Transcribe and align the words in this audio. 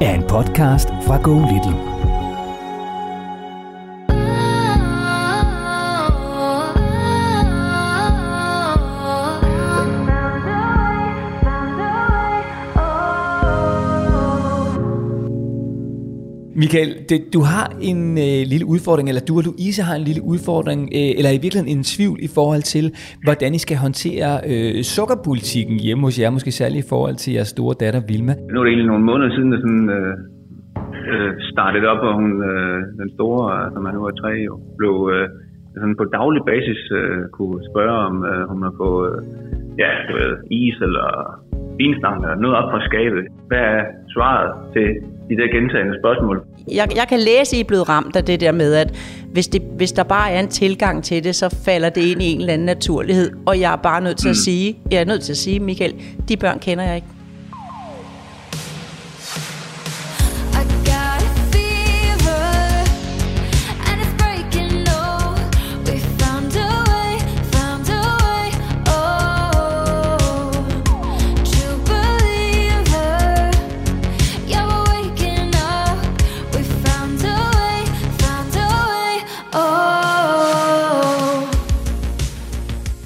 er 0.00 0.14
en 0.14 0.22
podcast 0.22 0.88
fra 1.06 1.16
Go 1.22 1.38
Little. 1.38 1.93
Michael, 16.62 16.90
det, 17.08 17.18
du 17.36 17.40
har 17.52 17.66
en 17.90 18.00
øh, 18.26 18.40
lille 18.52 18.66
udfordring, 18.74 19.06
eller 19.10 19.24
du 19.28 19.34
og 19.40 19.44
Louise 19.48 19.80
har 19.88 19.94
en 20.00 20.04
lille 20.10 20.22
udfordring, 20.32 20.80
øh, 20.98 21.10
eller 21.18 21.30
i 21.38 21.40
virkeligheden 21.44 21.72
en 21.76 21.84
tvivl 21.94 22.18
i 22.28 22.30
forhold 22.38 22.62
til, 22.74 22.86
hvordan 23.26 23.50
I 23.58 23.60
skal 23.64 23.76
håndtere 23.86 24.30
øh, 24.52 24.74
sukkerpolitikken 24.94 25.76
hjemme 25.86 26.02
hos 26.06 26.16
jer, 26.20 26.30
måske 26.36 26.52
særligt 26.60 26.84
i 26.84 26.88
forhold 26.94 27.16
til 27.22 27.30
jeres 27.36 27.50
store 27.56 27.74
datter 27.82 28.02
Vilma. 28.08 28.34
Nu 28.52 28.56
er 28.58 28.64
det 28.64 28.70
egentlig 28.72 28.92
nogle 28.92 29.04
måneder 29.10 29.30
siden, 29.36 29.52
at 29.56 29.60
sådan, 29.64 29.88
øh, 29.98 30.14
øh, 31.12 31.32
startede 31.52 31.86
op, 31.92 32.02
og 32.08 32.12
hun, 32.20 32.30
øh, 32.50 32.78
den 33.02 33.10
store, 33.16 33.42
øh, 33.56 33.64
som 33.74 33.86
er 33.88 33.92
nu 33.96 34.00
er 34.08 34.14
tre, 34.22 34.32
år, 34.52 34.60
blev 34.80 34.94
øh, 35.14 35.26
sådan 35.80 35.96
på 36.00 36.04
daglig 36.18 36.42
basis 36.52 36.80
øh, 37.00 37.20
kunne 37.38 37.58
spørge, 37.70 37.96
om 38.08 38.14
øh, 38.30 38.42
hun 38.52 38.60
har 38.66 38.74
fået 38.82 39.10
øh, 39.12 39.20
ja, 39.82 39.90
du 40.08 40.12
ved, 40.20 40.32
is 40.50 40.76
eller 40.86 41.08
vinstang 41.80 42.16
eller 42.24 42.38
noget 42.44 42.56
op 42.60 42.68
fra 42.72 42.80
skabet. 42.88 43.24
Hvad 43.50 43.64
er 43.76 43.82
svaret 44.14 44.50
til 44.74 44.88
de 45.28 45.36
der 45.36 45.48
gentagende 45.56 45.94
spørgsmål. 46.00 46.44
Jeg, 46.72 46.88
jeg 46.96 47.06
kan 47.08 47.18
læse, 47.18 47.56
I 47.56 47.60
er 47.60 47.64
blevet 47.64 47.88
ramt 47.88 48.16
af 48.16 48.24
det 48.24 48.40
der 48.40 48.52
med, 48.52 48.74
at 48.74 48.90
hvis, 49.32 49.48
det, 49.48 49.62
hvis 49.76 49.92
der 49.92 50.02
bare 50.02 50.30
er 50.30 50.40
en 50.40 50.48
tilgang 50.48 51.04
til 51.04 51.24
det, 51.24 51.34
så 51.34 51.56
falder 51.64 51.88
det 51.88 52.02
ind 52.02 52.22
i 52.22 52.32
en 52.32 52.40
eller 52.40 52.52
anden 52.52 52.66
naturlighed. 52.66 53.30
Og 53.46 53.60
jeg 53.60 53.72
er 53.72 53.76
bare 53.76 54.00
nødt 54.00 54.18
til 54.18 54.28
mm. 54.28 54.30
at 54.30 54.36
sige, 54.36 54.76
jeg 54.90 55.00
er 55.00 55.04
nødt 55.04 55.22
til 55.22 55.32
at 55.32 55.36
sige, 55.36 55.60
Michael, 55.60 55.94
de 56.28 56.36
børn 56.36 56.58
kender 56.58 56.84
jeg 56.84 56.96
ikke. 56.96 57.13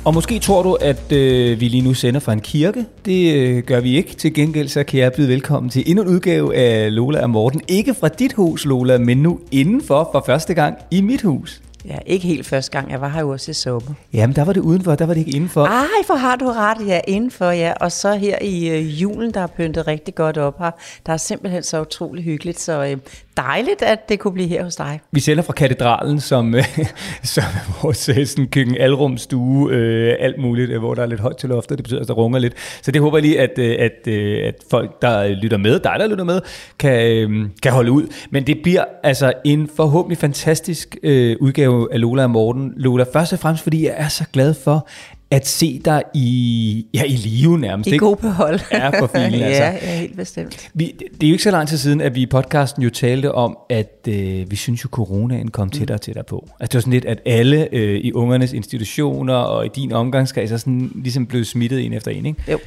Og 0.08 0.14
måske 0.14 0.38
tror 0.38 0.62
du, 0.62 0.74
at 0.74 1.12
øh, 1.12 1.60
vi 1.60 1.68
lige 1.68 1.82
nu 1.82 1.94
sender 1.94 2.20
fra 2.20 2.32
en 2.32 2.40
kirke. 2.40 2.84
Det 3.04 3.34
øh, 3.34 3.62
gør 3.62 3.80
vi 3.80 3.96
ikke. 3.96 4.14
Til 4.14 4.34
gengæld 4.34 4.68
så 4.68 4.84
kan 4.84 5.00
jeg 5.00 5.12
byde 5.12 5.28
velkommen 5.28 5.70
til 5.70 5.84
endnu 5.86 6.02
en 6.02 6.08
udgave 6.08 6.56
af 6.56 6.94
Lola 6.94 7.22
og 7.22 7.30
Morten. 7.30 7.60
Ikke 7.68 7.94
fra 7.94 8.08
dit 8.08 8.32
hus, 8.32 8.64
Lola, 8.64 8.98
men 8.98 9.18
nu 9.18 9.40
indenfor 9.52 10.08
for 10.12 10.22
første 10.26 10.54
gang 10.54 10.78
i 10.90 11.00
mit 11.00 11.22
hus. 11.22 11.62
Ja, 11.84 11.98
ikke 12.06 12.26
helt 12.26 12.46
første 12.46 12.70
gang. 12.70 12.90
Jeg 12.90 13.00
var 13.00 13.08
her 13.08 13.20
jo 13.20 13.28
også 13.28 13.50
i 13.50 13.54
sommer. 13.54 13.94
Jamen, 14.12 14.36
der 14.36 14.44
var 14.44 14.52
det 14.52 14.60
udenfor, 14.60 14.94
der 14.94 15.06
var 15.06 15.14
det 15.14 15.20
ikke 15.20 15.36
indenfor. 15.36 15.64
Ej, 15.64 16.04
for 16.06 16.14
har 16.14 16.36
du 16.36 16.46
ret. 16.46 16.86
Ja, 16.86 17.00
indenfor, 17.08 17.50
ja. 17.50 17.72
Og 17.80 17.92
så 17.92 18.14
her 18.14 18.38
i 18.42 18.68
øh, 18.68 19.02
julen, 19.02 19.34
der 19.34 19.40
er 19.40 19.46
pyntet 19.46 19.86
rigtig 19.86 20.14
godt 20.14 20.38
op 20.38 20.58
her. 20.58 20.70
Der 21.06 21.12
er 21.12 21.16
simpelthen 21.16 21.62
så 21.62 21.80
utrolig 21.80 22.24
hyggeligt, 22.24 22.60
så 22.60 22.84
øh, 22.84 22.96
dejligt, 23.38 23.82
at 23.82 24.08
det 24.08 24.18
kunne 24.18 24.32
blive 24.32 24.48
her 24.48 24.64
hos 24.64 24.76
dig. 24.76 25.00
Vi 25.12 25.20
sælger 25.20 25.42
fra 25.42 25.52
katedralen, 25.52 26.20
som, 26.20 26.54
øh, 26.54 26.64
som 27.34 27.44
er 27.44 27.82
vores 27.82 28.08
øh, 28.08 28.26
sådan, 28.26 28.46
køkken, 28.46 28.76
alrum, 28.76 29.18
stue, 29.18 29.72
øh, 29.72 30.16
alt 30.20 30.38
muligt, 30.38 30.70
øh, 30.70 30.78
hvor 30.78 30.94
der 30.94 31.02
er 31.02 31.06
lidt 31.06 31.20
højt 31.20 31.36
til 31.36 31.48
loftet. 31.48 31.78
Det 31.78 31.84
betyder, 31.84 32.00
at 32.00 32.08
der 32.08 32.14
runger 32.14 32.38
lidt. 32.38 32.54
Så 32.82 32.90
det 32.90 33.02
håber 33.02 33.18
jeg 33.18 33.22
lige, 33.22 33.40
at, 33.40 33.58
at, 33.58 34.08
at 34.44 34.54
folk, 34.70 35.02
der 35.02 35.28
lytter 35.28 35.56
med, 35.56 35.80
dig 35.80 35.94
der 35.98 36.06
lytter 36.06 36.24
med, 36.24 36.40
kan, 36.78 37.52
kan 37.62 37.72
holde 37.72 37.92
ud. 37.92 38.06
Men 38.30 38.46
det 38.46 38.58
bliver 38.62 38.84
altså 39.02 39.32
en 39.44 39.70
forhåbentlig 39.76 40.18
fantastisk 40.18 40.96
øh, 41.02 41.36
udgave 41.40 41.92
af 41.92 42.00
Lola 42.00 42.22
og 42.22 42.30
Morten. 42.30 42.72
Lola, 42.76 43.04
først 43.12 43.32
og 43.32 43.38
fremmest, 43.38 43.62
fordi 43.62 43.86
jeg 43.86 43.94
er 43.96 44.08
så 44.08 44.24
glad 44.32 44.54
for, 44.54 44.88
at 45.30 45.46
se 45.46 45.80
dig 45.84 46.02
i, 46.14 46.86
ja, 46.94 47.04
i 47.04 47.16
live 47.16 47.58
nærmest. 47.58 47.90
I 47.90 47.96
god 47.96 48.16
behold. 48.16 48.60
Ja, 48.72 49.00
for 49.00 49.06
filen, 49.06 49.42
altså. 49.42 49.62
ja, 49.62 49.70
ja, 49.82 49.98
helt 49.98 50.16
bestemt. 50.16 50.70
Vi, 50.74 50.94
det 50.98 51.22
er 51.22 51.28
jo 51.28 51.32
ikke 51.32 51.42
så 51.42 51.50
lang 51.50 51.68
tid 51.68 51.78
siden, 51.78 52.00
at 52.00 52.14
vi 52.14 52.20
i 52.22 52.26
podcasten 52.26 52.82
jo 52.82 52.90
talte 52.90 53.32
om, 53.32 53.58
at 53.70 54.08
øh, 54.08 54.50
vi 54.50 54.56
synes 54.56 54.84
jo, 54.84 54.88
coronaen 54.88 55.50
kom 55.50 55.70
tættere 55.70 55.96
og 55.96 56.00
tættere 56.00 56.24
på. 56.24 56.48
Altså 56.60 56.72
det 56.72 56.74
var 56.74 56.80
sådan 56.80 56.92
lidt, 56.92 57.04
at 57.04 57.20
alle 57.26 57.68
øh, 57.74 58.00
i 58.00 58.12
ungernes 58.12 58.52
institutioner 58.52 59.34
og 59.34 59.66
i 59.66 59.68
din 59.74 59.92
omgangskreds 59.92 60.52
er 60.52 60.56
sådan 60.56 60.92
ligesom 60.94 61.26
blevet 61.26 61.46
smittet 61.46 61.86
en 61.86 61.92
efter 61.92 62.10
en, 62.10 62.26
ikke? 62.26 62.42
Jo. 62.52 62.58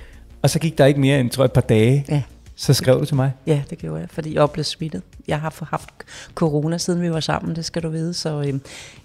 Og 0.42 0.50
så 0.50 0.60
gik 0.60 0.78
der 0.78 0.86
ikke 0.86 1.00
mere 1.00 1.20
end, 1.20 1.30
tror 1.30 1.44
jeg, 1.44 1.46
et 1.46 1.52
par 1.52 1.62
dage. 1.62 2.06
Ja. 2.10 2.22
Så 2.62 2.74
skrev 2.74 3.00
du 3.00 3.06
til 3.06 3.16
mig? 3.16 3.34
Ja, 3.48 3.62
det 3.70 3.78
gjorde 3.78 4.00
jeg, 4.00 4.10
fordi 4.12 4.36
jeg 4.36 4.50
blev 4.50 4.64
smittet. 4.64 5.02
Jeg 5.28 5.40
har 5.40 5.68
haft 5.70 5.90
corona, 6.36 6.78
siden 6.78 7.02
vi 7.02 7.12
var 7.12 7.20
sammen, 7.20 7.56
det 7.56 7.66
skal 7.66 7.84
du 7.84 7.90
vide. 7.90 8.14
Så 8.14 8.42
øh, 8.42 8.54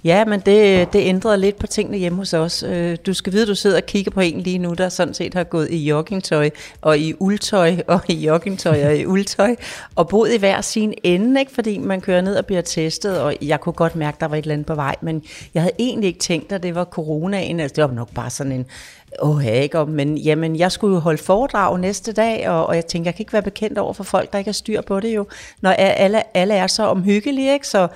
ja, 0.05 0.25
men 0.25 0.41
det, 0.41 0.93
det 0.93 0.99
ændrede 0.99 1.39
lidt 1.39 1.59
på 1.59 1.67
tingene 1.67 1.99
hjemme 1.99 2.19
hos 2.19 2.35
os. 2.35 2.63
Øh, 2.63 2.97
du 3.07 3.15
skal 3.15 3.33
vide, 3.33 3.47
du 3.47 3.55
sidder 3.55 3.77
og 3.77 3.87
kigger 3.87 4.11
på 4.11 4.21
en 4.21 4.41
lige 4.41 4.59
nu, 4.59 4.75
der 4.75 4.89
sådan 4.89 5.15
set 5.15 5.35
har 5.35 5.45
gået 5.45 5.71
i 5.71 5.89
joggingtøj, 5.89 6.51
og 6.81 6.99
i 6.99 7.15
uldtøj, 7.19 7.77
og 7.87 8.01
i 8.09 8.15
joggingtøj, 8.15 8.87
og 8.87 8.97
i 8.97 9.07
uldtøj, 9.07 9.57
og 9.95 10.09
boet 10.09 10.35
i 10.35 10.39
hver 10.39 10.61
sin 10.61 10.95
ende, 11.03 11.41
ikke? 11.41 11.53
fordi 11.53 11.79
man 11.79 12.01
kører 12.01 12.21
ned 12.21 12.37
og 12.37 12.47
bliver 12.47 12.63
testet, 12.63 13.21
og 13.21 13.35
jeg 13.43 13.61
kunne 13.61 13.73
godt 13.73 13.97
mærke, 13.97 14.17
der 14.21 14.27
var 14.27 14.37
et 14.37 14.43
eller 14.43 14.55
andet 14.55 14.67
på 14.67 14.75
vej, 14.75 14.97
men 15.03 15.23
jeg 15.55 15.63
havde 15.63 15.75
egentlig 15.79 16.09
ikke 16.09 16.21
tænkt, 16.21 16.53
at 16.53 16.63
det 16.63 16.75
var 16.75 16.85
coronaen. 16.85 17.61
Altså, 17.61 17.75
det 17.75 17.85
var 17.85 17.95
nok 17.95 18.15
bare 18.15 18.31
sådan 18.31 18.53
en 18.53 18.67
Åh, 19.19 19.37
oh, 19.37 19.47
ikke? 19.47 19.87
Men 19.87 20.19
jamen, 20.19 20.57
jeg 20.57 20.73
skulle 20.73 20.95
jo 20.95 21.01
holde 21.01 21.23
foredrag 21.23 21.81
næste 21.81 22.13
dag, 22.13 22.49
og, 22.49 22.67
og 22.67 22.75
jeg 22.75 22.87
tænkte, 22.87 23.07
jeg 23.09 23.15
kan 23.15 23.23
ikke 23.23 23.33
være 23.33 23.43
bekendt 23.43 23.79
over 23.79 23.93
for 23.93 24.05
folk, 24.05 24.33
der 24.33 24.39
ikke 24.39 24.49
har 24.49 24.53
styr 24.53 24.81
på 24.81 25.01
det 25.01 25.15
jo, 25.15 25.27
når 25.61 25.71
alle, 25.71 26.37
alle 26.37 26.55
er 26.55 26.67
så 26.67 26.83
omhyggelige, 26.83 27.53
ikke? 27.53 27.69
Så 27.69 27.89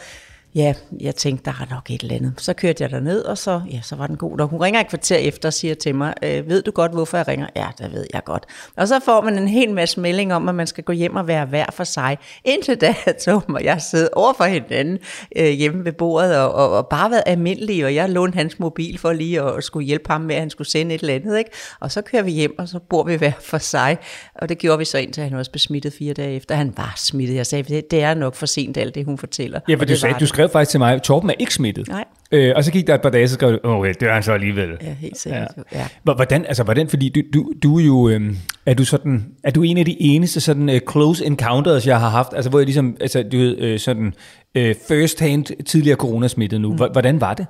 ja, 0.55 0.75
jeg 1.01 1.17
tænkte, 1.17 1.45
der 1.45 1.51
er 1.51 1.75
nok 1.75 1.91
et 1.91 2.03
eller 2.03 2.15
andet. 2.15 2.33
Så 2.39 2.53
kørte 2.53 2.89
jeg 2.91 3.01
ned 3.01 3.25
og 3.25 3.39
så, 3.39 3.61
ja, 3.71 3.81
så 3.83 3.97
var 3.97 4.07
den 4.07 4.17
god. 4.17 4.41
Og 4.41 4.49
hun 4.49 4.61
ringer 4.61 4.81
et 4.81 4.89
kvarter 4.89 5.17
efter 5.17 5.49
og 5.49 5.53
siger 5.53 5.75
til 5.75 5.95
mig, 5.95 6.15
øh, 6.23 6.49
ved 6.49 6.63
du 6.63 6.71
godt, 6.71 6.93
hvorfor 6.93 7.17
jeg 7.17 7.29
ringer? 7.29 7.47
Ja, 7.57 7.67
det 7.79 7.93
ved 7.93 8.07
jeg 8.15 8.25
godt. 8.25 8.47
Og 8.77 8.89
så 8.89 9.01
får 9.05 9.21
man 9.21 9.39
en 9.39 9.49
hel 9.49 9.75
masse 9.75 10.01
melding 10.01 10.35
om, 10.35 10.49
at 10.49 10.55
man 10.55 10.67
skal 10.67 10.85
gå 10.85 10.93
hjem 10.93 11.17
og 11.17 11.27
være 11.27 11.47
hver 11.47 11.67
for 11.73 11.85
sig. 11.85 12.19
Indtil 12.45 12.77
da 12.77 12.95
tog 13.25 13.43
mig, 13.49 13.65
jeg 13.65 13.83
sidde 13.83 14.09
over 14.13 14.33
for 14.33 14.45
hinanden 14.45 14.99
øh, 15.37 15.49
hjemme 15.49 15.85
ved 15.85 15.93
bordet 15.93 16.37
og, 16.37 16.53
og, 16.53 16.77
og, 16.77 16.87
bare 16.87 17.11
været 17.11 17.23
almindelig, 17.27 17.85
og 17.85 17.95
jeg 17.95 18.11
lånte 18.11 18.37
hans 18.37 18.59
mobil 18.59 18.99
for 18.99 19.13
lige 19.13 19.43
at 19.43 19.65
skulle 19.65 19.87
hjælpe 19.87 20.11
ham 20.11 20.21
med, 20.21 20.35
at 20.35 20.41
han 20.41 20.51
skulle 20.51 20.69
sende 20.69 20.95
et 20.95 21.01
eller 21.01 21.15
andet. 21.15 21.39
Ikke? 21.39 21.51
Og 21.81 21.93
så 21.93 22.03
kører 22.03 22.23
vi 22.23 22.31
hjem, 22.31 22.59
og 22.59 22.69
så 22.69 22.79
bor 22.79 23.03
vi 23.03 23.15
hver 23.15 23.33
for 23.41 23.59
sig. 23.59 23.99
Og 24.35 24.49
det 24.49 24.59
gjorde 24.59 24.79
vi 24.79 24.85
så 24.85 24.99
indtil 24.99 25.23
han 25.23 25.35
også 25.35 25.51
blev 25.51 25.59
smittet 25.59 25.93
fire 25.93 26.15
dage 26.15 26.37
efter. 26.37 26.55
Han 26.55 26.73
var 26.77 26.95
smittet. 26.97 27.37
Jeg 27.37 27.47
sagde, 27.47 27.75
det, 27.75 27.91
det 27.91 28.03
er 28.03 28.15
nok 28.15 28.35
for 28.35 28.47
sent 28.47 28.77
alt 28.77 28.95
det, 28.95 29.05
hun 29.05 29.19
fortæller. 29.19 29.61
Ja, 29.69 29.75
for 29.75 29.85
du 29.85 29.97
sagde, 29.97 30.15
du 30.21 30.27
skrev 30.41 30.51
faktisk 30.53 30.71
til 30.71 30.81
mig, 30.81 31.03
Torben 31.03 31.31
er 31.31 31.35
ikke 31.39 31.55
smittet. 31.55 31.89
Nej. 31.89 32.05
Øh, 32.33 32.53
og 32.57 32.65
så 32.65 32.73
gik 32.73 32.87
der 32.87 32.95
et 32.95 33.03
par 33.03 33.11
dage, 33.11 33.29
så 33.29 33.35
skrev 33.35 33.53
du, 33.53 33.59
okay, 33.63 33.95
det 34.01 34.09
er 34.09 34.13
han 34.13 34.23
så 34.23 34.33
alligevel. 34.33 34.69
Ja, 34.83 34.93
helt 35.01 35.19
sikkert. 35.19 35.49
Ja. 35.73 35.79
Ja. 35.79 36.15
Hvordan, 36.15 36.47
altså, 36.47 36.63
hvordan, 36.63 36.89
fordi 36.89 37.09
du, 37.09 37.21
du, 37.35 37.53
du 37.63 37.79
er 37.79 37.85
jo, 37.85 38.09
øh, 38.09 38.35
er 38.67 38.75
du 38.75 38.85
sådan, 38.85 39.27
er 39.45 39.51
du 39.51 39.63
en 39.63 39.79
af 39.79 39.85
de 39.85 40.03
eneste 40.03 40.41
sådan 40.41 40.69
uh, 40.69 40.77
close 40.91 41.27
encounters, 41.27 41.87
jeg 41.87 42.01
har 42.01 42.09
haft, 42.09 42.29
altså 42.35 42.51
hvor 42.51 42.59
jeg 42.59 42.67
ligesom, 42.67 42.97
altså 43.01 43.23
du 43.23 43.37
ved, 43.37 43.59
øh, 43.59 43.79
sådan, 43.79 44.15
øh, 44.55 44.75
first 44.89 45.21
hand 45.21 45.65
tidligere 45.65 45.97
coronasmittet 45.97 46.61
nu. 46.61 46.75
Hvordan 46.75 47.21
var 47.21 47.35
det? 47.35 47.47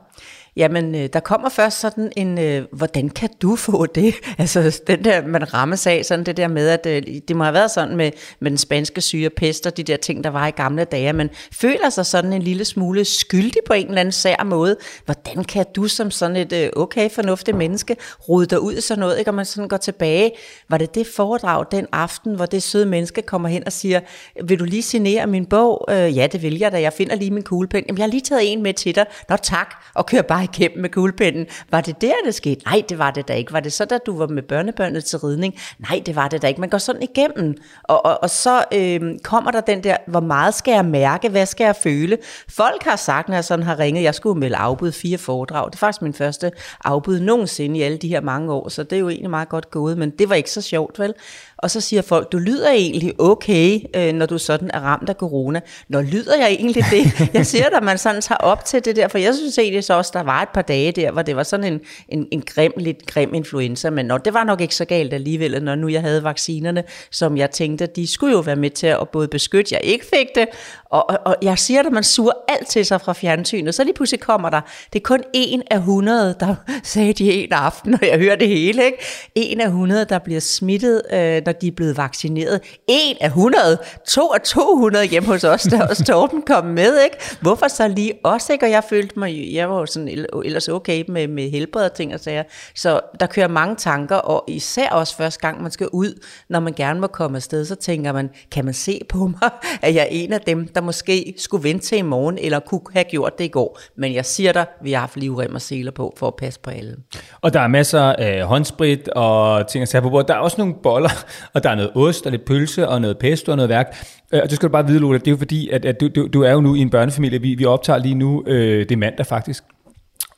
Jamen, 0.61 0.95
øh, 0.95 1.09
der 1.13 1.21
kommer 1.21 1.49
først 1.49 1.81
sådan 1.81 2.13
en, 2.17 2.39
øh, 2.39 2.65
hvordan 2.73 3.09
kan 3.09 3.29
du 3.43 3.57
få 3.57 3.87
det? 3.87 4.15
Altså, 4.39 4.81
den 4.87 5.05
der, 5.05 5.27
man 5.27 5.55
rammes 5.55 5.87
af, 5.87 6.05
sådan 6.05 6.27
det 6.27 6.37
der 6.37 6.49
med, 6.49 6.69
at 6.69 6.87
øh, 6.87 7.03
det 7.29 7.37
må 7.37 7.45
have 7.45 7.55
været 7.55 7.71
sådan 7.71 7.97
med, 7.97 8.11
med 8.41 8.51
den 8.51 8.59
spanske 8.59 9.01
syre, 9.01 9.31
pest 9.31 9.67
og 9.67 9.77
de 9.77 9.83
der 9.83 9.97
ting, 9.97 10.25
der 10.25 10.31
var 10.31 10.47
i 10.47 10.51
gamle 10.51 10.85
dage, 10.85 11.13
men 11.13 11.31
føler 11.53 11.91
sig 11.91 12.07
sådan 12.07 12.33
en 12.33 12.43
lille 12.43 12.65
smule 12.65 13.05
skyldig 13.05 13.61
på 13.67 13.73
en 13.73 13.87
eller 13.87 14.01
anden 14.01 14.13
sær 14.13 14.45
måde. 14.45 14.77
Hvordan 15.05 15.45
kan 15.45 15.67
du 15.77 15.89
som 15.89 16.11
sådan 16.11 16.37
et 16.37 16.53
øh, 16.53 16.71
okay 16.77 17.11
fornuftigt 17.11 17.57
menneske 17.57 17.97
rode 18.29 18.47
dig 18.47 18.61
ud 18.61 18.75
i 18.75 18.81
sådan 18.81 19.01
noget, 19.01 19.19
ikke? 19.19 19.31
Og 19.31 19.35
man 19.35 19.45
sådan 19.45 19.69
går 19.69 19.77
tilbage. 19.77 20.33
Var 20.69 20.79
det 20.79 20.95
det 20.95 21.07
foredrag 21.07 21.65
den 21.73 21.87
aften, 21.93 22.35
hvor 22.35 22.47
det 22.47 22.63
søde 22.63 22.87
menneske 22.87 23.23
kommer 23.23 23.49
hen 23.49 23.63
og 23.67 23.73
siger, 23.73 24.01
vil 24.45 24.59
du 24.59 24.65
lige 24.65 24.83
signere 24.83 25.27
min 25.27 25.47
bog? 25.47 25.87
Øh, 25.91 26.17
ja, 26.17 26.27
det 26.27 26.43
vil 26.43 26.59
jeg 26.59 26.73
da. 26.73 26.81
Jeg 26.81 26.93
finder 26.93 27.17
lige 27.17 27.31
min 27.31 27.43
kuglepen. 27.43 27.85
Jamen, 27.87 27.99
jeg 27.99 28.05
har 28.05 28.11
lige 28.11 28.21
taget 28.21 28.53
en 28.53 28.63
med 28.63 28.75
til 28.75 28.95
dig. 28.95 29.07
Nå 29.29 29.37
tak, 29.37 29.75
og 29.95 30.07
kør 30.07 30.23
bare 30.23 30.50
igennem 30.55 30.81
med 30.81 30.91
kuglepinden. 30.91 31.47
Var 31.71 31.81
det 31.81 32.01
der, 32.01 32.13
det 32.25 32.35
skete? 32.35 32.65
Nej, 32.65 32.83
det 32.89 32.99
var 32.99 33.11
det 33.11 33.29
da 33.29 33.35
ikke. 33.35 33.53
Var 33.53 33.61
det 33.61 33.73
så, 33.73 33.85
da 33.85 33.99
du 34.07 34.19
var 34.19 34.27
med 34.27 34.43
børnebørnet 34.43 35.05
til 35.05 35.19
ridning? 35.19 35.55
Nej, 35.79 36.03
det 36.07 36.17
var 36.17 36.29
det 36.29 36.43
da 36.43 36.47
ikke. 36.47 36.61
Man 36.61 36.71
går 36.71 36.79
sådan 36.79 37.03
igennem, 37.03 37.55
og, 37.83 38.07
og, 38.07 38.23
og 38.23 38.31
så 38.31 38.65
øh, 38.75 39.19
kommer 39.23 39.51
der 39.51 39.61
den 39.61 39.85
der, 39.85 39.97
hvor 40.07 40.21
meget 40.21 40.55
skal 40.55 40.73
jeg 40.73 40.85
mærke? 40.85 41.29
Hvad 41.29 41.47
skal 41.47 41.65
jeg 41.65 41.77
føle? 41.77 42.19
Folk 42.49 42.83
har 42.83 42.97
sagt, 42.97 43.29
når 43.29 43.35
jeg 43.35 43.45
sådan 43.45 43.65
har 43.65 43.79
ringet, 43.79 44.03
jeg 44.03 44.15
skulle 44.15 44.41
melde 44.41 44.57
afbud 44.57 44.93
fire 44.93 45.19
foredrag. 45.19 45.67
Det 45.67 45.75
er 45.75 45.79
faktisk 45.79 46.03
min 46.03 46.15
første 46.15 46.53
afbud 46.85 47.21
nogensinde 47.21 47.79
i 47.79 47.83
alle 47.83 47.99
de 47.99 48.09
her 48.09 48.21
mange 48.21 48.53
år, 48.53 48.69
så 48.69 48.83
det 48.83 48.93
er 48.97 49.01
jo 49.01 49.09
egentlig 49.09 49.31
meget 49.31 49.49
godt 49.49 49.71
gået, 49.71 49.99
men 49.99 50.11
det 50.11 50.29
var 50.29 50.35
ikke 50.35 50.51
så 50.51 50.63
sjovt, 50.63 50.99
vel? 50.99 51.15
Og 51.63 51.71
så 51.71 51.81
siger 51.81 52.03
folk, 52.03 52.33
du 52.33 52.39
lyder 52.39 52.71
egentlig 52.71 53.21
okay, 53.21 53.81
øh, 53.97 54.13
når 54.13 54.27
du 54.27 54.39
sådan 54.39 54.71
er 54.75 54.81
ramt 54.81 55.09
af 55.09 55.15
corona. 55.15 55.61
Når 55.89 56.03
lyder 56.03 56.37
jeg 56.37 56.51
egentlig 56.51 56.85
det? 56.91 57.21
Jeg 57.35 57.47
siger 57.47 57.77
at 57.77 57.83
man 57.83 57.99
sådan 57.99 58.23
tager 58.23 58.39
op 58.39 58.65
til 58.65 58.85
det 58.85 58.97
der, 58.97 59.09
for 59.09 59.19
jeg 59.19 59.35
synes 59.35 59.59
egentlig 59.59 59.85
så 59.85 59.95
også, 59.95 60.11
der 60.15 60.23
var 60.23 60.43
et 60.43 60.49
par 60.55 60.63
dage 60.63 60.93
der, 60.93 61.13
hvor 61.13 61.23
det 61.23 61.37
var 61.37 61.43
sådan 61.43 61.73
en, 61.73 61.81
en, 62.09 62.27
en 62.33 62.43
grim, 62.47 62.73
lidt 62.77 63.07
grim 63.07 63.35
influenza, 63.35 63.91
men 63.91 64.07
når, 64.07 64.19
det 64.19 64.35
var 64.35 64.45
nok 64.45 64.61
ikke 64.61 64.75
så 64.75 64.85
galt 64.85 65.15
alligevel, 65.15 65.63
når 65.63 65.75
nu 65.75 65.89
jeg 65.89 66.01
havde 66.01 66.25
vaccinerne, 66.25 66.85
som 67.11 67.37
jeg 67.37 67.51
tænkte, 67.51 67.87
de 67.87 68.07
skulle 68.07 68.33
jo 68.33 68.41
være 68.41 68.57
med 68.57 68.71
til 68.71 68.87
at 68.87 69.09
både 69.09 69.29
beskytte, 69.29 69.75
jeg 69.75 69.81
ikke 69.85 70.07
fik 70.15 70.27
det, 70.35 70.47
og, 70.85 71.11
og, 71.11 71.19
og 71.25 71.37
jeg 71.43 71.59
siger 71.59 71.81
at 71.81 71.93
man 71.93 72.05
suger 72.05 72.33
alt 72.49 72.69
til 72.69 72.87
sig 72.87 73.01
fra 73.01 73.13
fjernsynet, 73.13 73.75
så 73.75 73.85
lige 73.85 73.95
pludselig 73.95 74.21
kommer 74.21 74.51
der, 74.51 74.61
det 74.93 74.99
er 74.99 75.05
kun 75.05 75.23
en 75.33 75.63
af 75.71 75.77
100, 75.77 76.35
der 76.41 76.55
sagde 76.83 77.13
de 77.13 77.33
en 77.33 77.53
aften, 77.53 77.95
og 77.95 78.07
jeg 78.07 78.19
hører 78.19 78.37
det 78.37 78.49
hele, 78.49 78.85
ikke? 78.85 78.99
En 79.35 79.61
af 79.61 79.67
100, 79.67 80.05
der 80.05 80.19
bliver 80.19 80.41
smittet, 80.41 81.03
øh, 81.13 81.43
når 81.51 81.59
de 81.61 81.69
er 81.69 81.73
blevet 81.73 81.97
vaccineret. 81.97 82.61
En 82.89 83.17
af 83.21 83.27
100, 83.27 83.79
to 84.09 84.33
af 84.35 84.41
200 84.41 85.07
hjemme 85.07 85.27
hos 85.27 85.45
os, 85.45 85.63
der 85.63 85.87
også 85.89 86.05
Torben 86.05 86.43
kom 86.43 86.65
med, 86.65 87.03
ikke? 87.05 87.17
Hvorfor 87.41 87.69
så 87.69 87.89
lige 87.89 88.13
os, 88.25 88.49
ikke? 88.49 88.67
Og 88.67 88.71
jeg 88.71 88.85
følte 88.85 89.19
mig, 89.19 89.49
jeg 89.53 89.71
var 89.71 89.85
sådan 89.85 90.27
ellers 90.45 90.69
okay 90.69 91.05
med, 91.09 91.29
med 91.29 91.51
helbred 91.51 91.85
og 91.85 91.93
ting 91.93 92.15
og 92.15 92.21
sager. 92.21 92.43
Så 92.75 93.01
der 93.21 93.27
kører 93.27 93.49
mange 93.49 93.77
tanker, 93.77 94.17
og 94.17 94.45
især 94.49 94.89
også 94.91 95.17
første 95.17 95.41
gang, 95.41 95.63
man 95.63 95.71
skal 95.71 95.89
ud, 95.93 96.25
når 96.49 96.61
man 96.61 96.73
gerne 96.73 97.01
må 97.01 97.07
komme 97.07 97.37
afsted, 97.37 97.65
så 97.65 97.75
tænker 97.75 98.13
man, 98.13 98.31
kan 98.53 98.65
man 98.65 98.75
se 98.75 99.01
på 99.09 99.19
mig, 99.19 99.51
at 99.83 99.95
jeg 99.95 100.03
er 100.03 100.09
en 100.11 100.33
af 100.33 100.41
dem, 100.41 100.69
der 100.69 100.81
måske 100.81 101.35
skulle 101.37 101.65
vente 101.65 101.87
til 101.87 101.99
i 101.99 102.03
morgen, 102.03 102.39
eller 102.39 102.61
kunne 102.61 102.81
have 102.93 103.05
gjort 103.05 103.39
det 103.39 103.45
i 103.45 103.49
går. 103.49 103.79
Men 103.97 104.15
jeg 104.15 104.27
siger 104.27 104.53
dig, 104.53 104.67
vi 104.83 104.93
har 104.93 105.01
haft 105.01 105.17
livrem 105.17 105.55
og 105.55 105.61
seler 105.61 105.91
på, 105.91 106.15
for 106.17 106.27
at 106.27 106.35
passe 106.35 106.61
på 106.61 106.71
alle. 106.71 106.97
Og 107.41 107.53
der 107.53 107.61
er 107.61 107.69
masser 107.69 108.03
af 108.03 108.45
håndsprit 108.45 109.09
og 109.09 109.69
ting 109.69 109.83
at 109.83 109.89
tage 109.89 110.03
på 110.03 110.11
bordet. 110.11 110.29
Der 110.29 110.35
er 110.35 110.39
også 110.39 110.57
nogle 110.59 110.75
boller, 110.83 111.25
og 111.53 111.63
der 111.63 111.71
er 111.71 111.75
noget 111.75 111.91
ost 111.95 112.27
og 112.27 112.33
lidt 112.33 112.45
pølse 112.45 112.89
og 112.89 113.01
noget 113.01 113.19
pesto 113.19 113.53
og 113.53 113.57
noget 113.57 113.69
værk. 113.69 113.97
Øh, 114.33 114.41
og 114.43 114.49
det 114.49 114.57
skal 114.57 114.69
du 114.69 114.73
bare 114.73 114.87
vide, 114.87 114.99
Lola, 114.99 115.19
det 115.19 115.27
er 115.27 115.31
jo 115.31 115.37
fordi, 115.37 115.69
at, 115.69 115.85
at 115.85 116.01
du, 116.01 116.09
du, 116.09 116.29
du 116.33 116.43
er 116.43 116.53
jo 116.53 116.61
nu 116.61 116.75
i 116.75 116.79
en 116.79 116.91
børnefamilie. 116.91 117.41
Vi, 117.41 117.55
vi 117.55 117.65
optager 117.65 117.99
lige 117.99 118.15
nu, 118.15 118.45
øh, 118.47 118.79
det 118.79 118.93
er 118.93 118.97
mandag 118.97 119.27
faktisk, 119.27 119.65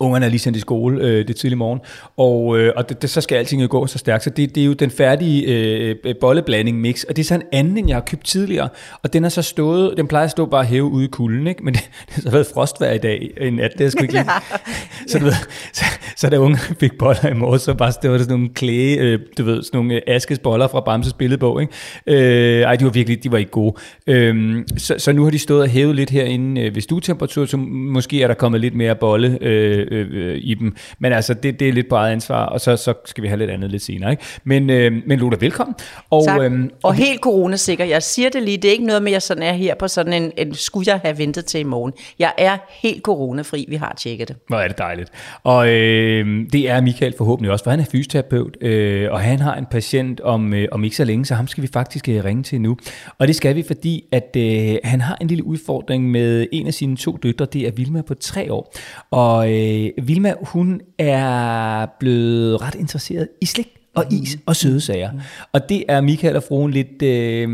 Ungerne 0.03 0.27
er 0.27 0.31
lige 0.31 0.41
sendt 0.41 0.57
i 0.57 0.61
skole 0.61 1.03
øh, 1.03 1.29
det 1.29 1.37
tidlige 1.37 1.59
morgen, 1.59 1.81
og, 2.17 2.59
øh, 2.59 2.73
og 2.77 2.89
det, 2.89 3.03
det, 3.03 3.11
så 3.11 3.21
skal 3.21 3.37
alting 3.37 3.63
jo 3.63 3.69
gå 3.71 3.87
så 3.87 3.99
stærkt. 3.99 4.25
Så 4.25 4.31
det, 4.31 4.55
det 4.55 4.61
er 4.61 4.65
jo 4.65 4.73
den 4.73 4.91
færdige 4.91 5.47
øh, 5.47 5.97
øh 6.05 6.15
bolleblanding 6.21 6.81
mix, 6.81 7.03
og 7.03 7.17
det 7.17 7.23
er 7.23 7.27
så 7.27 7.35
en 7.35 7.43
anden, 7.53 7.79
end 7.79 7.89
jeg 7.89 7.97
har 7.97 8.01
købt 8.01 8.25
tidligere. 8.25 8.69
Og 9.03 9.13
den 9.13 9.25
er 9.25 9.29
så 9.29 9.43
stået, 9.43 9.97
den 9.97 10.07
plejer 10.07 10.25
at 10.25 10.31
stå 10.31 10.47
bare 10.47 10.65
hæve 10.65 10.85
ude 10.85 11.05
i 11.05 11.09
kulden, 11.09 11.47
ikke? 11.47 11.65
men 11.65 11.75
det, 11.75 11.91
det 12.07 12.15
har 12.15 12.23
så 12.23 12.31
været 12.31 12.47
frostvær 12.55 12.93
i 12.93 12.99
dag 12.99 13.31
i 13.41 13.51
nat, 13.51 13.71
det 13.79 13.87
er 13.87 13.91
sgu 13.91 14.03
ikke 14.03 14.25
så, 15.09 15.19
du 15.19 15.25
ved, 15.25 15.33
så, 15.73 15.85
så 16.17 16.31
da 16.31 16.39
unge 16.39 16.59
fik 16.81 16.99
boller 16.99 17.29
i 17.29 17.35
morges, 17.35 17.63
så 17.63 17.75
bare 17.75 17.93
stod 17.93 18.13
der 18.13 18.19
sådan 18.19 18.33
nogle 18.33 18.49
klæge, 18.55 18.99
øh, 18.99 19.19
du 19.39 19.45
ved, 19.45 19.63
sådan 19.63 19.79
nogle 19.79 20.09
askesboller 20.09 20.69
fra 20.69 20.81
Bamses 20.81 21.13
billedbog. 21.13 21.63
Ikke? 21.63 21.73
Øh, 22.07 22.63
ej, 22.63 22.77
de 22.77 22.85
var 22.85 22.91
virkelig, 22.91 23.25
de 23.25 23.33
var 23.33 23.39
ikke 23.39 23.51
gode. 23.51 23.75
Øh, 24.07 24.65
så, 24.77 24.95
så 24.99 25.13
nu 25.13 25.25
har 25.25 25.31
de 25.31 25.39
stået 25.39 25.63
og 25.63 25.69
hævet 25.69 25.97
lidt 25.97 26.11
herinde 26.11 26.61
øh, 26.61 26.75
ved 26.75 26.83
stuetemperatur, 26.83 27.47
så 27.47 27.57
måske 27.57 28.23
er 28.23 28.27
der 28.27 28.35
kommet 28.35 28.61
lidt 28.61 28.75
mere 28.75 28.95
bolle 28.95 29.39
øh, 29.41 29.87
øh, 29.93 30.09
øh, 30.13 30.39
i 30.43 30.55
dem. 30.55 30.77
Men 30.99 31.13
altså, 31.13 31.35
det, 31.35 31.61
det 31.61 31.69
er 31.69 31.73
lidt 31.73 31.89
på 31.89 31.95
eget 31.95 32.13
ansvar, 32.13 32.47
og 32.47 32.61
så, 32.61 32.77
så 32.77 32.95
skal 33.05 33.23
vi 33.23 33.29
have 33.29 33.39
lidt 33.39 33.51
andet 33.51 33.71
lidt 33.71 33.83
senere. 33.83 34.11
Ikke? 34.11 34.23
Men, 34.45 34.71
øh, 34.71 34.93
men 35.07 35.19
Lola, 35.19 35.37
velkommen. 35.41 35.75
Og, 36.11 36.25
tak. 36.25 36.41
Øhm, 36.41 36.65
og, 36.65 36.71
og 36.83 36.95
helt 36.95 37.21
coronasikker. 37.21 37.85
Jeg 37.85 38.03
siger 38.03 38.31
det 38.31 38.43
lige, 38.43 38.57
det 38.57 38.69
er 38.69 38.73
ikke 38.73 38.87
noget 38.87 39.03
med, 39.03 39.11
at 39.11 39.13
jeg 39.13 39.23
sådan 39.23 39.43
er 39.43 39.53
her 39.53 39.75
på 39.75 39.89
sådan 39.89 40.13
en, 40.13 40.33
en 40.37 40.55
skulle 40.55 40.93
jeg 40.93 41.01
have 41.05 41.19
ventet 41.19 41.45
til 41.45 41.61
i 41.61 41.65
morgen. 41.65 41.93
Jeg 42.19 42.33
er 42.39 42.57
helt 42.71 43.03
coronafri, 43.03 43.67
vi 43.69 43.77
har 43.77 43.95
tjekket 43.99 44.29
det. 44.29 44.37
Hvor 44.49 44.57
er 44.57 44.69
det 44.69 44.79
dejligt. 44.79 45.11
Og 45.43 45.69
øh, 45.69 46.47
det 46.53 46.71
er 46.71 46.81
Michael 46.81 47.15
forhåbentlig 47.19 47.53
også, 47.53 47.65
for 47.65 47.71
han 47.71 47.81
er 47.81 47.85
fysioterapeut, 47.85 48.57
øh, 48.61 49.13
og 49.13 49.21
han 49.21 49.39
har 49.39 49.55
en 49.55 49.67
patient 49.71 50.21
om, 50.21 50.55
øh, 50.55 50.69
om 50.73 50.85
ikke 50.85 50.97
så 50.97 51.05
længe, 51.05 51.27
så 51.27 51.35
ham 51.35 51.47
skal 51.47 51.63
vi 51.63 51.69
faktisk 51.73 52.09
øh, 52.09 52.25
ringe 52.25 52.43
til 52.43 52.61
nu. 52.61 52.77
Og 53.19 53.29
det 53.29 53.37
skal 53.37 53.57
vi, 53.57 53.63
fordi 53.67 54.05
at 54.13 54.37
øh, 54.37 54.77
han 54.85 55.01
har 55.01 55.17
en 55.21 55.27
lille 55.27 55.45
udfordring 55.45 56.11
med 56.11 56.47
en 56.53 56.67
af 56.67 56.75
sine 56.75 56.97
to 56.97 57.17
døtre, 57.23 57.47
det 57.53 57.67
er 57.67 57.71
Vilma 57.71 58.03
på 58.03 58.15
tre 58.15 58.53
år. 58.53 58.75
Og 59.11 59.53
øh, 59.53 59.72
Vilma, 60.03 60.35
hun 60.43 60.81
er 60.99 61.87
blevet 62.01 62.63
ret 62.63 62.75
interesseret 62.75 63.29
i 63.41 63.47
slik 63.47 63.69
og 63.95 64.05
is 64.13 64.39
og 64.47 64.57
søde 64.57 64.81
sager. 64.81 65.11
Og 65.53 65.69
det 65.69 65.85
er 65.89 66.01
Michael 66.01 66.37
og 66.37 66.43
fruen 66.43 66.71
lidt, 66.71 67.03
øh, 67.03 67.49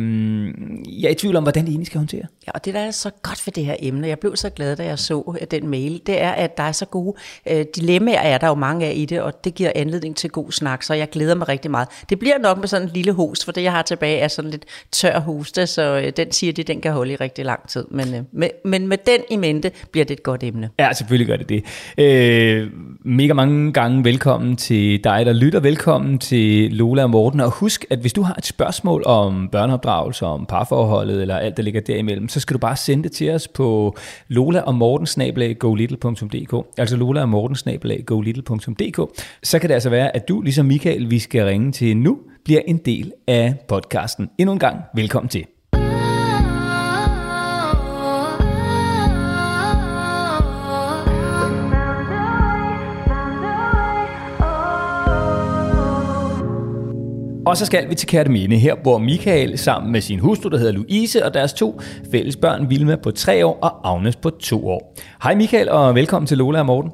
jeg 1.02 1.08
er 1.08 1.12
i 1.12 1.14
tvivl 1.14 1.36
om, 1.36 1.42
hvordan 1.42 1.64
de 1.64 1.70
egentlig 1.70 1.86
skal 1.86 1.98
håndtere. 1.98 2.24
Ja, 2.48 2.52
og 2.54 2.64
det 2.64 2.74
der 2.74 2.80
er 2.80 2.90
så 2.90 3.10
godt 3.22 3.46
ved 3.46 3.52
det 3.52 3.64
her 3.64 3.76
emne, 3.78 4.08
jeg 4.08 4.18
blev 4.18 4.36
så 4.36 4.50
glad, 4.50 4.76
da 4.76 4.84
jeg 4.84 4.98
så 4.98 5.36
øh, 5.40 5.46
den 5.50 5.68
mail, 5.68 6.00
det 6.06 6.22
er, 6.22 6.30
at 6.30 6.56
der 6.56 6.62
er 6.62 6.72
så 6.72 6.86
gode 6.86 7.16
øh, 7.50 7.64
dilemmaer, 7.76 8.20
er 8.20 8.38
der 8.38 8.46
jo 8.46 8.54
mange 8.54 8.86
af 8.86 8.92
i 8.96 9.04
det, 9.04 9.20
og 9.20 9.44
det 9.44 9.54
giver 9.54 9.72
anledning 9.74 10.16
til 10.16 10.30
god 10.30 10.52
snak, 10.52 10.82
så 10.82 10.94
jeg 10.94 11.10
glæder 11.10 11.34
mig 11.34 11.48
rigtig 11.48 11.70
meget. 11.70 11.88
Det 12.10 12.18
bliver 12.18 12.38
nok 12.38 12.58
med 12.58 12.68
sådan 12.68 12.86
en 12.88 12.92
lille 12.94 13.12
host, 13.12 13.44
for 13.44 13.52
det 13.52 13.62
jeg 13.62 13.72
har 13.72 13.82
tilbage 13.82 14.18
er 14.18 14.28
sådan 14.28 14.50
lidt 14.50 14.64
tør 14.92 15.20
hoste, 15.20 15.66
så 15.66 15.82
øh, 16.04 16.12
den 16.16 16.32
siger 16.32 16.52
de, 16.52 16.62
den 16.62 16.80
kan 16.80 16.92
holde 16.92 17.12
i 17.12 17.16
rigtig 17.16 17.44
lang 17.44 17.68
tid. 17.68 17.84
Men, 17.90 18.14
øh, 18.14 18.20
med, 18.32 18.48
men 18.64 18.88
med 18.88 18.98
den 19.06 19.20
i 19.30 19.36
mente 19.36 19.70
bliver 19.92 20.04
det 20.04 20.14
et 20.14 20.22
godt 20.22 20.42
emne. 20.42 20.70
Ja, 20.78 20.92
selvfølgelig 20.92 21.26
gør 21.26 21.36
det 21.36 21.48
det. 21.48 21.64
Øh, 21.98 22.70
mega 23.04 23.32
mange 23.32 23.72
gange 23.72 24.04
velkommen 24.04 24.56
til 24.56 25.04
dig, 25.04 25.26
der 25.26 25.32
lytter. 25.32 25.60
Velkommen 25.60 26.18
til 26.18 26.72
Lola 26.72 27.02
og 27.02 27.10
Morten. 27.10 27.40
Og 27.40 27.50
husk, 27.50 27.84
at 27.90 27.98
hvis 27.98 28.12
du 28.12 28.22
har 28.22 28.34
et 28.34 28.46
spørgsmål 28.46 29.02
om 29.06 29.48
børneopdragelse, 29.52 30.26
om 30.26 30.46
parforholdet 30.46 31.22
eller 31.22 31.36
alt, 31.36 31.56
der 31.56 31.62
ligger 31.62 31.80
derimellem, 31.80 32.28
så 32.28 32.37
skal 32.40 32.54
du 32.54 32.58
bare 32.58 32.76
sende 32.76 33.02
det 33.02 33.12
til 33.12 33.30
os 33.30 33.48
på 33.48 33.96
lola 34.28 34.60
og 34.60 34.74
mortensnabelag.golittle.dk 34.74 36.66
altså 36.78 36.96
lola 36.96 37.20
og 37.20 37.28
mortensnabelag.golittle.dk 37.28 39.22
Så 39.42 39.58
kan 39.58 39.68
det 39.68 39.74
altså 39.74 39.90
være, 39.90 40.16
at 40.16 40.28
du, 40.28 40.40
ligesom 40.40 40.66
Michael, 40.66 41.10
vi 41.10 41.18
skal 41.18 41.44
ringe 41.44 41.72
til 41.72 41.96
nu, 41.96 42.18
bliver 42.44 42.60
en 42.66 42.76
del 42.76 43.12
af 43.26 43.54
podcasten. 43.68 44.30
Endnu 44.38 44.52
en 44.52 44.58
gang, 44.58 44.80
velkommen 44.94 45.28
til. 45.28 45.44
Og 57.48 57.56
så 57.56 57.66
skal 57.66 57.90
vi 57.90 57.94
til 57.94 58.08
Kærteminde, 58.08 58.56
her 58.56 58.74
hvor 58.82 58.98
Michael 58.98 59.58
sammen 59.58 59.92
med 59.92 60.00
sin 60.00 60.18
hustru, 60.18 60.48
der 60.50 60.58
hedder 60.58 60.72
Louise, 60.72 61.24
og 61.24 61.34
deres 61.34 61.52
to 61.52 61.80
fælles 62.12 62.36
børn, 62.36 62.70
Vilma 62.70 62.96
på 62.96 63.10
tre 63.10 63.46
år 63.46 63.58
og 63.62 63.92
Agnes 63.94 64.16
på 64.16 64.30
to 64.30 64.68
år. 64.68 64.96
Hej 65.22 65.34
Michael, 65.34 65.70
og 65.70 65.94
velkommen 65.94 66.26
til 66.26 66.38
Lola 66.38 66.58
og 66.58 66.66
Morten. 66.66 66.92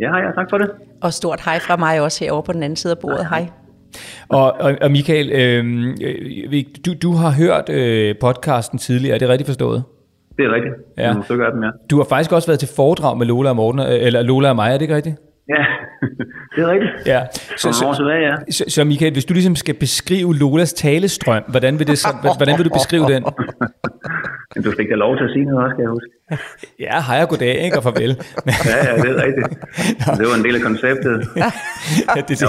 Ja, 0.00 0.08
hej, 0.08 0.32
tak 0.34 0.46
for 0.50 0.58
det. 0.58 0.70
Og 1.02 1.12
stort 1.12 1.40
hej 1.44 1.58
fra 1.58 1.76
mig 1.76 2.00
også 2.00 2.24
herovre 2.24 2.42
på 2.42 2.52
den 2.52 2.62
anden 2.62 2.76
side 2.76 2.90
af 2.90 2.98
bordet. 2.98 3.26
Hej. 3.28 3.46
Og, 4.28 4.52
og, 4.60 4.74
og 4.82 4.90
Michael, 4.90 5.32
øhm, 5.32 5.88
øh, 6.02 6.64
du, 6.86 6.90
du 7.02 7.12
har 7.12 7.30
hørt 7.30 7.68
øh, 7.68 8.14
podcasten 8.20 8.78
tidligere, 8.78 9.14
er 9.14 9.18
det 9.18 9.28
rigtigt 9.28 9.46
forstået? 9.46 9.82
Det 10.36 10.44
er 10.44 10.54
rigtigt. 10.54 10.74
Ja. 10.98 11.12
Du, 11.28 11.34
dem, 11.34 11.62
ja. 11.62 11.70
du 11.90 11.96
har 11.96 12.04
faktisk 12.04 12.32
også 12.32 12.48
været 12.48 12.58
til 12.58 12.68
foredrag 12.76 13.18
med 13.18 13.26
Lola 13.26 13.48
og 13.48 13.56
Morten, 13.56 13.80
øh, 13.80 13.86
eller 14.06 14.22
Lola 14.22 14.48
og 14.48 14.56
mig, 14.56 14.68
er 14.68 14.72
det 14.72 14.82
ikke 14.82 14.96
rigtigt? 14.96 15.16
Ja, 15.48 15.64
det 16.56 16.64
er 16.64 16.70
rigtigt. 16.70 16.92
Ja. 17.06 17.20
Så, 17.56 17.72
så, 17.72 17.94
så, 17.96 18.08
ja. 18.10 18.34
så, 18.52 18.64
så 18.68 18.84
Michael, 18.84 19.12
hvis 19.12 19.24
du 19.24 19.34
ligesom 19.34 19.56
skal 19.56 19.74
beskrive 19.74 20.34
Lolas 20.36 20.72
talestrøm, 20.72 21.42
hvordan 21.48 21.78
vil, 21.78 21.86
det, 21.86 21.98
så, 21.98 22.08
hvordan 22.36 22.56
vil 22.58 22.64
du 22.64 22.70
beskrive 22.70 23.12
den? 23.12 23.24
Men 24.54 24.64
du 24.64 24.70
fik 24.78 24.88
da 24.90 24.94
lov 24.94 25.16
til 25.16 25.24
at 25.24 25.30
sige 25.34 25.44
noget 25.44 25.64
også, 25.64 25.74
kan 25.76 25.82
jeg 25.82 25.90
huske. 25.90 26.10
Ja, 26.86 27.02
hej 27.06 27.22
og 27.22 27.28
goddag, 27.28 27.64
ikke? 27.64 27.76
Og 27.76 27.82
farvel. 27.82 28.16
Ja, 28.46 28.52
ja, 28.76 29.02
det 29.02 29.10
er 29.10 29.24
rigtigt. 29.24 29.48
Det 30.18 30.26
var 30.28 30.34
en 30.38 30.44
del 30.44 30.54
af 30.54 30.60
konceptet. 30.62 31.28
ja, 32.16 32.20
det 32.28 32.42
Jo. 32.42 32.48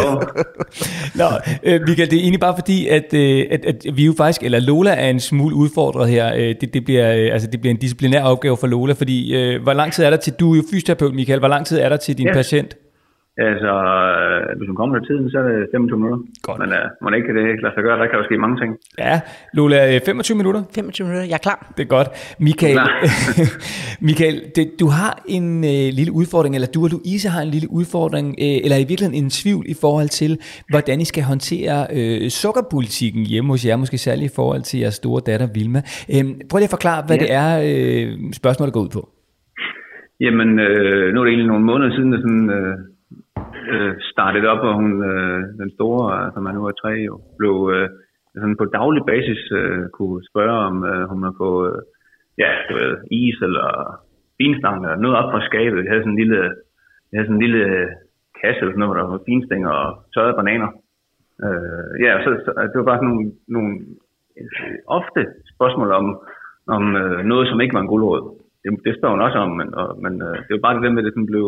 Nå, 1.16 1.26
øh, 1.64 1.82
Michael, 1.88 2.10
det 2.12 2.18
er 2.18 2.22
egentlig 2.22 2.40
bare 2.40 2.56
fordi, 2.58 2.88
at, 2.88 3.14
øh, 3.14 3.46
at, 3.52 3.66
at 3.66 3.86
vi 3.94 4.06
jo 4.06 4.14
faktisk, 4.18 4.44
eller 4.44 4.60
Lola 4.60 4.92
er 4.92 5.10
en 5.10 5.20
smule 5.20 5.56
udfordret 5.56 6.10
her. 6.10 6.34
Øh, 6.36 6.56
Det, 6.62 6.74
det, 6.74 6.86
bliver, 6.86 7.14
øh, 7.16 7.34
altså, 7.34 7.48
det 7.52 7.62
bliver 7.62 7.74
en 7.74 7.80
disciplinær 7.80 8.24
opgave 8.24 8.58
for 8.58 8.68
Lola, 8.68 8.94
fordi 8.94 9.36
øh, 9.36 9.64
hvor 9.64 9.74
lang 9.74 9.94
tid 9.94 10.04
er 10.04 10.10
der 10.10 10.18
til, 10.18 10.34
du 10.34 10.52
er 10.54 10.56
jo 10.58 10.64
fysioterapeut, 10.74 11.14
Michael, 11.16 11.40
hvor 11.40 11.48
lang 11.48 11.66
tid 11.66 11.80
er 11.80 11.90
der 11.90 11.98
til 11.98 12.18
din 12.18 12.28
Ja. 12.28 12.34
patient? 12.34 12.76
Altså, 13.50 13.72
øh, 13.94 14.58
hvis 14.58 14.68
hun 14.70 14.76
kommer 14.80 14.94
til 15.00 15.08
tiden, 15.10 15.30
så 15.32 15.38
er 15.40 15.44
det 15.50 15.68
25 15.74 16.00
minutter. 16.00 16.20
Godt. 16.48 16.60
Men 16.62 16.70
uh, 16.78 16.86
må 17.02 17.06
det 17.10 17.18
ikke 17.22 17.34
det 17.38 17.46
lade 17.64 17.74
sig 17.76 17.84
gøre, 17.88 17.98
der 18.02 18.08
kan 18.10 18.18
jo 18.20 18.26
ske 18.30 18.38
mange 18.46 18.58
ting. 18.62 18.72
Ja, 19.06 19.16
Lola, 19.58 19.80
øh, 19.96 20.02
25 20.06 20.38
minutter? 20.42 20.62
25 20.76 21.08
minutter, 21.08 21.28
jeg 21.32 21.38
er 21.42 21.46
klar. 21.48 21.60
Det 21.78 21.84
er 21.84 21.92
godt. 21.98 22.10
Michael. 22.48 22.78
Michael 24.08 24.38
det, 24.56 24.66
du 24.82 24.88
har 25.00 25.14
en 25.36 25.46
øh, 25.74 25.88
lille 26.00 26.12
udfordring, 26.20 26.56
eller 26.56 26.70
du 26.76 26.80
og 26.86 26.90
Louise 26.96 27.28
har 27.36 27.42
en 27.48 27.52
lille 27.56 27.70
udfordring, 27.80 28.28
øh, 28.46 28.58
eller 28.66 28.78
i 28.84 28.86
virkeligheden 28.92 29.24
en 29.24 29.30
tvivl 29.30 29.66
i 29.74 29.76
forhold 29.84 30.10
til, 30.22 30.32
hvordan 30.72 30.98
I 31.02 31.06
skal 31.12 31.24
håndtere 31.24 31.78
øh, 31.98 32.30
sukkerpolitikken 32.42 33.22
hjemme 33.32 33.50
hos 33.54 33.66
jer, 33.66 33.76
måske 33.84 33.98
særligt 33.98 34.32
i 34.32 34.36
forhold 34.36 34.62
til 34.70 34.80
jeres 34.80 34.94
store 35.04 35.22
datter 35.30 35.48
Vilma. 35.56 35.82
Øh, 36.14 36.24
prøv 36.50 36.58
lige 36.58 36.70
at 36.72 36.76
forklare, 36.78 37.04
hvad 37.08 37.18
Ja. 37.18 37.24
det 37.24 37.30
er, 37.44 37.50
øh, 37.68 38.10
spørgsmålet 38.42 38.74
går 38.74 38.82
ud 38.88 38.90
på. 38.98 39.02
Jamen, 40.26 40.50
øh, 40.68 41.14
nu 41.14 41.20
er 41.20 41.24
det 41.26 41.32
egentlig 41.32 41.48
nogle 41.54 41.66
måneder 41.72 41.92
siden, 41.96 42.12
det 42.14 42.20
sådan, 42.26 42.50
øh, 42.58 42.76
øh, 43.76 43.94
startede 44.12 44.48
op, 44.54 44.64
og 44.68 44.74
hun, 44.80 45.04
øh, 45.12 45.40
den 45.62 45.70
store, 45.76 46.32
som 46.34 46.46
er 46.46 46.52
nu 46.52 46.66
er 46.66 46.76
tre, 46.82 46.94
jo, 47.10 47.16
blev 47.40 47.56
øh, 47.76 47.90
sådan 48.42 48.58
på 48.62 48.66
daglig 48.66 49.04
basis 49.12 49.42
øh, 49.60 49.84
kunne 49.98 50.20
spørge, 50.30 50.58
om 50.70 50.76
øh, 50.92 51.04
hun 51.12 51.24
har 51.24 51.36
fået 51.38 51.72
øh, 51.72 51.82
ja, 52.42 52.50
du 52.70 52.74
ved, 52.80 52.92
is 53.12 53.38
eller 53.48 53.68
finstang 54.38 54.78
eller 54.84 55.04
noget 55.04 55.18
op 55.20 55.30
fra 55.32 55.46
skabet. 55.50 55.84
Jeg 55.84 55.92
havde 55.92 56.04
sådan 56.04 56.16
en 56.16 56.24
lille, 56.24 56.42
jeg 57.10 57.16
havde 57.18 57.28
sådan 57.28 57.40
en 57.40 57.46
lille 57.46 57.64
kasse 58.40 58.60
eller 58.60 58.74
sådan 58.74 58.82
noget, 58.84 58.92
hvor 58.92 59.00
der 59.02 59.12
var 59.14 59.28
finstænger 59.30 59.72
og 59.84 59.90
tørrede 60.14 60.38
bananer. 60.40 60.70
Øh, 61.46 61.92
ja, 62.06 62.12
så, 62.24 62.30
så, 62.46 62.50
det 62.70 62.78
var 62.80 62.90
bare 62.90 63.00
sådan 63.02 63.12
nogle, 63.14 63.32
nogle 63.56 63.74
øh, 64.40 64.78
ofte 65.00 65.22
spørgsmål 65.54 65.90
om, 66.00 66.06
om 66.76 66.84
øh, 67.02 67.20
noget, 67.32 67.46
som 67.48 67.62
ikke 67.62 67.76
var 67.78 67.84
en 67.84 67.94
guldråd. 67.94 68.22
Det, 68.64 68.70
det 68.86 68.92
spørger 68.98 69.16
hun 69.16 69.26
også 69.28 69.40
om, 69.46 69.52
men, 69.60 69.70
og, 69.82 69.88
men 70.04 70.14
øh, 70.28 70.38
det 70.46 70.52
var 70.54 70.66
bare 70.66 70.76
det 70.76 70.84
der 70.84 70.94
med, 70.94 71.04
at 71.04 71.08
det 71.08 71.14
sådan 71.14 71.34
blev 71.34 71.46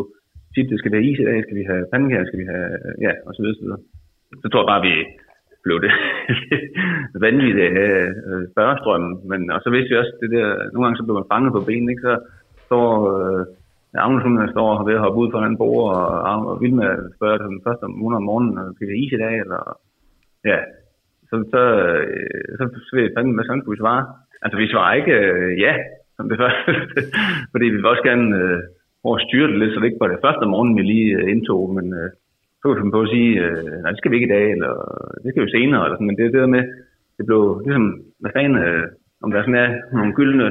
tit, 0.53 0.69
det 0.71 0.79
skal 0.79 0.91
være 0.91 1.07
is 1.09 1.19
i 1.19 1.27
dag, 1.29 1.37
skal 1.43 1.57
vi 1.59 1.63
have 1.71 1.83
pandekager, 1.93 2.25
skal 2.25 2.41
vi 2.41 2.47
have, 2.53 2.69
øh, 2.77 2.93
ja, 3.05 3.11
og 3.27 3.31
så 3.35 3.39
videre, 3.41 3.57
så 3.59 3.63
videre. 3.65 3.81
Så 4.41 4.47
tror 4.47 4.61
jeg 4.61 4.71
bare, 4.73 4.87
vi 4.89 4.95
blev 5.65 5.77
det 5.85 5.93
vanvittigt 7.25 7.71
øh, 7.83 8.41
spørgestrømmen, 8.53 9.13
men 9.31 9.41
og 9.55 9.59
så 9.63 9.69
vidste 9.73 9.89
vi 9.91 10.01
også, 10.01 10.13
det 10.21 10.29
der, 10.35 10.47
nogle 10.71 10.85
gange 10.85 10.97
så 10.97 11.05
blev 11.05 11.15
man 11.19 11.31
fanget 11.33 11.51
på 11.53 11.61
benene, 11.67 11.91
ikke? 11.91 12.07
så 12.07 12.15
står 12.67 12.89
øh, 13.15 13.45
Agnes, 14.05 14.23
hun 14.23 14.35
øh, 14.41 14.49
står 14.53 14.69
og 14.77 14.87
ved 14.87 14.95
at 14.97 15.03
hoppe 15.05 15.19
ud 15.21 15.31
fra 15.31 15.45
en 15.45 15.57
bord, 15.61 15.87
og, 15.95 16.39
og 16.49 16.61
Vilma 16.61 16.87
spørger 17.15 17.37
den 17.37 17.61
første 17.65 17.85
måned 18.01 18.17
om 18.17 18.27
morgenen, 18.29 18.55
øh, 18.61 18.67
skal 18.75 18.87
vi 18.87 18.93
have 18.93 19.03
is 19.03 19.13
i 19.17 19.21
dag, 19.25 19.35
eller 19.43 19.61
ja, 20.51 20.59
så, 21.29 21.35
så, 21.53 21.61
øh, 21.83 22.49
så, 22.57 22.63
så 22.85 22.91
ved 22.95 23.03
jeg 23.03 23.15
fandme, 23.15 23.35
hvad 23.35 23.45
sådan 23.45 23.61
skulle 23.61 23.77
vi 23.77 23.83
svare. 23.83 24.03
Altså, 24.43 24.57
vi 24.61 24.71
svarer 24.73 24.93
ikke 24.99 25.15
øh, 25.29 25.59
ja, 25.65 25.73
som 26.15 26.29
det 26.29 26.37
første, 26.41 26.71
fordi 27.51 27.65
vi 27.65 27.77
vil 27.77 27.91
også 27.93 28.05
gerne 28.09 28.27
øh, 28.41 28.59
prøve 29.01 29.17
at 29.17 29.25
styre 29.27 29.47
det 29.51 29.59
lidt, 29.59 29.73
så 29.73 29.79
det 29.79 29.87
ikke 29.89 30.03
var 30.03 30.11
det 30.11 30.25
første 30.25 30.45
morgen, 30.53 30.75
vi 30.77 30.83
lige 30.93 31.09
øh, 31.17 31.31
indtog, 31.33 31.61
men 31.77 31.85
øh, 31.99 32.09
så 32.57 32.63
kunne 32.63 32.75
vi 32.83 32.97
på 32.97 33.01
at 33.05 33.13
sige, 33.15 33.31
øh, 33.43 33.71
nej, 33.81 33.89
det 33.91 33.99
skal 33.99 34.11
vi 34.11 34.15
ikke 34.17 34.29
i 34.31 34.35
dag, 34.37 34.45
eller 34.55 34.73
det 35.23 35.29
skal 35.31 35.45
vi 35.45 35.55
senere, 35.57 35.83
eller 35.83 35.95
sådan, 35.95 36.07
men 36.07 36.17
det 36.17 36.23
er 36.23 36.31
det 36.31 36.43
der 36.43 36.55
med, 36.57 36.63
det 37.17 37.25
blev 37.25 37.41
ligesom, 37.65 37.85
hvad 38.21 38.31
fanden, 38.35 38.57
øh, 38.67 38.85
om 39.23 39.31
der 39.31 39.41
sådan 39.41 39.61
er 39.65 39.69
nogle 39.97 40.13
gyldne, 40.19 40.49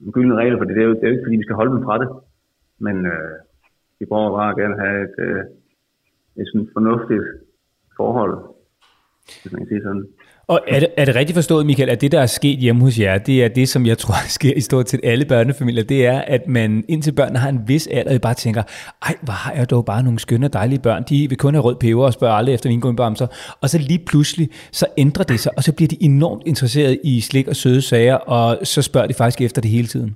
nogle 0.00 0.12
gyldne 0.16 0.34
regler, 0.40 0.58
for 0.58 0.64
det 0.64 0.78
er 0.78 0.88
jo, 0.88 0.94
det 0.94 1.04
er 1.04 1.08
jo 1.08 1.14
ikke, 1.14 1.26
fordi 1.26 1.40
vi 1.40 1.46
skal 1.46 1.58
holde 1.60 1.74
dem 1.74 1.84
fra 1.86 1.98
det, 2.02 2.08
men 2.86 2.96
øh, 3.12 3.34
vi 3.98 4.04
prøver 4.06 4.36
bare 4.38 4.50
at 4.50 4.58
gerne 4.62 4.78
have 4.84 4.98
et, 5.08 5.16
øh, 5.26 5.42
et 6.40 6.46
sådan 6.48 6.68
fornuftigt 6.76 7.26
forhold, 7.96 8.34
hvis 9.40 9.52
man 9.52 9.60
kan 9.60 9.68
sige 9.68 9.82
sådan. 9.82 10.06
Og 10.52 10.60
er 10.74 10.80
det, 10.80 10.88
er 10.96 11.04
det 11.04 11.14
rigtigt 11.16 11.36
forstået, 11.40 11.66
Michael, 11.66 11.90
at 11.90 12.00
det, 12.00 12.12
der 12.12 12.20
er 12.20 12.30
sket 12.40 12.58
hjemme 12.58 12.80
hos 12.86 13.00
jer, 13.00 13.18
det 13.18 13.44
er 13.44 13.48
det, 13.48 13.66
som 13.68 13.82
jeg 13.86 13.98
tror 13.98 14.18
sker 14.38 14.54
i 14.60 14.60
stort 14.60 14.88
set 14.88 15.00
alle 15.04 15.24
børnefamilier, 15.32 15.84
det 15.94 16.06
er, 16.06 16.18
at 16.36 16.42
man 16.58 16.70
indtil 16.88 17.12
børnene 17.20 17.38
har 17.44 17.50
en 17.56 17.60
vis 17.70 17.86
alder, 17.86 18.12
I 18.14 18.18
bare 18.28 18.34
tænker, 18.34 18.62
ej, 19.08 19.14
hvor 19.26 19.36
har 19.44 19.52
jeg 19.58 19.70
dog 19.70 19.84
bare 19.92 20.02
nogle 20.06 20.18
skønne 20.18 20.46
og 20.46 20.52
dejlige 20.60 20.82
børn, 20.88 21.02
de 21.10 21.18
vil 21.30 21.38
kun 21.44 21.54
have 21.54 21.64
rød 21.68 21.76
peber 21.84 22.04
og 22.08 22.12
spørger 22.18 22.36
aldrig 22.40 22.54
efter 22.54 22.68
vingummi-bamser, 22.70 23.28
og 23.62 23.66
så 23.72 23.78
lige 23.90 24.02
pludselig, 24.10 24.46
så 24.80 24.86
ændrer 25.04 25.24
det 25.32 25.38
sig, 25.44 25.52
og 25.56 25.62
så 25.66 25.70
bliver 25.76 25.90
de 25.94 25.98
enormt 26.10 26.42
interesseret 26.52 26.94
i 27.04 27.14
slik 27.28 27.46
og 27.52 27.56
søde 27.62 27.82
sager, 27.90 28.18
og 28.36 28.48
så 28.72 28.80
spørger 28.88 29.08
de 29.10 29.14
faktisk 29.20 29.40
efter 29.46 29.60
det 29.64 29.70
hele 29.76 29.88
tiden. 29.94 30.10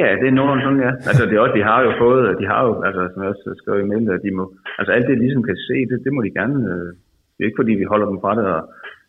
Ja, 0.00 0.08
det 0.20 0.26
er 0.28 0.36
nogenlunde 0.38 0.64
sådan, 0.66 0.82
ja. 0.86 0.92
Altså, 1.10 1.22
det 1.28 1.34
er 1.36 1.42
også, 1.44 1.56
de 1.58 1.68
har 1.70 1.80
jo 1.86 1.90
fået, 2.04 2.22
de 2.40 2.46
har 2.52 2.60
jo, 2.66 2.72
altså, 2.88 3.02
som 3.12 3.22
jeg 3.22 3.30
også 3.34 3.54
skrev 3.60 3.76
i 3.80 3.88
mailen, 3.90 4.10
at 4.16 4.22
de 4.26 4.30
må, 4.38 4.44
altså 4.78 4.90
alt 4.96 5.06
det, 5.06 5.14
de 5.16 5.24
ligesom 5.26 5.44
kan 5.50 5.58
se, 5.68 5.76
det, 5.90 5.96
det 6.04 6.12
må 6.14 6.20
de 6.26 6.36
gerne, 6.40 6.58
øh, 6.72 6.88
det 7.34 7.40
er 7.42 7.48
ikke 7.50 7.60
fordi, 7.62 7.72
vi 7.82 7.90
holder 7.92 8.08
dem 8.12 8.18
fra 8.24 8.32
det, 8.38 8.44
og, 8.56 8.62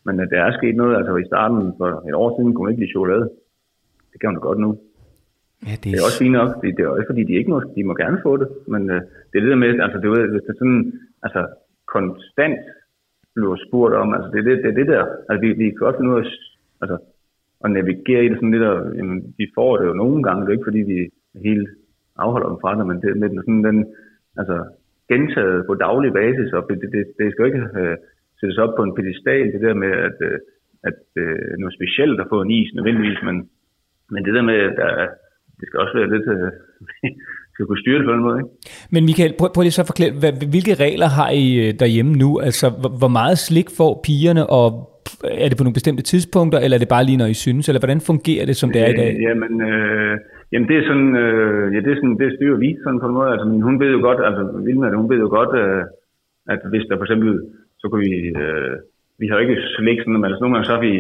men 0.07 0.19
at 0.23 0.29
der 0.33 0.39
er 0.43 0.51
sket 0.57 0.75
noget, 0.75 0.97
altså 0.99 1.13
i 1.15 1.29
starten 1.31 1.61
for 1.79 1.89
et 2.09 2.15
år 2.21 2.29
siden 2.35 2.53
kunne 2.53 2.65
man 2.65 2.73
ikke 2.73 2.83
lide 2.83 2.95
chokolade. 2.95 3.25
Det 4.11 4.17
kan 4.19 4.27
man 4.29 4.37
da 4.37 4.41
godt 4.49 4.59
nu. 4.65 4.69
Ja, 5.67 5.73
det 5.81 5.87
Det 5.91 5.97
er 5.99 6.07
også 6.07 6.21
fint 6.23 6.37
nok, 6.39 6.49
det, 6.61 6.77
det 6.77 6.83
er 6.83 6.89
også 6.95 7.09
fordi, 7.11 7.23
de 7.29 7.37
ikke 7.39 7.51
må, 7.53 7.59
de 7.75 7.83
må 7.83 7.93
gerne 8.03 8.19
få 8.25 8.31
det, 8.41 8.47
men 8.73 8.81
øh, 8.93 9.01
det 9.29 9.35
er 9.35 9.43
det 9.43 9.53
der 9.53 9.63
med, 9.63 9.79
altså 9.85 9.97
du 10.03 10.09
ved, 10.15 10.23
hvis 10.31 10.45
det 10.45 10.53
er 10.53 10.61
sådan, 10.61 10.83
altså 11.25 11.41
konstant 11.95 12.59
bliver 13.35 13.57
spurgt 13.65 13.93
om, 14.01 14.09
altså 14.15 14.29
det 14.33 14.39
er 14.39 14.47
det, 14.49 14.57
det, 14.63 14.69
er 14.71 14.77
det 14.79 14.87
der, 14.93 15.03
altså 15.29 15.41
vi, 15.45 15.49
vi 15.61 15.65
kan 15.69 15.87
også 15.87 15.99
finde 15.99 16.13
ud 16.13 16.19
af, 16.21 16.27
altså 16.81 16.97
at 17.63 17.71
navigere 17.71 18.25
i 18.25 18.29
det 18.29 18.37
sådan 18.37 18.55
lidt, 18.55 18.67
og, 18.71 18.77
jamen, 18.97 19.17
de 19.39 19.45
får 19.57 19.71
det 19.77 19.85
jo 19.89 19.93
nogle 19.93 20.23
gange, 20.25 20.41
det 20.41 20.49
er 20.49 20.57
ikke 20.57 20.69
fordi, 20.69 20.81
vi 20.93 20.99
helt 21.49 21.67
afholder 22.23 22.49
dem 22.49 22.61
fra 22.61 22.71
det, 22.77 22.85
men 22.87 22.97
det 23.01 23.17
med 23.17 23.29
den, 23.29 23.39
sådan 23.45 23.63
den, 23.69 23.79
altså 24.39 24.57
gentaget 25.11 25.65
på 25.67 25.73
daglig 25.85 26.11
basis, 26.13 26.49
og 26.57 26.61
det, 26.69 26.77
det, 26.93 27.03
det 27.17 27.25
skal 27.31 27.43
jo 27.43 27.49
ikke 27.51 27.65
øh, 27.79 27.97
sættes 28.39 28.57
op 28.63 28.73
på 28.77 28.83
en 28.83 28.95
pedestal, 28.97 29.45
det 29.53 29.61
der 29.67 29.75
med, 29.83 29.91
at, 30.07 30.17
øh, 30.27 30.37
at 30.89 30.99
øh, 31.23 31.49
noget 31.61 31.77
specielt 31.79 32.17
at 32.23 32.29
få 32.33 32.37
en 32.41 32.51
is 32.59 32.69
nødvendigvis, 32.77 33.19
men, 33.27 33.35
men 34.13 34.21
det 34.25 34.33
der 34.37 34.45
med, 34.49 34.57
at 34.69 34.75
der, 34.81 34.91
det 35.59 35.65
skal 35.67 35.79
også 35.83 35.95
være 35.99 36.13
lidt, 36.13 36.27
øh, 36.35 36.49
skal 37.53 37.65
kunne 37.65 37.83
styre 37.83 37.99
det 37.99 38.07
på 38.07 38.13
den 38.15 38.25
måde, 38.27 38.37
ikke? 38.41 38.51
Men 38.93 39.01
Michael, 39.09 39.33
prøv, 39.39 39.49
prøv 39.53 39.61
lige 39.63 39.77
så 39.77 39.83
at 39.85 39.91
forklare, 39.91 40.13
hvad, 40.21 40.33
hvilke 40.53 40.73
regler 40.85 41.09
har 41.19 41.29
I 41.43 41.47
øh, 41.63 41.69
derhjemme 41.81 42.13
nu? 42.23 42.29
Altså, 42.47 42.65
hvor, 43.01 43.11
meget 43.19 43.37
slik 43.47 43.69
får 43.79 43.91
pigerne, 44.07 44.43
og 44.57 44.63
er 45.43 45.47
det 45.49 45.57
på 45.57 45.65
nogle 45.65 45.79
bestemte 45.79 46.03
tidspunkter, 46.11 46.59
eller 46.59 46.75
er 46.77 46.83
det 46.83 46.95
bare 46.95 47.07
lige, 47.09 47.21
når 47.21 47.29
I 47.35 47.37
synes, 47.45 47.65
eller 47.65 47.81
hvordan 47.83 48.01
fungerer 48.09 48.45
det, 48.49 48.55
som 48.61 48.69
det 48.73 48.79
er 48.85 48.89
i 48.95 48.99
dag? 49.01 49.09
Øh, 49.13 49.21
jamen, 49.27 49.53
øh, 49.69 50.13
jamen, 50.51 50.67
det 50.69 50.75
er 50.77 50.85
sådan, 50.89 51.11
øh, 51.23 51.63
ja, 51.73 51.79
det 51.85 51.91
er 51.91 51.99
sådan, 52.01 52.17
det 52.21 52.35
styrer 52.37 52.57
vi 52.63 52.69
sådan 52.83 52.99
på 53.01 53.07
en 53.07 53.17
måde. 53.17 53.29
Altså, 53.33 53.45
hun 53.69 53.79
ved 53.81 53.91
jo 53.97 54.01
godt, 54.07 54.19
altså 54.27 54.41
Vilma, 54.67 54.87
hun 55.01 55.09
ved 55.11 55.19
jo 55.25 55.29
godt, 55.39 55.53
øh, 55.61 55.83
at 56.53 56.59
hvis 56.71 56.85
der 56.89 56.95
for 56.97 57.05
eksempel, 57.07 57.31
så 57.79 57.85
kan 57.89 57.99
vi, 58.05 58.13
øh, 58.43 58.75
vi 59.19 59.25
har 59.27 59.35
jo 59.35 59.43
ikke 59.45 59.61
slik 59.75 59.99
sådan, 59.99 60.13
men 60.13 60.29
altså 60.29 60.41
nogle 60.41 60.53
gange 60.53 60.67
så 60.69 60.75
har 60.75 60.83
vi, 60.87 60.93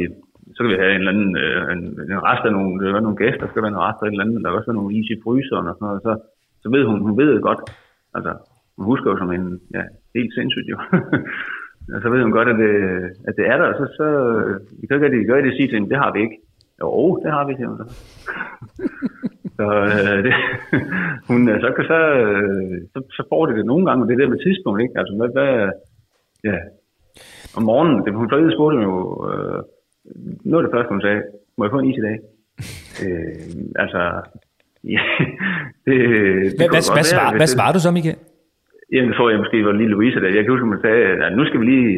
så 0.55 0.59
kan 0.59 0.71
vi 0.71 0.81
have 0.81 0.93
en 0.93 1.01
eller 1.01 1.13
anden, 1.13 1.31
øh, 1.43 1.61
en, 1.73 1.81
en 2.13 2.25
rest 2.29 2.43
af 2.47 2.53
nogle, 2.57 2.71
der 2.81 3.05
nogle 3.07 3.21
gæster, 3.21 3.43
der 3.43 3.51
skal 3.51 3.63
være 3.63 3.75
en 3.75 3.83
rest 3.85 3.99
af 4.01 4.05
et 4.05 4.13
eller 4.13 4.25
andet, 4.25 4.41
der 4.41 4.49
kan 4.49 4.59
også 4.59 4.69
være 4.71 4.81
nogle 4.81 4.95
is 4.97 5.09
i 5.15 5.21
fryseren 5.23 5.69
og 5.69 5.75
sådan 5.75 5.87
noget, 5.87 6.01
så, 6.07 6.13
så 6.63 6.67
ved 6.75 6.83
hun, 6.89 6.97
hun 7.05 7.15
ved 7.19 7.29
det 7.35 7.47
godt, 7.49 7.61
altså, 8.17 8.31
hun 8.77 8.85
husker 8.91 9.07
jo 9.11 9.17
som 9.17 9.31
en, 9.37 9.45
ja, 9.77 9.83
helt 10.17 10.33
sindssygt 10.37 10.69
jo. 10.73 10.77
og 11.87 11.93
altså, 11.93 12.03
så 12.03 12.07
ved 12.13 12.21
hun 12.25 12.37
godt, 12.37 12.49
at 12.53 12.57
det, 12.63 12.73
at 13.27 13.33
det 13.39 13.45
er 13.51 13.57
der, 13.57 13.67
og 13.71 13.75
så, 13.79 13.85
så 13.99 14.07
vi 14.79 14.83
kan 14.85 14.95
ikke 14.95 15.05
rigtig 15.07 15.27
gøre 15.29 15.41
det 15.41 15.51
og 15.53 15.57
sige 15.57 15.67
til 15.67 15.77
hende, 15.77 15.91
det 15.93 16.03
har 16.03 16.11
vi 16.13 16.19
ikke. 16.25 16.37
Jo, 16.81 16.91
det 17.23 17.31
har 17.35 17.43
vi, 17.47 17.53
siger 17.55 17.69
hun 17.69 17.79
så. 17.81 17.87
så, 19.57 19.67
øh, 19.91 20.19
det, 20.25 20.33
hun, 21.29 21.41
øh, 21.51 21.57
så, 21.63 21.67
så, 21.91 21.99
øh, 22.21 22.75
så, 22.93 22.99
så 23.17 23.21
får 23.31 23.45
det 23.45 23.55
det 23.59 23.65
nogle 23.71 23.85
gange, 23.87 24.03
og 24.03 24.07
det 24.07 24.13
er 24.13 24.21
der 24.21 24.33
med 24.33 24.45
tidspunkt, 24.45 24.81
ikke? 24.81 24.97
Altså, 24.99 25.13
hvad, 25.19 25.29
hvad, 25.37 25.51
ja, 26.49 26.57
om 27.57 27.63
morgenen, 27.69 27.97
det, 28.03 28.09
hun 28.21 28.29
så 28.29 28.55
spurgte 28.57 28.77
jo, 28.89 28.95
øh, 29.29 29.59
noget 30.49 30.61
af 30.61 30.65
det 30.67 30.75
første, 30.75 30.93
hun 30.95 31.01
sagde, 31.05 31.21
må 31.57 31.61
jeg 31.63 31.71
få 31.71 31.79
en 31.79 31.89
is 31.89 31.99
i 32.01 32.07
dag? 32.07 32.17
øh, 33.03 33.33
altså, 33.83 34.01
ja, 34.95 35.03
det, 35.85 35.95
det 36.45 36.53
Hvad, 36.59 36.69
hvad, 36.73 36.83
hvad, 36.97 37.07
svar, 37.13 37.27
hvad 37.39 37.49
svarer 37.55 37.73
du 37.73 37.81
så, 37.85 37.91
Michael? 37.97 38.19
Jamen, 38.93 39.13
tror 39.13 39.29
jeg 39.29 39.39
måske 39.43 39.65
var 39.65 39.71
lige 39.71 39.93
Louise 39.95 40.19
der. 40.21 40.35
Jeg 40.35 40.43
kan 40.43 40.53
huske, 40.53 40.67
at 40.67 40.73
man 40.75 40.85
sagde, 40.87 41.01
at 41.25 41.31
nu 41.39 41.43
skal 41.45 41.59
vi 41.61 41.65
lige... 41.73 41.89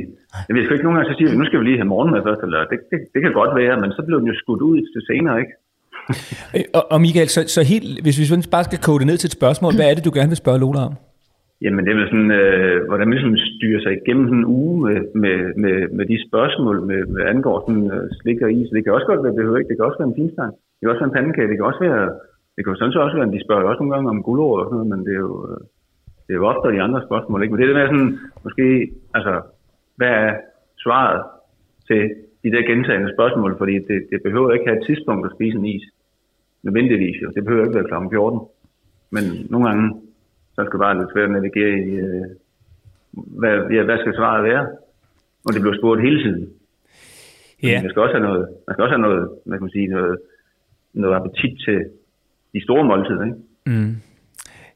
Jeg 0.47 0.53
ved 0.53 0.61
ikke, 0.61 0.85
nogen 0.85 0.97
gange 0.97 1.11
så 1.11 1.17
siger 1.17 1.29
vi, 1.31 1.37
nu 1.41 1.45
skal 1.47 1.59
vi 1.59 1.65
lige 1.65 1.81
have 1.81 1.93
morgenmad 1.93 2.21
først, 2.27 2.41
eller 2.45 2.59
det, 2.71 2.77
det, 2.91 2.99
det 3.13 3.19
kan 3.23 3.33
godt 3.39 3.53
være, 3.61 3.75
men 3.83 3.89
så 3.97 4.01
blev 4.07 4.17
den 4.19 4.27
jo 4.31 4.35
skudt 4.41 4.61
ud 4.69 4.77
til 4.93 5.01
senere, 5.09 5.35
ikke? 5.43 5.53
Øh, 6.55 6.65
Og, 6.77 6.83
og 6.93 6.97
Michael, 7.05 7.29
så, 7.35 7.41
så 7.55 7.61
helt, 7.71 7.89
hvis 8.03 8.17
vi 8.19 8.25
bare 8.55 8.63
skal 8.69 8.79
kode 8.87 8.99
det 9.01 9.07
ned 9.07 9.17
til 9.17 9.27
et 9.27 9.37
spørgsmål, 9.39 9.71
hvad 9.75 9.87
er 9.89 9.95
det, 9.95 10.05
du 10.05 10.13
gerne 10.17 10.31
vil 10.33 10.43
spørge 10.43 10.59
Lola 10.59 10.81
om? 10.89 10.93
Jamen, 11.63 11.85
det 11.85 11.91
er 11.91 12.11
sådan, 12.11 12.31
øh, 12.41 12.77
hvordan 12.87 13.07
man 13.07 13.15
ligesom 13.17 13.37
styrer 13.53 13.81
sig 13.81 13.93
igennem 13.93 14.25
sådan 14.27 14.39
en 14.41 14.51
uge 14.59 14.75
med, 14.85 14.97
med, 15.23 15.37
med, 15.63 15.75
med 15.97 16.05
de 16.11 16.17
spørgsmål, 16.27 16.75
med, 16.89 17.01
med 17.13 17.23
angår 17.33 17.57
sådan 17.59 17.87
øh, 17.95 18.05
slik 18.19 18.41
og 18.45 18.51
is. 18.53 18.69
Det 18.75 18.83
kan 18.83 18.93
også 18.93 19.09
godt 19.09 19.23
være, 19.23 19.31
det 19.33 19.39
behøver 19.41 19.57
ikke, 19.57 19.69
det 19.69 19.77
kan 19.77 19.87
også 19.89 19.99
være 20.01 20.11
en 20.11 20.19
finstang. 20.19 20.51
Det 20.75 20.81
kan 20.81 20.91
også 20.91 21.03
være 21.03 21.11
en 21.11 21.17
pandekage, 21.19 21.49
det 21.49 21.57
kan 21.57 21.69
også 21.71 21.83
være, 21.87 22.05
det 22.53 22.61
kan 22.61 22.71
jo 22.71 22.79
sådan 22.79 22.95
så 22.95 22.99
også 23.05 23.17
være, 23.17 23.35
de 23.35 23.45
spørger 23.45 23.69
også 23.69 23.81
nogle 23.81 23.93
gange 23.93 24.09
om 24.13 24.23
guldord 24.27 24.59
og 24.59 24.65
sådan 24.65 24.77
noget, 24.77 24.91
men 24.93 25.01
det 25.07 25.13
er 25.17 25.23
jo, 25.27 25.35
øh, 25.49 25.61
det 26.25 26.31
er 26.33 26.39
jo 26.41 26.49
ofte 26.51 26.75
de 26.75 26.85
andre 26.87 27.01
spørgsmål, 27.07 27.39
ikke? 27.41 27.51
Men 27.51 27.57
det 27.59 27.65
er 27.65 27.71
det 27.71 27.79
med 27.79 27.91
sådan, 27.91 28.11
måske, 28.45 28.65
altså, 29.17 29.33
hvad 29.97 30.13
er 30.23 30.31
svaret 30.83 31.21
til 31.87 32.01
de 32.43 32.51
der 32.53 32.63
gentagende 32.71 33.13
spørgsmål, 33.15 33.51
fordi 33.61 33.75
det, 33.89 33.97
det 34.11 34.19
behøver 34.27 34.53
ikke 34.53 34.67
have 34.69 34.79
et 34.79 34.87
tidspunkt 34.89 35.25
at 35.25 35.35
spise 35.35 35.57
en 35.57 35.65
is. 35.75 35.85
Nødvendigvis 36.63 37.17
jo. 37.23 37.27
Det 37.35 37.43
behøver 37.45 37.65
ikke 37.65 37.79
være 37.79 37.89
kl. 37.91 38.15
14. 38.15 38.39
Men 39.15 39.23
nogle 39.51 39.67
gange, 39.67 39.85
så 40.59 40.65
skal 40.69 40.79
bare 40.79 40.97
lidt 40.99 41.11
svært 41.13 41.29
at 41.29 41.35
navigere 41.35 41.75
i, 41.89 41.91
øh, 42.05 42.27
hvad, 43.41 43.53
ja, 43.75 43.81
hvad 43.83 43.97
skal 43.99 44.15
svaret 44.15 44.43
være? 44.49 44.63
Og 45.45 45.53
det 45.53 45.61
bliver 45.61 45.77
spurgt 45.79 46.01
hele 46.07 46.19
tiden. 46.23 46.43
Ja. 47.63 47.81
Man 47.81 47.89
skal 47.89 48.01
også 48.05 48.15
have 48.17 48.27
noget, 48.29 48.43
man 48.67 48.73
skal 48.73 48.83
også 48.83 48.95
have 48.95 49.07
noget, 49.07 49.21
hvad 49.45 49.57
kan 49.57 49.65
man 49.67 49.77
sige, 49.77 49.87
noget, 49.87 50.15
noget 50.93 51.15
appetit 51.15 51.53
til 51.65 51.79
de 52.53 52.63
store 52.63 52.83
måltider, 52.83 53.23
ikke? 53.25 53.37
Mm. 53.71 53.95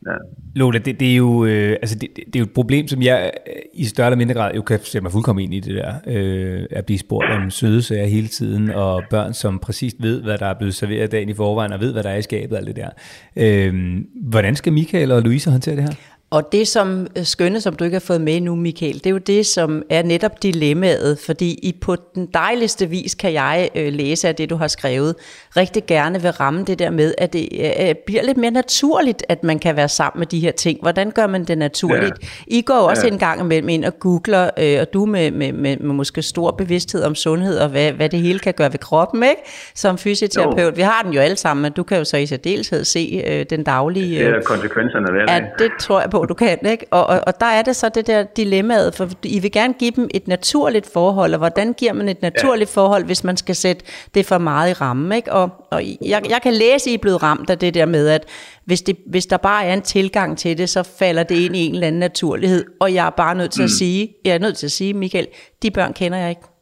Ja. 0.08 0.18
Lola, 0.56 0.80
det, 0.80 1.00
det, 1.00 1.12
er 1.12 1.16
jo, 1.16 1.46
øh, 1.46 1.72
altså 1.72 1.96
det, 1.96 2.10
det 2.16 2.36
er 2.36 2.40
jo 2.40 2.46
et 2.46 2.52
problem, 2.52 2.88
som 2.88 3.02
jeg 3.02 3.32
øh, 3.48 3.54
i 3.74 3.86
større 3.86 4.08
eller 4.08 4.18
mindre 4.18 4.34
grad 4.34 4.54
jo 4.56 4.62
kan 4.62 4.80
sætte 4.84 5.04
mig 5.04 5.12
fuldkommen 5.12 5.44
ind 5.44 5.54
i 5.54 5.60
det 5.60 5.76
der, 5.76 5.94
øh, 6.08 6.66
at 6.72 6.86
blive 6.86 7.00
spurgt 7.00 7.32
om 7.32 7.50
søde 7.50 7.82
sager 7.82 8.06
hele 8.06 8.28
tiden, 8.28 8.70
og 8.70 9.04
børn, 9.10 9.34
som 9.34 9.60
præcis 9.60 9.96
ved, 10.00 10.22
hvad 10.22 10.38
der 10.38 10.46
er 10.46 10.54
blevet 10.54 10.76
serveret 10.76 11.12
dagen 11.12 11.30
i 11.30 11.34
forvejen, 11.34 11.74
og 11.74 11.80
ved, 11.80 11.94
hvad 11.94 12.04
der 12.04 12.10
er 12.10 12.18
i 12.18 12.22
skabet 12.22 12.52
og 12.52 12.58
alt 12.58 12.68
det 12.68 12.76
der. 12.76 12.90
Øh, 13.36 13.96
hvordan 14.16 14.56
skal 14.56 14.74
Michael 14.74 15.12
og 15.12 15.22
Louise 15.22 15.52
håndtere 15.52 15.76
det 15.76 15.84
her? 15.84 15.96
Og 16.34 16.52
det 16.52 16.68
som 16.68 17.08
øh, 17.18 17.26
skønne, 17.26 17.62
som 17.62 17.76
du 17.76 17.84
ikke 17.84 17.96
har 17.96 18.00
fået 18.00 18.22
med 18.22 18.42
nu, 18.42 18.56
Michael, 18.56 18.94
det 18.94 19.06
er 19.06 19.10
jo 19.10 19.18
det, 19.18 19.46
som 19.46 19.84
er 19.90 20.04
netop 20.04 20.44
dilemmaet, 20.44 21.20
fordi 21.26 21.52
I 21.52 21.78
på 21.82 21.96
den 22.16 22.26
dejligste 22.34 22.90
vis 22.90 23.16
kan 23.16 23.34
jeg 23.34 23.70
øh, 23.76 23.94
læse 23.94 24.28
af 24.28 24.36
det, 24.36 24.50
du 24.50 24.56
har 24.56 24.68
skrevet, 24.68 25.16
rigtig 25.58 25.86
gerne 25.86 26.22
vil 26.22 26.32
ramme 26.32 26.64
det 26.64 26.80
der 26.80 26.90
med, 26.90 27.14
at 27.18 27.34
det 27.34 27.50
øh, 27.80 27.96
bliver 28.06 28.24
lidt 28.24 28.38
mere 28.38 28.52
naturligt, 28.52 29.24
at 29.30 29.44
man 29.44 29.60
kan 29.60 29.76
være 29.76 29.90
sammen 29.90 30.20
med 30.20 30.28
de 30.28 30.40
her 30.40 30.52
ting. 30.52 30.80
Hvordan 30.82 31.12
gør 31.12 31.28
man 31.28 31.44
det 31.44 31.58
naturligt? 31.58 32.14
Ja. 32.22 32.28
I 32.48 32.62
går 32.62 32.76
jo 32.76 32.86
også 32.86 33.08
ja. 33.08 33.14
en 33.14 33.20
gang 33.20 33.42
imellem 33.42 33.70
ind 33.70 33.86
og 33.86 34.00
googler, 34.00 34.50
øh, 34.60 34.78
og 34.82 34.94
du 34.94 35.06
med, 35.06 35.32
med, 35.32 35.54
med, 35.54 35.78
med 35.78 35.96
måske 35.96 36.22
stor 36.22 36.52
bevidsthed 36.52 37.04
om 37.04 37.16
sundhed, 37.16 37.58
og 37.58 37.70
hvad, 37.70 37.92
hvad 37.92 38.10
det 38.10 38.20
hele 38.20 38.40
kan 38.40 38.54
gøre 38.54 38.72
ved 38.72 38.80
kroppen, 38.80 39.24
ikke? 39.24 39.42
Som 39.76 39.98
fysioterapeut. 39.98 40.72
Jo. 40.72 40.72
Vi 40.76 40.82
har 40.82 41.02
den 41.02 41.14
jo 41.14 41.20
alle 41.20 41.38
sammen, 41.38 41.62
men 41.62 41.72
du 41.72 41.84
kan 41.84 41.98
jo 41.98 42.04
så 42.04 42.18
i 42.18 42.26
særdeleshed 42.26 42.84
se 42.84 43.24
øh, 43.28 43.46
den 43.50 43.64
daglige... 43.64 44.20
Det 44.20 44.28
er 44.28 44.42
konsekvenserne 44.42 45.08
af 45.08 45.28
det. 45.28 45.34
Ja, 45.34 45.64
det 45.64 45.72
tror 45.80 46.02
jeg 46.02 46.10
på, 46.10 46.23
du 46.26 46.34
kan, 46.34 46.66
ikke? 46.66 46.86
Og, 46.92 47.08
og, 47.08 47.22
og 47.28 47.40
der 47.40 47.46
er 47.46 47.62
det 47.62 47.76
så 47.76 47.90
det 47.90 48.08
der 48.08 48.24
dilemmaet, 48.24 48.96
for 48.96 49.10
I 49.24 49.40
vil 49.40 49.52
gerne 49.52 49.74
give 49.74 49.92
dem 49.92 50.10
et 50.14 50.28
naturligt 50.28 50.88
forhold, 50.94 51.34
og 51.34 51.38
hvordan 51.38 51.74
giver 51.74 51.94
man 51.94 52.10
et 52.10 52.22
naturligt 52.22 52.70
ja. 52.76 52.82
forhold, 52.82 53.06
hvis 53.06 53.24
man 53.24 53.38
skal 53.38 53.56
sætte 53.56 53.86
det 54.14 54.26
for 54.26 54.38
meget 54.38 54.70
i 54.70 54.74
rammen, 54.74 55.12
ikke? 55.12 55.34
Og, 55.34 55.50
og 55.72 55.84
jeg, 56.02 56.22
jeg 56.30 56.40
kan 56.44 56.54
læse, 56.54 56.90
at 56.90 56.92
I 56.92 56.94
er 56.94 56.98
blevet 56.98 57.24
ramt 57.24 57.50
af 57.50 57.60
det 57.60 57.74
der 57.74 57.86
med, 57.86 58.08
at 58.08 58.26
hvis, 58.66 58.82
det, 58.82 58.98
hvis 59.08 59.26
der 59.26 59.38
bare 59.38 59.66
er 59.66 59.74
en 59.74 59.82
tilgang 59.82 60.38
til 60.38 60.58
det, 60.58 60.70
så 60.70 60.84
falder 60.84 61.24
det 61.24 61.36
ind 61.36 61.56
i 61.56 61.60
en 61.60 61.74
eller 61.74 61.88
anden 61.88 62.00
naturlighed, 62.00 62.66
og 62.80 62.94
jeg 62.94 63.06
er 63.06 63.10
bare 63.10 63.36
nødt 63.36 63.52
til 63.52 63.62
mm. 63.62 63.66
at 63.66 63.72
sige, 63.72 64.16
jeg 64.26 64.34
er 64.36 64.40
nødt 64.40 64.58
til 64.58 64.66
at 64.66 64.72
sige, 64.72 64.94
Michael, 64.94 65.28
de 65.64 65.72
børn 65.72 65.94
kender 65.94 66.18
jeg 66.18 66.30
ikke. 66.30 66.53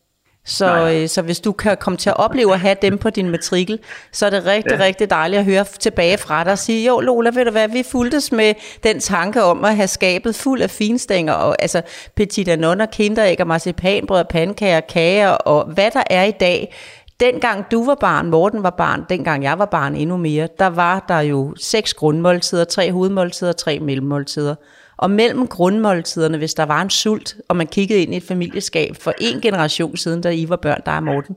Så, 0.46 0.90
øh, 0.90 1.08
så 1.10 1.22
hvis 1.22 1.40
du 1.40 1.52
kan 1.52 1.78
komme 1.80 1.98
til 1.98 2.10
at 2.10 2.18
opleve 2.18 2.54
at 2.54 2.60
have 2.60 2.76
dem 2.82 2.98
på 2.98 3.10
din 3.10 3.30
matrikel, 3.30 3.80
så 4.12 4.26
er 4.26 4.30
det 4.30 4.46
rigtig, 4.46 4.78
ja. 4.80 4.84
rigtig 4.84 5.10
dejligt 5.10 5.40
at 5.40 5.46
høre 5.46 5.66
tilbage 5.80 6.18
fra 6.18 6.44
dig 6.44 6.52
og 6.52 6.58
sige, 6.58 6.88
jo 6.88 7.00
Lola, 7.00 7.32
ved 7.34 7.46
du 7.46 7.52
hvad, 7.52 7.68
vi 7.68 7.84
fuldtes 7.92 8.32
med 8.32 8.54
den 8.84 9.00
tanke 9.00 9.44
om 9.44 9.66
at 9.66 9.76
have 9.76 9.88
skabet 9.88 10.36
fuld 10.36 10.62
af 10.62 10.70
finstænger, 10.70 11.34
og 11.34 11.56
altså 11.60 11.82
petit 12.16 12.48
anon 12.48 12.82
og 12.82 12.92
kinderæg 12.92 13.42
og 13.42 13.48
marcipanbrød 13.48 14.24
pandekager, 14.30 14.80
kager 14.80 15.30
og 15.30 15.66
hvad 15.74 15.92
der 15.92 16.04
er 16.10 16.24
i 16.24 16.32
dag. 16.32 16.74
Dengang 17.20 17.66
du 17.72 17.86
var 17.86 17.96
barn, 17.96 18.28
Morten 18.30 18.64
var 18.64 18.70
barn, 18.70 19.06
dengang 19.10 19.44
jeg 19.44 19.60
var 19.60 19.66
barn 19.66 19.96
endnu 19.96 20.18
mere, 20.18 20.48
der 20.60 20.68
var 20.68 21.06
der 21.08 21.20
jo 21.20 21.54
seks 21.58 21.94
grundmåltider, 21.94 22.64
tre 22.64 22.92
hovedmåltider, 22.92 23.52
tre 23.52 23.80
mellemmåltider. 23.80 24.56
Og 25.02 25.12
mellem 25.12 25.48
grundmåltiderne, 25.48 26.38
hvis 26.38 26.54
der 26.54 26.64
var 26.64 26.82
en 26.82 26.90
sult, 26.90 27.36
og 27.48 27.56
man 27.56 27.68
kiggede 27.68 28.02
ind 28.02 28.14
i 28.14 28.18
et 28.18 28.24
familieskab 28.24 28.96
for 28.96 29.14
en 29.20 29.42
generation 29.42 29.98
siden, 29.98 30.22
da 30.22 30.30
I 30.30 30.50
var 30.50 30.56
børn, 30.56 30.82
der 30.86 30.92
er 30.92 31.00
Morten, 31.00 31.36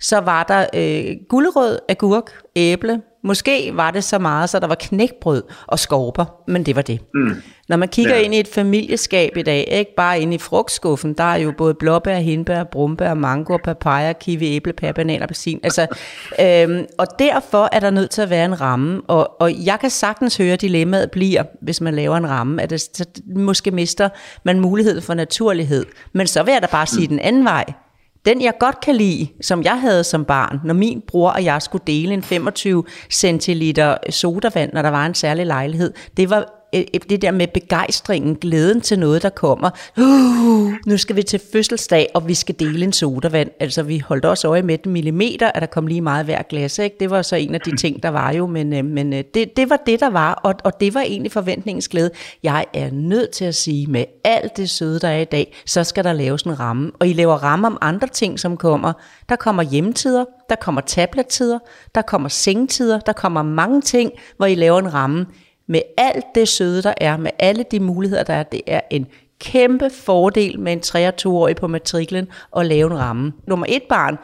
så 0.00 0.18
var 0.20 0.42
der 0.42 0.66
øh, 0.74 1.16
gulerød, 1.28 1.78
agurk, 1.88 2.32
æble. 2.56 3.02
Måske 3.22 3.70
var 3.74 3.90
det 3.90 4.04
så 4.04 4.18
meget, 4.18 4.50
så 4.50 4.58
der 4.58 4.66
var 4.66 4.74
knækbrød 4.74 5.42
og 5.66 5.78
skorper, 5.78 6.24
men 6.46 6.66
det 6.66 6.76
var 6.76 6.82
det. 6.82 7.00
Mm. 7.14 7.42
Når 7.68 7.76
man 7.76 7.88
kigger 7.88 8.16
ja. 8.16 8.20
ind 8.20 8.34
i 8.34 8.40
et 8.40 8.48
familieskab 8.48 9.36
i 9.36 9.42
dag, 9.42 9.68
ikke 9.72 9.94
bare 9.96 10.20
ind 10.20 10.34
i 10.34 10.38
frugtskuffen, 10.38 11.14
der 11.14 11.24
er 11.24 11.36
jo 11.36 11.52
både 11.58 11.74
blåbær, 11.74 12.16
hindbær, 12.16 12.64
brumbær, 12.64 13.14
mango, 13.14 13.56
papaya, 13.64 14.12
kiwi, 14.12 14.56
æble, 14.56 14.72
pære, 14.72 14.94
banan, 14.94 15.22
appelsin. 15.22 15.60
Altså, 15.62 15.86
øhm, 16.44 16.86
og 16.98 17.06
derfor 17.18 17.68
er 17.72 17.80
der 17.80 17.90
nødt 17.90 18.10
til 18.10 18.22
at 18.22 18.30
være 18.30 18.44
en 18.44 18.60
ramme, 18.60 19.02
og, 19.08 19.40
og 19.40 19.64
jeg 19.64 19.80
kan 19.80 19.90
sagtens 19.90 20.36
høre, 20.36 20.52
at 20.52 20.60
dilemmaet 20.60 21.10
bliver, 21.10 21.42
hvis 21.62 21.80
man 21.80 21.94
laver 21.94 22.16
en 22.16 22.28
ramme, 22.28 22.62
at 22.62 22.70
det, 22.70 22.80
så 22.80 23.04
måske 23.36 23.70
mister 23.70 24.08
man 24.44 24.60
mulighed 24.60 25.00
for 25.00 25.14
naturlighed. 25.14 25.86
Men 26.12 26.26
så 26.26 26.42
vil 26.42 26.52
jeg 26.52 26.62
da 26.62 26.66
bare 26.66 26.86
sige 26.86 27.06
mm. 27.06 27.08
den 27.08 27.18
anden 27.18 27.44
vej. 27.44 27.64
Den 28.24 28.42
jeg 28.42 28.52
godt 28.60 28.80
kan 28.80 28.96
lide, 28.96 29.28
som 29.40 29.62
jeg 29.62 29.80
havde 29.80 30.04
som 30.04 30.24
barn, 30.24 30.60
når 30.64 30.74
min 30.74 31.02
bror 31.06 31.30
og 31.30 31.44
jeg 31.44 31.62
skulle 31.62 31.84
dele 31.86 32.14
en 32.14 32.22
25 32.22 32.84
centiliter 33.10 33.96
sodavand, 34.10 34.72
når 34.72 34.82
der 34.82 34.90
var 34.90 35.06
en 35.06 35.14
særlig 35.14 35.46
lejlighed, 35.46 35.92
det 36.16 36.30
var 36.30 36.59
Øh, 36.74 36.84
øh, 36.94 37.00
det 37.10 37.22
der 37.22 37.30
med 37.30 37.46
begejstringen, 37.46 38.34
glæden 38.34 38.80
til 38.80 38.98
noget, 38.98 39.22
der 39.22 39.28
kommer. 39.28 39.70
Uh, 39.98 40.72
nu 40.86 40.96
skal 40.96 41.16
vi 41.16 41.22
til 41.22 41.40
fødselsdag, 41.52 42.08
og 42.14 42.28
vi 42.28 42.34
skal 42.34 42.54
dele 42.58 42.84
en 42.84 42.92
sodavand. 42.92 43.50
Altså, 43.60 43.82
vi 43.82 43.98
holdt 43.98 44.24
også 44.24 44.48
øje 44.48 44.62
med 44.62 44.78
den 44.78 44.92
millimeter, 44.92 45.50
at 45.54 45.60
der 45.60 45.66
kom 45.66 45.86
lige 45.86 46.00
meget 46.00 46.24
hver 46.24 46.42
glas. 46.42 46.78
Ikke? 46.78 46.96
Det 47.00 47.10
var 47.10 47.22
så 47.22 47.36
en 47.36 47.54
af 47.54 47.60
de 47.60 47.76
ting, 47.76 48.02
der 48.02 48.08
var 48.08 48.32
jo, 48.32 48.46
men, 48.46 48.72
øh, 48.72 48.84
men 48.84 49.12
det, 49.12 49.56
det 49.56 49.70
var 49.70 49.78
det, 49.86 50.00
der 50.00 50.10
var, 50.10 50.32
og, 50.32 50.54
og 50.64 50.80
det 50.80 50.94
var 50.94 51.00
egentlig 51.00 51.32
forventningens 51.32 51.88
glæde. 51.88 52.10
Jeg 52.42 52.66
er 52.74 52.90
nødt 52.92 53.30
til 53.30 53.44
at 53.44 53.54
sige, 53.54 53.86
med 53.86 54.04
alt 54.24 54.56
det 54.56 54.70
søde, 54.70 55.00
der 55.00 55.08
er 55.08 55.20
i 55.20 55.24
dag, 55.24 55.56
så 55.66 55.84
skal 55.84 56.04
der 56.04 56.12
laves 56.12 56.42
en 56.42 56.60
ramme. 56.60 56.90
Og 56.98 57.08
I 57.08 57.12
laver 57.12 57.34
ramme 57.34 57.66
om 57.66 57.78
andre 57.80 58.08
ting, 58.08 58.40
som 58.40 58.56
kommer. 58.56 58.92
Der 59.28 59.36
kommer 59.36 59.62
hjemtider, 59.62 60.24
der 60.48 60.56
kommer 60.56 60.80
tablettider, 60.80 61.58
der 61.94 62.02
kommer 62.02 62.28
sengtider, 62.28 63.00
der 63.00 63.12
kommer 63.12 63.42
mange 63.42 63.80
ting, 63.80 64.12
hvor 64.36 64.46
I 64.46 64.54
laver 64.54 64.78
en 64.78 64.94
ramme 64.94 65.26
med 65.70 65.82
alt 65.96 66.24
det 66.34 66.48
søde, 66.48 66.82
der 66.82 66.94
er, 66.96 67.16
med 67.16 67.30
alle 67.38 67.64
de 67.70 67.80
muligheder, 67.80 68.22
der 68.22 68.34
er, 68.34 68.42
det 68.42 68.60
er 68.66 68.80
en 68.90 69.06
kæmpe 69.40 69.90
fordel 69.90 70.60
med 70.60 70.72
en 70.72 71.10
3-2-årig 71.10 71.56
på 71.56 71.66
matriklen 71.66 72.28
at 72.56 72.66
lave 72.66 72.90
en 72.90 72.98
ramme. 72.98 73.32
Nummer 73.46 73.66
et 73.68 73.82
barn 73.82 74.18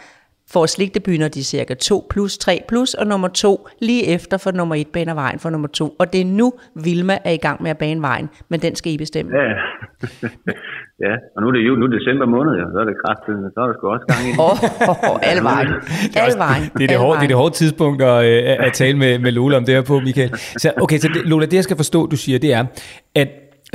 får 0.51 0.67
slikdebut, 0.67 1.19
når 1.19 1.29
de 1.29 1.41
er 1.41 1.45
cirka 1.45 1.75
2 1.75 2.07
plus, 2.11 2.39
3 2.39 2.63
plus, 2.69 2.95
og 2.95 3.07
nummer 3.07 3.29
2 3.29 3.69
lige 3.81 4.07
efter 4.07 4.37
for 4.37 4.51
nummer 4.51 4.75
1 4.75 4.87
baner 4.93 5.15
vejen 5.15 5.39
for 5.39 5.51
nummer 5.51 5.69
2. 5.69 5.97
Og 5.99 6.13
det 6.13 6.21
er 6.21 6.25
nu, 6.25 6.53
Vilma 6.85 7.19
er 7.25 7.31
i 7.31 7.37
gang 7.37 7.63
med 7.63 7.71
at 7.71 7.79
bane 7.79 8.03
vejen, 8.03 8.29
men 8.49 8.61
den 8.61 8.75
skal 8.75 8.93
I 8.93 8.99
bestemme. 8.99 9.33
Ja, 9.39 9.43
ja. 11.07 11.15
og 11.37 11.43
nu 11.43 11.49
er 11.49 11.53
det 11.53 11.61
jo 11.69 11.75
nu 11.75 11.85
er 11.85 11.91
det 11.91 12.01
december 12.01 12.27
måned, 12.27 12.53
ja. 12.61 12.65
så 12.73 12.79
er 12.79 12.85
det 12.85 12.97
kraftigt, 13.05 13.37
så 13.55 13.61
er 13.61 13.67
der 13.67 13.75
sgu 13.75 13.87
også 13.89 14.07
gang 14.13 14.23
i 14.31 14.33
Åh, 14.39 14.89
oh, 14.91 15.11
oh, 15.11 15.19
alle 15.31 15.43
vejen. 15.43 15.69
Det 16.13 16.17
er, 16.17 16.23
alle 16.23 16.39
vejen. 16.39 16.63
Det 16.79 16.85
er 16.85 16.89
det, 16.89 16.99
hårde, 16.99 17.19
det 17.19 17.25
er 17.25 17.29
det 17.29 17.37
hårde 17.37 17.55
tidspunkt 17.55 18.03
at, 18.03 18.25
øh, 18.25 18.67
at 18.67 18.73
tale 18.83 18.99
med, 18.99 19.19
med 19.19 19.33
Lola 19.33 19.57
om 19.57 19.65
det 19.65 19.75
her 19.75 19.83
på, 19.83 20.01
Michael. 20.01 20.31
Så, 20.37 20.73
okay, 20.83 20.99
så 20.99 21.09
det, 21.15 21.23
Lola, 21.25 21.47
det 21.47 21.57
jeg 21.61 21.65
skal 21.65 21.77
forstå, 21.77 22.07
du 22.07 22.17
siger, 22.17 22.39
det 22.39 22.53
er, 22.53 22.65
at 23.15 23.29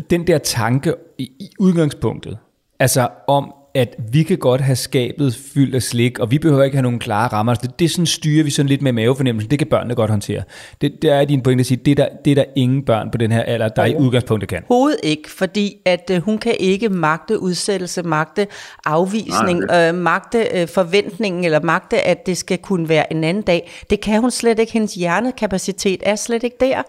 den 0.10 0.28
der 0.28 0.38
tanke 0.38 0.94
i, 1.18 1.24
i 1.24 1.48
udgangspunktet, 1.60 2.38
altså 2.80 3.08
om, 3.28 3.54
at 3.74 3.96
vi 4.12 4.24
kan 4.24 4.38
godt 4.38 4.62
have 4.62 4.76
skabet 4.76 5.36
fyldt 5.54 5.76
af 5.76 5.84
slik, 5.84 6.20
og 6.20 6.32
vi 6.32 6.40
behøver 6.40 6.64
ikke 6.64 6.78
have 6.78 6.84
nogen 6.84 7.00
klare 7.00 7.28
rammer. 7.28 7.54
Det, 7.54 7.80
det 7.80 7.92
sådan 7.92 8.06
styrer 8.06 8.44
vi 8.44 8.50
sådan 8.50 8.70
lidt 8.70 8.82
med 8.82 8.92
mavefornemmelsen. 8.92 9.52
Det 9.52 9.60
kan 9.60 9.68
børnene 9.68 9.96
godt 9.96 10.10
håndtere. 10.10 10.44
Det, 10.82 11.02
det 11.02 11.12
er 11.12 11.26
din 11.26 11.42
pointe 11.42 11.62
at 11.62 11.66
sige, 11.66 11.82
det 11.86 11.92
er, 11.92 11.96
der, 11.96 12.08
det 12.26 12.32
er 12.32 12.36
der 12.36 12.44
ingen 12.56 12.86
børn 12.86 13.12
på 13.12 13.18
den 13.18 13.32
her 13.32 13.44
alder, 13.44 13.68
der 13.68 13.86
i 13.86 13.96
udgangspunktet 13.96 14.50
kan. 14.50 14.64
Hovedet 14.68 15.00
ikke, 15.04 15.30
fordi 15.30 15.78
at 15.86 16.12
uh, 16.14 16.18
hun 16.18 16.38
kan 16.38 16.56
ikke 16.60 16.90
magte 16.90 17.40
udsættelse, 17.40 18.04
magte 18.04 18.48
afvisning, 18.86 19.64
øh, 19.72 19.96
magte 19.96 20.48
uh, 20.62 20.68
forventningen, 20.70 21.44
eller 21.44 21.60
magte, 21.60 22.02
at 22.02 22.26
det 22.26 22.38
skal 22.38 22.58
kunne 22.58 22.90
være 22.90 23.14
en 23.14 23.24
anden 23.24 23.44
dag. 23.44 23.72
Det 23.90 24.02
kan 24.02 24.22
hun 24.22 24.32
slet 24.32 24.60
ikke. 24.60 24.72
Hendes 24.72 24.94
hjernekapacitet 24.94 26.00
er 26.06 26.16
slet 26.16 26.44
ikke 26.44 26.58
der. 26.60 26.82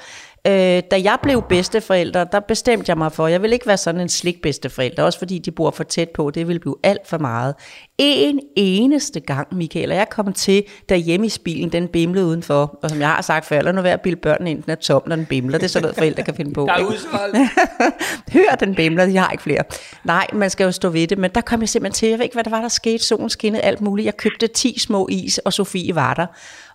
Øh, 0.47 0.83
da 0.91 1.01
jeg 1.05 1.19
blev 1.23 1.43
bedsteforælder, 1.49 2.25
der 2.25 2.41
bestemte 2.41 2.91
jeg 2.91 2.99
mig 2.99 3.13
for, 3.13 3.27
at 3.27 3.33
jeg 3.33 3.43
vil 3.43 3.53
ikke 3.53 3.67
være 3.67 3.77
sådan 3.77 4.01
en 4.01 4.09
slik 4.09 4.43
bedsteforælder, 4.43 5.03
også 5.03 5.19
fordi 5.19 5.39
de 5.39 5.51
bor 5.51 5.71
for 5.71 5.85
tæt 5.85 6.09
på, 6.11 6.31
det 6.31 6.49
vil 6.49 6.59
blive 6.61 6.77
alt 6.83 7.09
for 7.09 7.19
meget. 7.19 7.55
En 7.99 8.41
eneste 8.57 9.21
gang, 9.21 9.57
Michael, 9.57 9.91
og 9.91 9.97
jeg 9.97 10.09
kom 10.09 10.33
til 10.33 10.65
derhjemme 10.89 11.27
i 11.27 11.29
spilen, 11.29 11.73
den 11.73 11.89
bimlede 11.89 12.27
udenfor, 12.27 12.79
og 12.83 12.91
som 12.91 13.01
jeg 13.01 13.09
har 13.09 13.23
sagt 13.23 13.47
før, 13.47 13.63
lad 13.63 13.73
nu 13.73 13.83
være 13.83 13.93
at 13.93 14.01
bilde 14.01 14.17
børnene 14.17 14.51
ind, 14.51 14.63
den 14.63 14.71
er 14.71 14.75
tom, 14.75 15.03
når 15.07 15.17
den 15.17 15.27
bimler, 15.27 15.59
det 15.59 15.65
er 15.65 15.69
sådan 15.69 15.83
noget, 15.83 15.97
forældre 15.97 16.23
kan 16.23 16.35
finde 16.35 16.53
på. 16.53 16.67
Der 16.67 16.73
er 16.73 16.85
udsolgt. 16.85 17.37
Hør, 18.35 18.57
den 18.61 18.75
bimler, 18.75 19.05
jeg 19.05 19.23
har 19.23 19.31
ikke 19.31 19.43
flere. 19.43 19.63
Nej, 20.05 20.27
man 20.33 20.51
skal 20.51 20.65
jo 20.65 20.73
stå 20.73 20.89
ved 20.89 21.07
det, 21.07 21.19
men 21.19 21.31
der 21.35 21.41
kom 21.41 21.61
jeg 21.61 21.69
simpelthen 21.69 21.95
til, 21.99 22.09
jeg 22.09 22.19
ved 22.19 22.25
ikke, 22.25 22.37
hvad 22.37 22.45
der 22.45 22.51
var, 22.51 22.61
der 22.61 22.69
skete, 22.69 23.05
solen 23.05 23.31
skinnede 23.31 23.63
alt 23.63 23.81
muligt, 23.81 24.07
jeg 24.07 24.17
købte 24.17 24.47
10 24.47 24.79
små 24.79 25.09
is, 25.11 25.39
og 25.39 25.53
Sofie 25.53 25.95
var 25.95 26.15
der. 26.15 26.27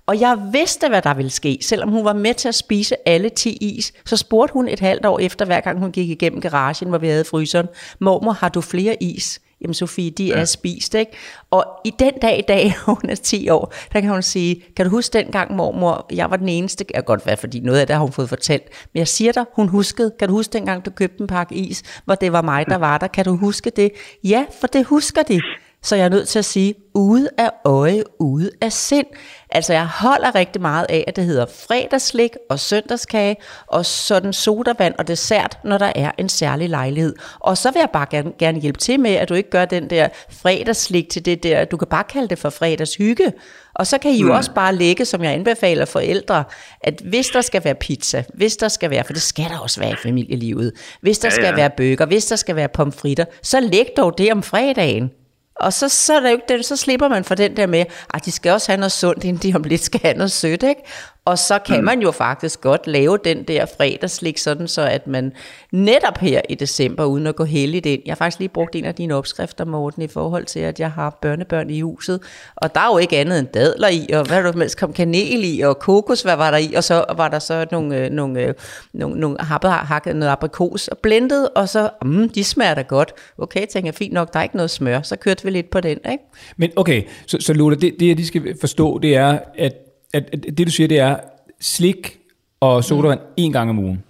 Og 0.08 0.20
jeg 0.20 0.38
vidste, 0.52 0.90
hvad 0.90 1.02
der 1.02 1.14
ville 1.14 1.32
ske. 1.32 1.58
Selvom 1.62 1.90
hun 1.90 2.06
var 2.06 2.14
med 2.14 2.34
til 2.34 2.48
at 2.48 2.56
spise 2.56 2.96
alle 3.06 3.30
10 3.30 3.58
is, 3.62 3.94
så 4.06 4.18
spurgte 4.18 4.54
hun 4.54 4.68
et 4.68 4.80
halvt 4.80 5.06
år 5.06 5.20
efter, 5.20 5.46
hver 5.46 5.60
gang 5.60 5.80
hun 5.80 5.92
gik 5.92 6.10
igennem 6.10 6.42
garagen, 6.42 6.90
hvor 6.90 6.98
vi 6.98 7.08
havde 7.08 7.26
fryseren, 7.26 7.68
mormor, 8.00 8.32
har 8.32 8.50
du 8.50 8.62
flere 8.62 9.04
is? 9.04 9.42
Jamen 9.62 9.74
Sofie, 9.74 10.12
de 10.12 10.32
er 10.32 10.38
ja. 10.38 10.46
spist, 10.46 10.96
ikke? 10.96 11.12
Og 11.52 11.66
i 11.86 11.94
den 12.00 12.14
dag 12.22 12.40
i 12.40 12.42
dag, 12.42 12.74
hun 12.86 13.10
er 13.10 13.16
10 13.16 13.50
år, 13.50 13.74
der 13.94 14.02
kan 14.02 14.10
hun 14.10 14.24
sige, 14.24 14.64
kan 14.76 14.86
du 14.86 14.92
huske 14.92 15.14
den 15.14 15.32
gang, 15.32 15.56
mormor, 15.56 16.06
jeg 16.12 16.32
var 16.32 16.38
den 16.38 16.50
eneste, 16.50 16.86
jeg 16.94 17.06
godt 17.06 17.26
være, 17.26 17.38
fordi 17.38 17.60
noget 17.60 17.80
af 17.80 17.88
det 17.88 17.96
har 17.96 18.04
hun 18.04 18.12
fået 18.12 18.30
fortalt, 18.30 18.64
men 18.94 19.00
jeg 19.00 19.08
siger 19.08 19.32
dig, 19.32 19.46
hun 19.54 19.68
huskede, 19.68 20.12
kan 20.20 20.28
du 20.28 20.34
huske 20.34 20.54
dengang, 20.54 20.86
du 20.86 20.92
købte 20.92 21.22
en 21.22 21.28
pakke 21.28 21.56
is, 21.56 21.84
hvor 22.06 22.16
det 22.16 22.32
var 22.32 22.42
mig, 22.42 22.66
der 22.66 22.78
var 22.78 22.98
der, 22.98 23.08
kan 23.08 23.26
du 23.26 23.36
huske 23.36 23.70
det? 23.70 23.92
Ja, 24.24 24.46
for 24.60 24.68
det 24.68 24.86
husker 24.86 25.24
de. 25.24 25.42
Så 25.88 25.96
jeg 25.96 26.06
er 26.06 26.10
nødt 26.10 26.28
til 26.28 26.40
at 26.40 26.46
sige, 26.46 26.76
ude 26.94 27.30
af 27.38 27.50
øje, 27.66 28.04
ude 28.20 28.50
af 28.62 28.74
sind. 28.74 29.06
Altså 29.50 29.74
jeg 29.74 29.88
holder 29.88 30.36
rigtig 30.36 30.62
meget 30.62 30.86
af, 30.90 31.04
at 31.08 31.16
det 31.16 31.26
hedder 31.26 31.46
fredagsslik 31.46 32.32
og 32.50 32.60
søndagskage, 32.60 33.36
og 33.68 33.86
sådan 33.86 34.34
sodavand 34.34 34.94
og 34.98 35.08
dessert, 35.08 35.58
når 35.64 35.78
der 35.78 35.92
er 35.96 36.12
en 36.18 36.30
særlig 36.30 36.70
lejlighed. 36.70 37.16
Og 37.40 37.58
så 37.58 37.72
vil 37.72 37.80
jeg 37.80 37.90
bare 37.94 38.06
gerne, 38.10 38.32
gerne 38.40 38.60
hjælpe 38.60 38.80
til 38.80 39.00
med, 39.00 39.12
at 39.12 39.30
du 39.30 39.34
ikke 39.34 39.50
gør 39.50 39.66
den 39.66 39.90
der 39.90 40.08
fredagsslik 40.30 41.10
til 41.10 41.26
det 41.26 41.44
der, 41.44 41.66
du 41.66 41.78
kan 41.78 41.88
bare 41.88 42.04
kalde 42.04 42.28
det 42.28 42.40
for 42.40 42.50
fredagshygge. 42.50 43.34
Og 43.76 43.88
så 43.88 43.98
kan 43.98 44.12
I 44.12 44.22
jo 44.22 44.28
mm. 44.28 44.32
også 44.32 44.52
bare 44.52 44.76
lægge, 44.76 45.06
som 45.06 45.24
jeg 45.24 45.34
anbefaler 45.34 45.86
forældre, 45.86 46.44
at 46.82 47.02
hvis 47.06 47.28
der 47.28 47.42
skal 47.42 47.64
være 47.64 47.76
pizza, 47.76 48.24
hvis 48.34 48.58
der 48.58 48.68
skal 48.68 48.90
være, 48.90 49.04
for 49.04 49.14
det 49.14 49.22
skal 49.22 49.46
der 49.50 49.60
også 49.60 49.80
være 49.80 49.92
i 49.92 49.96
familielivet, 50.04 50.72
hvis 51.02 51.20
der 51.20 51.28
ja, 51.28 51.36
skal 51.36 51.46
ja. 51.46 51.56
være 51.56 51.70
bøger, 51.70 52.06
hvis 52.06 52.26
der 52.26 52.36
skal 52.36 52.56
være 52.56 52.68
pomfritter, 52.68 53.26
så 53.44 53.60
læg 53.60 53.88
dog 53.98 54.18
det 54.18 54.32
om 54.32 54.44
fredagen. 54.44 55.12
Og 55.60 55.74
så, 55.74 55.90
så, 55.90 56.16
er 56.16 56.20
der 56.20 56.30
jo 56.30 56.36
ikke 56.36 56.64
så 56.64 56.76
slipper 56.76 57.08
man 57.08 57.24
for 57.24 57.36
den 57.36 57.58
der 57.58 57.68
med, 57.68 57.86
at 58.14 58.26
de 58.26 58.32
skal 58.32 58.52
også 58.52 58.72
have 58.72 58.78
noget 58.78 58.92
sundt, 58.92 59.24
inden 59.24 59.52
de 59.52 59.56
om 59.56 59.64
lidt 59.64 59.84
skal 59.84 60.00
have 60.04 60.18
noget 60.18 60.32
sødt, 60.32 60.64
ikke? 60.64 60.82
Og 61.28 61.38
så 61.38 61.60
kan 61.60 61.80
mm. 61.80 61.86
man 61.86 62.00
jo 62.00 62.12
faktisk 62.12 62.62
godt 62.62 62.88
lave 62.88 63.18
den 63.26 63.44
der 63.44 63.66
fredagslik, 63.78 64.38
sådan 64.38 64.68
så 64.68 64.82
at 64.82 65.08
man 65.08 65.34
netop 65.72 66.18
her 66.18 66.42
i 66.50 66.56
december, 66.56 67.06
uden 67.06 67.28
at 67.28 67.36
gå 67.36 67.44
heldigt 67.44 67.86
ind, 67.86 68.02
jeg 68.06 68.12
har 68.12 68.16
faktisk 68.16 68.40
lige 68.40 68.50
brugt 68.50 68.76
en 68.76 68.86
af 68.86 68.96
dine 68.96 69.16
opskrifter, 69.16 69.66
Morten, 69.66 70.02
i 70.02 70.08
forhold 70.08 70.46
til, 70.46 70.60
at 70.60 70.80
jeg 70.80 70.92
har 70.92 71.18
børnebørn 71.22 71.70
i 71.70 71.82
huset, 71.82 72.22
og 72.56 72.76
der 72.76 72.82
er 72.82 72.94
jo 72.94 72.98
ikke 72.98 73.18
andet 73.18 73.40
end 73.40 73.48
dadler 73.48 73.88
i, 73.88 74.08
og 74.14 74.28
hvad 74.28 74.44
der 74.44 74.60
helst 74.60 74.80
kom 74.80 74.94
kanel 74.94 75.44
i, 75.44 75.62
og 75.62 75.80
kokos, 75.80 76.22
hvad 76.22 76.36
var 76.36 76.52
der 76.52 76.58
i, 76.58 76.74
og 76.74 76.84
så 76.84 77.06
var 77.18 77.28
der 77.28 77.40
så 77.40 77.66
nogle, 77.72 77.98
øh, 77.98 78.10
nogle, 78.10 78.42
øh, 78.42 78.54
nogle, 78.94 79.20
nogle 79.20 79.38
happet, 79.40 79.72
hakket 79.72 80.16
noget 80.16 80.32
aprikos 80.32 80.88
og 80.88 80.98
blendet, 80.98 81.50
og 81.56 81.70
så, 81.70 81.90
mm, 82.06 82.30
de 82.30 82.44
smager 82.44 82.74
da 82.74 82.82
godt. 82.82 83.14
Okay, 83.38 83.66
tænker 83.66 83.88
jeg, 83.88 83.96
fint 83.96 84.14
nok, 84.14 84.34
der 84.34 84.40
er 84.40 84.44
ikke 84.44 84.56
noget 84.56 84.70
smør, 84.70 85.02
så 85.02 85.16
kørte 85.16 85.44
vi 85.44 85.50
lidt 85.50 85.70
på 85.70 85.82
den, 85.82 85.98
ikke? 86.12 86.24
Men 86.58 86.72
okay, 86.76 87.04
så, 87.26 87.38
så 87.40 87.54
Lola, 87.54 87.76
det, 87.76 87.96
det 88.00 88.08
jeg 88.08 88.16
lige 88.16 88.28
skal 88.28 88.60
forstå, 88.60 89.00
det 89.00 89.16
er, 89.16 89.40
at 89.58 89.74
at, 90.14 90.30
at 90.34 90.58
det 90.58 90.68
du 90.68 90.72
siger, 90.72 90.88
det 90.88 91.00
er 91.00 91.18
slik 91.62 92.20
og 92.60 92.84
sodavand 92.84 93.20
mm. 93.20 93.34
en 93.38 93.52
gang 93.52 93.70
om 93.70 93.80
ugen. 93.80 94.04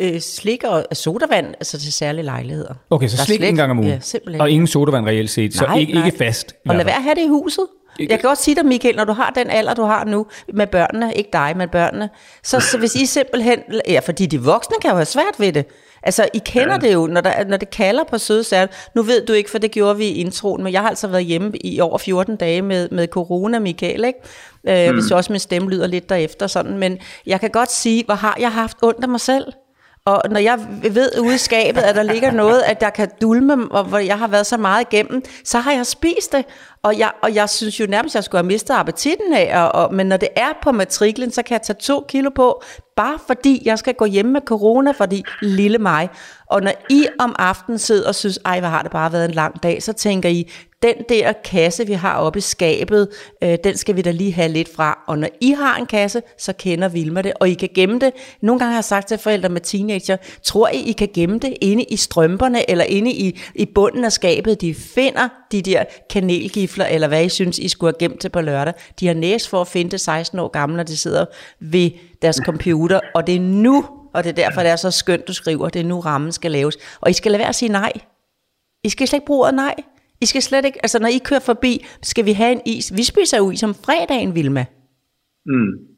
Øh, 0.00 0.20
slik 0.20 0.64
og 0.64 0.86
sodavand, 0.92 1.46
altså 1.46 1.80
til 1.80 1.92
særlige 1.92 2.24
lejligheder. 2.24 2.74
Okay, 2.90 3.08
så 3.08 3.16
slik, 3.16 3.36
slik 3.36 3.48
en 3.48 3.56
gang 3.56 3.70
om 3.70 3.78
ugen. 3.78 3.90
Ja, 3.90 3.98
simpelthen. 4.00 4.40
Og 4.40 4.50
ingen 4.50 4.66
sodavand 4.66 5.06
reelt 5.06 5.30
set, 5.30 5.54
nej, 5.54 5.74
så 5.74 5.80
ikke, 5.80 5.92
nej. 5.92 6.06
ikke 6.06 6.18
fast. 6.18 6.54
Og 6.68 6.76
lad 6.76 6.84
være 6.84 6.96
at 6.96 7.02
have 7.02 7.14
det 7.14 7.22
i 7.22 7.28
huset. 7.28 7.66
Jeg 7.98 8.08
kan 8.08 8.18
godt 8.22 8.38
sige 8.38 8.54
dig, 8.54 8.66
Michael, 8.66 8.96
når 8.96 9.04
du 9.04 9.12
har 9.12 9.30
den 9.30 9.50
alder, 9.50 9.74
du 9.74 9.82
har 9.82 10.04
nu, 10.04 10.26
med 10.54 10.66
børnene, 10.66 11.14
ikke 11.14 11.30
dig, 11.32 11.54
men 11.56 11.68
børnene, 11.68 12.10
så, 12.42 12.60
så 12.60 12.78
hvis 12.78 12.94
I 12.94 13.06
simpelthen, 13.06 13.58
ja, 13.88 14.00
fordi 14.04 14.26
de 14.26 14.42
voksne 14.42 14.76
kan 14.80 14.90
jo 14.90 14.96
have 14.96 15.06
svært 15.06 15.34
ved 15.38 15.52
det, 15.52 15.66
Altså, 16.06 16.28
I 16.34 16.38
kender 16.44 16.72
ja. 16.72 16.78
det 16.78 16.94
jo, 16.94 17.06
når, 17.06 17.20
der, 17.20 17.44
når 17.44 17.56
det 17.56 17.70
kalder 17.70 18.04
på 18.04 18.18
søde 18.18 18.44
særligt. 18.44 18.90
Nu 18.94 19.02
ved 19.02 19.26
du 19.26 19.32
ikke, 19.32 19.50
for 19.50 19.58
det 19.58 19.70
gjorde 19.70 19.96
vi 19.96 20.04
i 20.04 20.14
introen, 20.14 20.64
men 20.64 20.72
jeg 20.72 20.80
har 20.80 20.88
altså 20.88 21.08
været 21.08 21.24
hjemme 21.24 21.52
i 21.64 21.80
over 21.80 21.98
14 21.98 22.36
dage 22.36 22.62
med, 22.62 22.88
med 22.88 23.08
corona, 23.08 23.58
Michael, 23.58 24.04
ikke? 24.04 24.18
Øh, 24.68 24.90
mm. 24.90 25.00
Hvis 25.00 25.10
også 25.10 25.32
min 25.32 25.40
stemme 25.40 25.70
lyder 25.70 25.86
lidt 25.86 26.08
derefter 26.08 26.46
sådan. 26.46 26.78
Men 26.78 26.98
jeg 27.26 27.40
kan 27.40 27.50
godt 27.50 27.72
sige, 27.72 28.04
hvor 28.04 28.14
har 28.14 28.36
jeg 28.40 28.52
haft 28.52 28.76
ondt 28.82 29.02
af 29.02 29.08
mig 29.08 29.20
selv. 29.20 29.44
Og 30.06 30.22
når 30.30 30.40
jeg 30.40 30.58
ved 30.82 31.10
ude 31.20 31.34
i 31.34 31.38
skabet, 31.38 31.80
at 31.80 31.94
der 31.94 32.02
ligger 32.02 32.30
noget, 32.30 32.62
at 32.62 32.80
der 32.80 32.90
kan 32.90 33.08
dulme, 33.20 33.72
og 33.72 33.84
hvor 33.84 33.98
jeg 33.98 34.18
har 34.18 34.28
været 34.28 34.46
så 34.46 34.56
meget 34.56 34.86
igennem, 34.92 35.22
så 35.44 35.58
har 35.58 35.72
jeg 35.72 35.86
spist 35.86 36.32
det. 36.32 36.44
Og 36.82 36.98
jeg, 36.98 37.10
og 37.22 37.34
jeg 37.34 37.50
synes 37.50 37.80
jo 37.80 37.86
nærmest, 37.86 38.14
at 38.14 38.16
jeg 38.16 38.24
skulle 38.24 38.38
have 38.38 38.46
mistet 38.46 38.74
appetitten 38.74 39.32
af. 39.32 39.60
Og, 39.62 39.72
og, 39.72 39.94
men 39.94 40.06
når 40.06 40.16
det 40.16 40.28
er 40.36 40.48
på 40.62 40.72
matriklen, 40.72 41.30
så 41.30 41.42
kan 41.42 41.52
jeg 41.52 41.62
tage 41.62 41.76
to 41.80 42.04
kilo 42.08 42.30
på, 42.30 42.62
bare 42.96 43.18
fordi 43.26 43.62
jeg 43.64 43.78
skal 43.78 43.94
gå 43.94 44.04
hjem 44.04 44.26
med 44.26 44.40
corona, 44.40 44.90
fordi 44.90 45.24
lille 45.42 45.78
mig. 45.78 46.08
Og 46.50 46.62
når 46.62 46.72
I 46.90 47.06
om 47.18 47.34
aftenen 47.38 47.78
sidder 47.78 48.08
og 48.08 48.14
synes, 48.14 48.38
ej, 48.44 48.60
hvor 48.60 48.68
har 48.68 48.82
det 48.82 48.90
bare 48.90 49.12
været 49.12 49.24
en 49.24 49.34
lang 49.34 49.62
dag, 49.62 49.82
så 49.82 49.92
tænker 49.92 50.28
I, 50.28 50.50
den 50.86 51.04
der 51.08 51.32
kasse, 51.32 51.86
vi 51.86 51.92
har 51.92 52.18
oppe 52.18 52.38
i 52.38 52.42
skabet, 52.42 53.08
øh, 53.42 53.58
den 53.64 53.76
skal 53.76 53.96
vi 53.96 54.02
da 54.02 54.10
lige 54.10 54.32
have 54.32 54.48
lidt 54.48 54.74
fra. 54.74 54.98
Og 55.06 55.18
når 55.18 55.28
I 55.40 55.50
har 55.50 55.76
en 55.76 55.86
kasse, 55.86 56.22
så 56.38 56.52
kender 56.52 56.88
Vilma 56.88 57.22
det, 57.22 57.32
og 57.40 57.48
I 57.48 57.54
kan 57.54 57.68
gemme 57.74 57.98
det. 57.98 58.12
Nogle 58.42 58.58
gange 58.58 58.72
har 58.72 58.76
jeg 58.76 58.84
sagt 58.84 59.08
til 59.08 59.18
forældre 59.18 59.48
med 59.48 59.60
teenager, 59.60 60.16
tror 60.42 60.68
I, 60.68 60.76
I 60.76 60.92
kan 60.92 61.08
gemme 61.14 61.38
det 61.38 61.56
inde 61.60 61.82
i 61.82 61.96
strømperne, 61.96 62.70
eller 62.70 62.84
inde 62.84 63.10
i, 63.10 63.40
i 63.54 63.66
bunden 63.74 64.04
af 64.04 64.12
skabet? 64.12 64.60
De 64.60 64.74
finder 64.74 65.28
de 65.52 65.62
der 65.62 65.84
kanelgifler, 66.10 66.86
eller 66.86 67.08
hvad 67.08 67.24
I 67.24 67.28
synes, 67.28 67.58
I 67.58 67.68
skulle 67.68 67.94
have 68.00 68.08
gemt 68.08 68.20
til 68.20 68.28
på 68.28 68.40
lørdag. 68.40 68.74
De 69.00 69.06
har 69.06 69.14
næst 69.14 69.48
for 69.48 69.60
at 69.60 69.68
finde 69.68 69.90
det 69.90 70.00
16 70.00 70.38
år 70.38 70.48
gamle, 70.48 70.76
når 70.76 70.82
de 70.82 70.96
sidder 70.96 71.24
ved 71.60 71.90
deres 72.22 72.40
computer, 72.44 73.00
og 73.14 73.26
det 73.26 73.36
er 73.36 73.40
nu, 73.40 73.84
og 74.14 74.24
det 74.24 74.30
er 74.30 74.34
derfor, 74.34 74.60
det 74.60 74.70
er 74.70 74.76
så 74.76 74.90
skønt, 74.90 75.28
du 75.28 75.32
skriver, 75.32 75.68
det 75.68 75.80
er 75.80 75.84
nu 75.84 76.00
rammen 76.00 76.32
skal 76.32 76.50
laves. 76.50 76.76
Og 77.00 77.10
I 77.10 77.12
skal 77.12 77.32
lade 77.32 77.38
være 77.38 77.48
at 77.48 77.54
sige 77.54 77.68
nej. 77.68 77.92
I 78.84 78.88
skal 78.88 79.08
slet 79.08 79.16
ikke 79.16 79.26
bruge 79.26 79.52
nej. 79.52 79.74
I 80.20 80.26
skal 80.26 80.42
slet 80.42 80.64
ikke, 80.64 80.78
altså 80.82 80.98
når 80.98 81.08
I 81.08 81.18
kører 81.24 81.40
forbi, 81.40 81.84
skal 82.02 82.24
vi 82.24 82.32
have 82.32 82.52
en 82.52 82.60
is. 82.66 82.96
Vi 82.96 83.02
spiser 83.02 83.36
jo 83.36 83.50
is 83.50 83.62
om 83.62 83.74
fredagen, 83.74 84.34
Vilma. 84.34 84.64
Mm. 85.46 85.96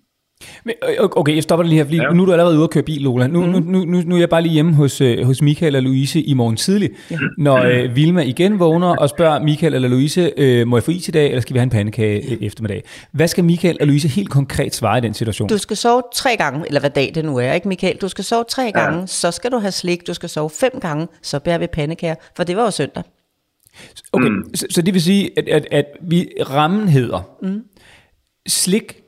Men, 0.64 0.74
okay, 0.98 1.34
jeg 1.34 1.42
stopper 1.42 1.64
lige 1.64 1.76
her, 1.76 1.84
fordi 1.84 1.96
ja. 1.96 2.12
nu 2.12 2.22
er 2.22 2.26
du 2.26 2.32
allerede 2.32 2.56
ude 2.56 2.64
at 2.64 2.70
køre 2.70 2.82
bil, 2.82 3.02
Lola. 3.02 3.26
Nu, 3.26 3.46
mm. 3.46 3.50
nu, 3.50 3.58
nu, 3.58 3.84
nu, 3.84 4.02
nu 4.06 4.14
er 4.14 4.18
jeg 4.18 4.28
bare 4.28 4.42
lige 4.42 4.52
hjemme 4.52 4.74
hos, 4.74 5.00
uh, 5.00 5.20
hos 5.24 5.42
Michael 5.42 5.76
og 5.76 5.82
Louise 5.82 6.22
i 6.22 6.34
morgen 6.34 6.56
tidlig. 6.56 6.90
Ja. 7.10 7.16
Når 7.38 7.84
uh, 7.84 7.96
Vilma 7.96 8.22
igen 8.22 8.58
vågner 8.58 8.96
og 8.96 9.08
spørger 9.08 9.42
Michael 9.42 9.74
eller 9.74 9.88
Louise, 9.88 10.32
uh, 10.62 10.68
må 10.68 10.76
jeg 10.76 10.82
få 10.82 10.90
is 10.90 11.08
i 11.08 11.10
dag, 11.10 11.28
eller 11.28 11.40
skal 11.40 11.54
vi 11.54 11.58
have 11.58 11.64
en 11.64 11.70
pandekage 11.70 12.36
ja. 12.40 12.46
eftermiddag? 12.46 12.82
Hvad 13.12 13.28
skal 13.28 13.44
Michael 13.44 13.76
og 13.80 13.86
Louise 13.86 14.08
helt 14.08 14.30
konkret 14.30 14.74
svare 14.74 14.98
i 14.98 15.00
den 15.00 15.14
situation? 15.14 15.48
Du 15.48 15.58
skal 15.58 15.76
sove 15.76 16.02
tre 16.14 16.36
gange, 16.36 16.64
eller 16.66 16.80
hvad 16.80 16.90
dag 16.90 17.12
det 17.14 17.24
nu 17.24 17.36
er, 17.36 17.52
ikke 17.52 17.68
Michael? 17.68 17.96
Du 17.96 18.08
skal 18.08 18.24
sove 18.24 18.44
tre 18.48 18.72
gange, 18.72 19.06
så 19.06 19.30
skal 19.30 19.50
du 19.52 19.58
have 19.58 19.72
slik. 19.72 20.06
Du 20.06 20.14
skal 20.14 20.28
sove 20.28 20.50
fem 20.50 20.72
gange, 20.80 21.08
så 21.22 21.38
bærer 21.38 21.58
vi 21.58 21.66
pandekager, 21.66 22.14
for 22.36 22.44
det 22.44 22.56
var 22.56 22.64
jo 22.64 22.70
søndag. 22.70 23.02
Okay, 24.12 24.28
mm. 24.28 24.54
så, 24.54 24.66
så 24.70 24.82
det 24.82 24.94
vil 24.94 25.02
sige, 25.02 25.30
at, 25.38 25.48
at, 25.48 25.66
at 25.70 25.86
vi 26.00 26.28
rammen 26.50 26.88
hedder 26.88 27.36
mm. 27.42 27.62
slik, 28.48 29.02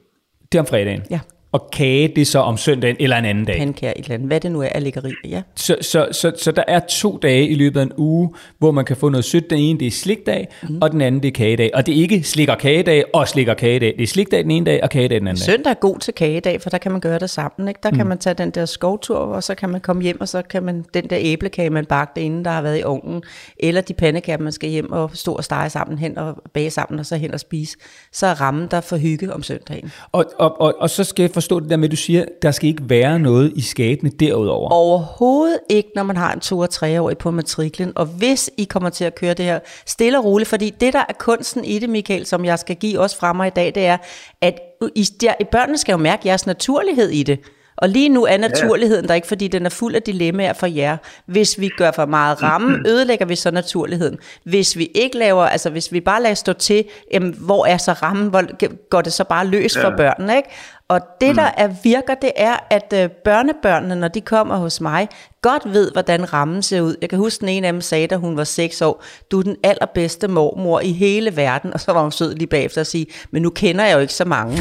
det 0.53 0.59
er 0.59 0.63
om 0.63 0.67
fredagen. 0.67 1.03
Ja 1.11 1.21
og 1.53 1.69
kage 1.73 2.13
det 2.17 2.27
så 2.27 2.39
om 2.39 2.57
søndagen 2.57 2.97
eller 3.01 3.17
en 3.17 3.25
anden 3.25 3.45
dag. 3.45 3.59
Pandekager, 3.59 3.93
et 3.97 4.03
eller 4.03 4.15
andet. 4.15 4.29
Hvad 4.29 4.41
det 4.41 4.53
nu 4.53 4.61
er 4.63 4.69
af 4.75 4.93
ja. 5.25 5.43
Så, 5.55 5.77
så, 5.81 6.09
så, 6.13 6.33
så 6.37 6.53
der 6.53 6.63
er 6.69 6.81
to 6.89 7.19
dage 7.23 7.49
i 7.49 7.55
løbet 7.55 7.81
af 7.81 7.85
en 7.85 7.93
uge, 7.97 8.31
hvor 8.59 8.71
man 8.71 8.85
kan 8.85 8.97
få 8.97 9.09
noget 9.09 9.25
sødt. 9.25 9.51
Den 9.51 9.59
ene 9.59 9.79
det 9.79 9.87
er 9.87 9.91
slikdag, 9.91 10.49
mm. 10.63 10.79
og 10.83 10.93
den 10.93 11.01
anden 11.01 11.23
det 11.23 11.29
er 11.29 11.33
kagedag. 11.33 11.71
Og 11.75 11.87
det 11.87 11.97
er 11.97 12.03
ikke 12.03 12.23
slik 12.23 12.49
og 12.49 12.59
kagedag 12.59 13.05
og 13.15 13.29
slik 13.29 13.49
og 13.49 13.57
kagedag. 13.57 13.95
Det 13.97 14.03
er 14.03 14.07
slikdag 14.07 14.43
den 14.43 14.51
ene 14.51 14.67
dag 14.67 14.83
og 14.83 14.91
kagedag 14.91 15.21
den 15.21 15.29
anden 15.29 15.41
dag. 15.47 15.55
Søndag 15.55 15.71
er 15.71 15.75
god 15.75 15.99
til 15.99 16.15
kagedag, 16.15 16.63
for 16.63 16.71
der 16.71 16.79
kan 16.79 16.93
man 16.93 17.01
gøre 17.01 17.19
det 17.19 17.31
sammen. 17.31 17.69
Ikke? 17.69 17.81
Der 17.83 17.91
mm. 17.91 17.97
kan 17.97 18.07
man 18.07 18.19
tage 18.19 18.35
den 18.35 18.51
der 18.51 18.65
skovtur, 18.65 19.17
og 19.17 19.43
så 19.43 19.55
kan 19.55 19.69
man 19.69 19.81
komme 19.81 20.03
hjem, 20.03 20.21
og 20.21 20.29
så 20.29 20.43
kan 20.43 20.63
man 20.63 20.85
den 20.95 21.11
der 21.11 21.17
æblekage, 21.21 21.71
man 21.71 21.87
bagte 21.87 22.21
inden, 22.21 22.45
der 22.45 22.51
har 22.51 22.63
været 22.63 22.81
i 22.81 22.83
ovnen, 22.83 23.23
eller 23.59 23.81
de 23.81 23.95
pandekager, 23.95 24.39
man 24.39 24.53
skal 24.53 24.71
hjem 24.71 24.93
og 24.93 25.11
stå 25.15 25.35
og 25.35 25.45
stege 25.45 25.71
sammen 25.71 25.99
hen 25.99 26.19
og 26.19 26.37
bage 26.55 26.71
sammen, 26.71 26.99
og 26.99 27.07
så 27.07 27.17
hen 27.17 27.35
og 27.35 27.41
spise. 27.41 27.77
Så 28.13 28.27
er 28.27 28.41
rammen 28.41 28.69
der 28.71 28.81
for 28.81 28.97
hygge 28.97 29.33
om 29.33 29.43
søndagen. 29.43 29.93
Og, 30.13 30.25
og, 30.39 30.61
og, 30.61 30.75
og 30.79 30.91
så 30.91 31.05
skal 31.05 31.29
forstå 31.43 31.61
det 31.61 31.71
der 31.71 31.77
med, 31.77 31.85
at 31.85 31.91
du 31.91 31.97
siger, 31.97 32.25
der 32.43 32.51
skal 32.51 32.69
ikke 32.69 32.83
være 32.89 33.19
noget 33.19 33.53
i 33.57 33.61
skabene 33.61 34.11
derudover. 34.11 34.71
Overhovedet 34.71 35.59
ikke, 35.69 35.91
når 35.95 36.03
man 36.03 36.17
har 36.17 36.33
en 36.33 36.41
2- 36.45 36.57
og 36.57 36.69
3-årig 36.73 37.19
på 37.19 37.31
matriklen. 37.31 37.93
Og 37.95 38.07
hvis 38.07 38.51
I 38.57 38.65
kommer 38.65 38.91
til 38.91 39.05
at 39.05 39.15
køre 39.15 39.35
det 39.35 39.45
her 39.45 39.59
stille 39.87 40.19
og 40.19 40.25
roligt, 40.25 40.49
fordi 40.49 40.71
det, 40.81 40.93
der 40.93 41.05
er 41.09 41.13
kunsten 41.19 41.65
i 41.65 41.79
det, 41.79 41.89
Michael, 41.89 42.27
som 42.27 42.45
jeg 42.45 42.59
skal 42.59 42.77
give 42.77 42.99
os 42.99 43.17
frem 43.17 43.41
i 43.47 43.51
dag, 43.51 43.73
det 43.75 43.87
er, 43.87 43.97
at 44.41 44.61
I, 44.95 45.05
der, 45.21 45.33
børnene 45.53 45.79
skal 45.79 45.93
jo 45.93 45.99
mærke 45.99 46.29
jeres 46.29 46.47
naturlighed 46.47 47.09
i 47.09 47.23
det. 47.23 47.39
Og 47.81 47.89
lige 47.89 48.09
nu 48.09 48.25
er 48.25 48.37
naturligheden 48.37 49.09
der 49.09 49.15
ikke, 49.15 49.29
fordi 49.29 49.49
den 49.49 49.67
er 49.67 49.71
fuld 49.71 49.95
af 49.95 50.03
dilemmaer 50.03 50.53
for 50.53 50.67
jer. 50.67 50.97
Hvis 51.27 51.61
vi 51.61 51.69
gør 51.69 51.91
for 51.91 52.07
meget 52.07 52.43
ramme, 52.43 52.79
ødelægger 52.91 53.27
vi 53.27 53.37
så 53.37 53.51
naturligheden. 53.51 54.19
Hvis 54.45 54.79
vi 54.79 54.91
ikke 54.95 55.19
laver, 55.19 55.45
altså 55.45 55.71
hvis 55.71 55.93
vi 55.93 56.01
bare 56.01 56.23
lader 56.23 56.35
stå 56.35 56.53
til, 56.53 56.85
jamen, 57.13 57.35
hvor 57.39 57.67
er 57.67 57.77
så 57.77 57.93
rammen, 57.93 58.29
hvor 58.29 58.43
går 58.91 59.03
det 59.03 59.13
så 59.13 59.25
bare 59.25 59.47
løs 59.47 59.77
ja. 59.77 59.85
for 59.85 59.97
børnene, 59.97 60.37
ikke? 60.37 60.49
Og 60.91 61.01
det, 61.21 61.37
der 61.37 61.51
er 61.57 61.69
virker, 61.83 62.15
det 62.15 62.33
er, 62.37 62.57
at 62.71 62.93
øh, 62.97 63.11
børnebørnene, 63.11 63.97
når 63.97 64.09
de 64.09 64.21
kommer 64.21 64.57
hos 64.57 64.81
mig, 64.81 65.09
godt 65.43 65.63
ved, 65.73 65.93
hvordan 65.93 66.33
rammen 66.33 66.63
ser 66.63 66.81
ud. 66.81 66.97
Jeg 67.01 67.09
kan 67.09 67.19
huske, 67.19 67.41
den 67.41 67.49
ene 67.49 67.67
af 67.67 67.73
dem 67.73 67.81
sagde, 67.81 68.07
da 68.07 68.17
hun 68.17 68.37
var 68.37 68.45
6 68.45 68.83
år, 68.83 69.05
du 69.31 69.39
er 69.39 69.43
den 69.43 69.57
allerbedste 69.65 70.29
mormor 70.29 70.81
i 70.81 70.93
hele 70.93 71.37
verden. 71.37 71.75
Og 71.75 71.81
så 71.81 71.93
var 71.93 72.03
hun 72.03 72.13
sød 72.13 72.35
lige 72.35 72.47
bagefter 72.47 72.81
at 72.81 72.87
sige, 72.87 73.07
men 73.31 73.43
nu 73.43 73.51
kender 73.51 73.85
jeg 73.85 73.95
jo 73.95 74.01
ikke 74.01 74.15
så 74.15 74.25
mange. 74.25 74.59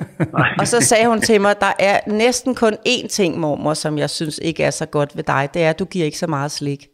og 0.60 0.68
så 0.68 0.80
sagde 0.80 1.06
hun 1.06 1.20
til 1.20 1.40
mig, 1.40 1.60
der 1.60 1.72
er 1.78 2.00
næsten 2.06 2.54
kun 2.54 2.76
én 2.88 3.08
ting, 3.08 3.38
mormor, 3.38 3.74
som 3.74 3.98
jeg 3.98 4.10
synes 4.10 4.40
ikke 4.42 4.62
er 4.64 4.70
så 4.70 4.86
godt 4.86 5.16
ved 5.16 5.24
dig. 5.24 5.48
Det 5.54 5.62
er, 5.62 5.70
at 5.70 5.78
du 5.78 5.84
giver 5.84 6.04
ikke 6.04 6.18
så 6.18 6.26
meget 6.26 6.50
slik. 6.50 6.93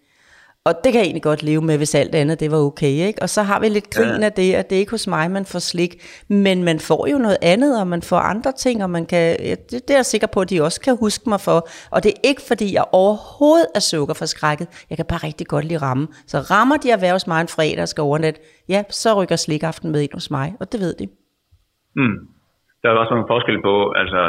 Og 0.69 0.73
det 0.85 0.93
kan 0.93 0.99
jeg 1.01 1.07
egentlig 1.07 1.23
godt 1.23 1.43
leve 1.43 1.63
med, 1.63 1.77
hvis 1.77 1.95
alt 1.95 2.15
andet 2.15 2.41
det 2.41 2.51
var 2.51 2.57
okay. 2.57 2.95
Ikke? 3.09 3.23
Og 3.23 3.29
så 3.29 3.43
har 3.43 3.61
vi 3.61 3.69
lidt 3.69 3.91
grin 3.95 4.21
ja. 4.21 4.27
af 4.29 4.33
det, 4.33 4.55
at 4.55 4.71
det 4.71 4.77
er 4.77 4.81
ikke 4.85 4.97
hos 4.97 5.07
mig, 5.17 5.31
man 5.31 5.45
får 5.53 5.59
slik. 5.59 5.93
Men 6.29 6.65
man 6.65 6.79
får 6.89 7.03
jo 7.13 7.19
noget 7.19 7.39
andet, 7.53 7.81
og 7.81 7.87
man 7.87 8.03
får 8.03 8.21
andre 8.33 8.53
ting, 8.65 8.77
og 8.85 8.91
man 8.91 9.07
kan, 9.07 9.37
det, 9.71 9.79
det 9.87 9.91
er 9.91 10.01
jeg 10.03 10.11
sikker 10.15 10.29
på, 10.35 10.41
at 10.41 10.51
de 10.51 10.63
også 10.63 10.81
kan 10.87 10.97
huske 11.05 11.25
mig 11.33 11.41
for. 11.49 11.59
Og 11.95 11.99
det 12.05 12.11
er 12.13 12.21
ikke, 12.31 12.43
fordi 12.51 12.67
jeg 12.79 12.85
overhovedet 13.03 13.69
er 13.75 13.83
sukkerforskrækket. 13.91 14.67
Jeg 14.91 14.97
kan 14.99 15.07
bare 15.13 15.23
rigtig 15.29 15.47
godt 15.47 15.65
lide 15.65 15.83
ramme. 15.87 16.07
Så 16.33 16.39
rammer 16.53 16.77
de 16.83 16.89
at 16.95 17.03
være 17.05 17.15
hos 17.19 17.27
mig 17.27 17.41
en 17.41 17.55
fredag 17.57 17.83
og 17.83 17.89
skal 17.89 18.03
overnat, 18.03 18.37
ja, 18.69 18.81
så 19.01 19.09
rykker 19.19 19.37
slikaften 19.37 19.89
med 19.93 20.01
ind 20.03 20.15
hos 20.19 20.31
mig, 20.31 20.47
og 20.61 20.73
det 20.73 20.81
ved 20.85 20.95
de. 21.01 21.07
Mm. 22.01 22.17
Der 22.83 22.89
er 22.89 22.95
også 23.03 23.15
nogle 23.15 23.31
forskel 23.35 23.59
på, 23.69 23.75
altså 24.03 24.21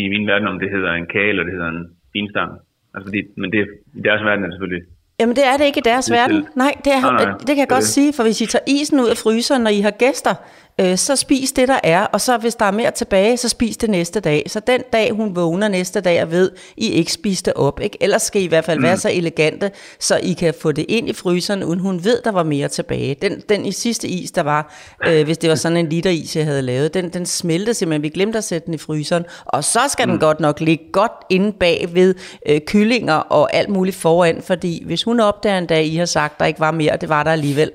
i 0.00 0.02
min 0.12 0.26
verden, 0.30 0.48
om 0.48 0.58
det 0.62 0.70
hedder 0.74 0.92
en 0.92 1.06
kage, 1.14 1.28
eller 1.32 1.44
det 1.44 1.52
hedder 1.52 1.68
en 1.76 1.84
finstang. 2.12 2.50
Altså, 2.94 3.04
fordi, 3.08 3.20
men 3.40 3.48
det, 3.52 3.60
i 3.98 4.00
deres 4.08 4.22
verden 4.24 4.44
er 4.44 4.48
det 4.48 4.54
selvfølgelig 4.56 4.84
Jamen 5.20 5.36
det 5.36 5.46
er 5.46 5.56
det 5.56 5.64
ikke 5.64 5.78
i 5.78 5.82
deres 5.84 6.04
Det 6.04 6.14
er 6.16 6.20
verden. 6.20 6.46
Nej, 6.54 6.74
det, 6.84 6.92
er, 6.92 7.00
Nej, 7.00 7.24
nej, 7.24 7.34
det 7.38 7.46
kan 7.46 7.58
jeg 7.58 7.68
godt 7.68 7.82
det. 7.82 7.88
sige, 7.88 8.12
for 8.12 8.22
hvis 8.22 8.40
I 8.40 8.46
tager 8.46 8.62
isen 8.66 9.00
ud 9.00 9.08
af 9.08 9.16
fryseren, 9.16 9.62
når 9.62 9.70
I 9.70 9.80
har 9.80 9.90
gæster, 9.90 10.34
øh, 10.80 10.96
så 10.98 11.16
spis 11.16 11.52
det, 11.52 11.68
der 11.68 11.78
er, 11.82 12.04
og 12.04 12.20
så 12.20 12.36
hvis 12.36 12.54
der 12.54 12.64
er 12.64 12.70
mere 12.70 12.90
tilbage, 12.90 13.36
så 13.36 13.48
spis 13.48 13.76
det 13.76 13.90
næste 13.90 14.20
dag. 14.20 14.44
Så 14.46 14.60
den 14.60 14.82
dag, 14.92 15.10
hun 15.10 15.36
vågner 15.36 15.68
næste 15.68 16.00
dag 16.00 16.22
og 16.22 16.30
ved, 16.30 16.50
I 16.76 16.88
ikke 16.88 17.12
spiste 17.12 17.56
op, 17.56 17.80
ikke? 17.80 17.98
ellers 18.00 18.22
skal 18.22 18.42
I 18.42 18.44
i 18.44 18.48
hvert 18.48 18.64
fald 18.64 18.78
mm. 18.78 18.84
være 18.84 18.96
så 18.96 19.10
elegante, 19.12 19.70
så 19.98 20.16
I 20.16 20.32
kan 20.32 20.54
få 20.60 20.72
det 20.72 20.86
ind 20.88 21.08
i 21.08 21.12
fryseren, 21.12 21.64
uden 21.64 21.80
hun 21.80 22.04
ved, 22.04 22.18
der 22.24 22.30
var 22.30 22.42
mere 22.42 22.68
tilbage. 22.68 23.16
Den, 23.22 23.42
den 23.48 23.66
i 23.66 23.72
sidste 23.72 24.08
is, 24.08 24.30
der 24.30 24.42
var, 24.42 24.74
øh, 25.06 25.24
hvis 25.24 25.38
det 25.38 25.50
var 25.50 25.56
sådan 25.56 25.76
en 25.76 25.88
liter 25.88 26.10
is, 26.10 26.36
jeg 26.36 26.44
havde 26.44 26.62
lavet, 26.62 26.94
den, 26.94 27.08
den 27.08 27.26
smeltede 27.26 27.74
simpelthen. 27.74 28.02
Vi 28.02 28.08
glemte 28.08 28.38
at 28.38 28.44
sætte 28.44 28.66
den 28.66 28.74
i 28.74 28.78
fryseren, 28.78 29.24
og 29.44 29.64
så 29.64 29.80
skal 29.88 30.06
mm. 30.06 30.12
den 30.12 30.20
godt 30.20 30.40
nok 30.40 30.60
ligge 30.60 30.84
godt 30.92 31.12
inde 31.30 31.52
bag 31.52 31.88
ved 31.92 32.14
øh, 32.46 32.60
kyllinger 32.66 33.14
og 33.14 33.54
alt 33.54 33.68
muligt 33.68 33.96
foran, 33.96 34.42
fordi 34.42 34.82
hvis 34.86 35.02
hun 35.02 35.20
opdager 35.20 35.58
en 35.58 35.66
dag, 35.66 35.86
I 35.86 35.96
har 35.96 36.04
sagt, 36.04 36.40
der 36.40 36.46
ikke 36.46 36.60
var 36.60 36.70
mere, 36.70 36.92
og 36.92 37.00
det 37.00 37.08
var 37.08 37.22
der 37.22 37.30
alligevel, 37.30 37.70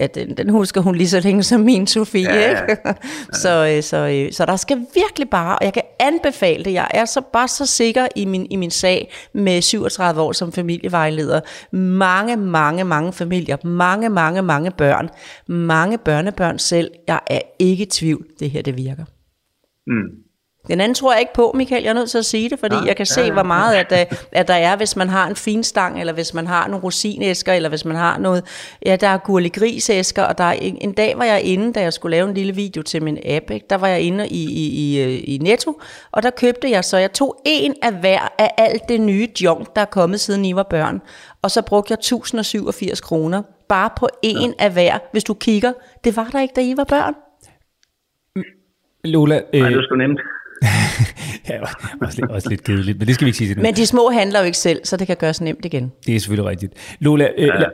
ja, 0.00 0.06
den, 0.06 0.36
den 0.36 0.50
husker 0.50 0.80
hun 0.80 0.94
lige 0.94 1.08
så 1.08 1.20
længe 1.20 1.42
som 1.42 1.60
min 1.60 1.86
Sofie, 1.86 2.22
Ja, 2.22 2.50
ja. 2.50 2.60
ikke? 2.62 2.76
så, 3.42 3.74
øh, 3.76 3.82
så, 3.82 3.96
øh, 3.96 4.32
så 4.32 4.46
der 4.46 4.56
skal 4.56 4.86
virkelig 4.94 5.30
bare, 5.30 5.58
og 5.58 5.64
jeg 5.64 5.72
kan 5.72 5.82
anbefale 5.98 6.64
det, 6.64 6.72
jeg 6.72 6.88
er 6.90 7.04
så 7.04 7.20
bare 7.32 7.48
så 7.48 7.66
sikker 7.66 8.06
i 8.16 8.24
min, 8.24 8.46
i 8.50 8.56
min 8.56 8.70
sag 8.70 9.12
med 9.34 9.62
37 9.62 10.20
år 10.20 10.32
som 10.32 10.52
familievejleder. 10.52 11.40
Mange, 11.76 12.36
mange, 12.36 12.84
mange 12.84 13.12
familier, 13.12 13.56
mange, 13.64 14.08
mange, 14.08 14.42
mange 14.42 14.70
børn, 14.70 15.08
mange 15.46 15.98
børnebørn 15.98 16.58
selv. 16.58 16.90
Jeg 17.08 17.20
er 17.26 17.40
ikke 17.58 17.82
i 17.82 17.86
tvivl, 17.86 18.26
det 18.40 18.50
her 18.50 18.62
det 18.62 18.76
virker. 18.76 19.04
Mm. 19.86 20.29
Den 20.68 20.80
anden 20.80 20.94
tror 20.94 21.12
jeg 21.12 21.20
ikke 21.20 21.34
på, 21.34 21.52
Michael. 21.54 21.82
Jeg 21.82 21.90
er 21.90 21.94
nødt 21.94 22.10
til 22.10 22.18
at 22.18 22.24
sige 22.24 22.50
det, 22.50 22.58
fordi 22.58 22.74
Nej, 22.74 22.84
jeg 22.86 22.96
kan 22.96 23.06
se, 23.06 23.20
ja, 23.20 23.26
ja, 23.26 23.32
hvor 23.32 23.42
meget 23.42 23.74
at 23.74 23.90
der, 23.90 24.04
at 24.32 24.48
der 24.48 24.54
er, 24.54 24.76
hvis 24.76 24.96
man 24.96 25.08
har 25.08 25.26
en 25.28 25.36
finstang, 25.36 26.00
eller 26.00 26.12
hvis 26.12 26.34
man 26.34 26.46
har 26.46 26.68
nogle 26.68 26.84
rosinæsker, 26.84 27.52
eller 27.52 27.68
hvis 27.68 27.84
man 27.84 27.96
har 27.96 28.18
noget... 28.18 28.44
Ja, 28.86 28.96
der 28.96 29.08
er 29.08 29.18
gurligrisæsker, 29.18 30.22
og 30.22 30.38
der 30.38 30.44
er 30.44 30.52
en, 30.52 30.78
en 30.80 30.92
dag 30.92 31.18
var 31.18 31.24
jeg 31.24 31.42
inde, 31.42 31.72
da 31.72 31.80
jeg 31.80 31.92
skulle 31.92 32.16
lave 32.16 32.28
en 32.28 32.34
lille 32.34 32.54
video 32.54 32.82
til 32.82 33.02
min 33.02 33.18
app, 33.24 33.50
ikke? 33.50 33.66
der 33.70 33.76
var 33.76 33.88
jeg 33.88 34.00
inde 34.00 34.28
i, 34.28 34.44
i, 34.44 34.68
i, 34.68 35.02
øh, 35.02 35.20
i 35.24 35.38
Netto, 35.38 35.80
og 36.12 36.22
der 36.22 36.30
købte 36.30 36.70
jeg 36.70 36.84
så, 36.84 36.96
jeg 36.96 37.12
tog 37.12 37.42
en 37.46 37.74
af 37.82 37.92
hver 37.92 38.34
af 38.38 38.50
alt 38.58 38.82
det 38.88 39.00
nye 39.00 39.28
junk, 39.42 39.76
der 39.76 39.82
er 39.82 39.86
kommet 39.86 40.20
siden 40.20 40.44
I 40.44 40.54
var 40.54 40.66
børn, 40.70 41.00
og 41.42 41.50
så 41.50 41.62
brugte 41.62 41.92
jeg 41.92 41.98
1087 41.98 43.00
kroner, 43.00 43.42
bare 43.68 43.90
på 43.96 44.08
en 44.22 44.54
ja. 44.58 44.64
af 44.64 44.72
hver, 44.72 44.98
hvis 45.12 45.24
du 45.24 45.34
kigger. 45.34 45.72
Det 46.04 46.16
var 46.16 46.28
der 46.32 46.40
ikke, 46.40 46.54
da 46.56 46.60
I 46.60 46.74
var 46.76 46.84
børn. 46.84 47.14
Lola, 49.04 49.34
Nej, 49.34 49.62
øh, 49.62 49.68
det 49.68 49.76
var 49.76 49.82
sgu 49.82 49.96
nemt. 49.96 50.20
ja, 51.48 51.60
også, 52.00 52.20
lidt, 52.20 52.30
også 52.30 52.48
lidt 52.48 52.64
kedeligt, 52.64 52.98
men 52.98 53.06
det 53.06 53.14
skal 53.14 53.24
vi 53.24 53.28
ikke 53.28 53.38
sige 53.38 53.54
til. 53.54 53.62
Men 53.62 53.76
de 53.76 53.86
små 53.86 54.10
handler 54.10 54.38
jo 54.38 54.44
ikke 54.44 54.58
selv, 54.58 54.80
så 54.84 54.96
det 54.96 55.06
kan 55.06 55.16
gøres 55.16 55.40
nemt 55.40 55.64
igen. 55.64 55.92
Det 56.06 56.16
er 56.16 56.20
selvfølgelig 56.20 56.50
rigtigt. 56.50 56.72
Lola, 57.00 57.28
øh, 57.38 57.46
ja. 57.46 57.64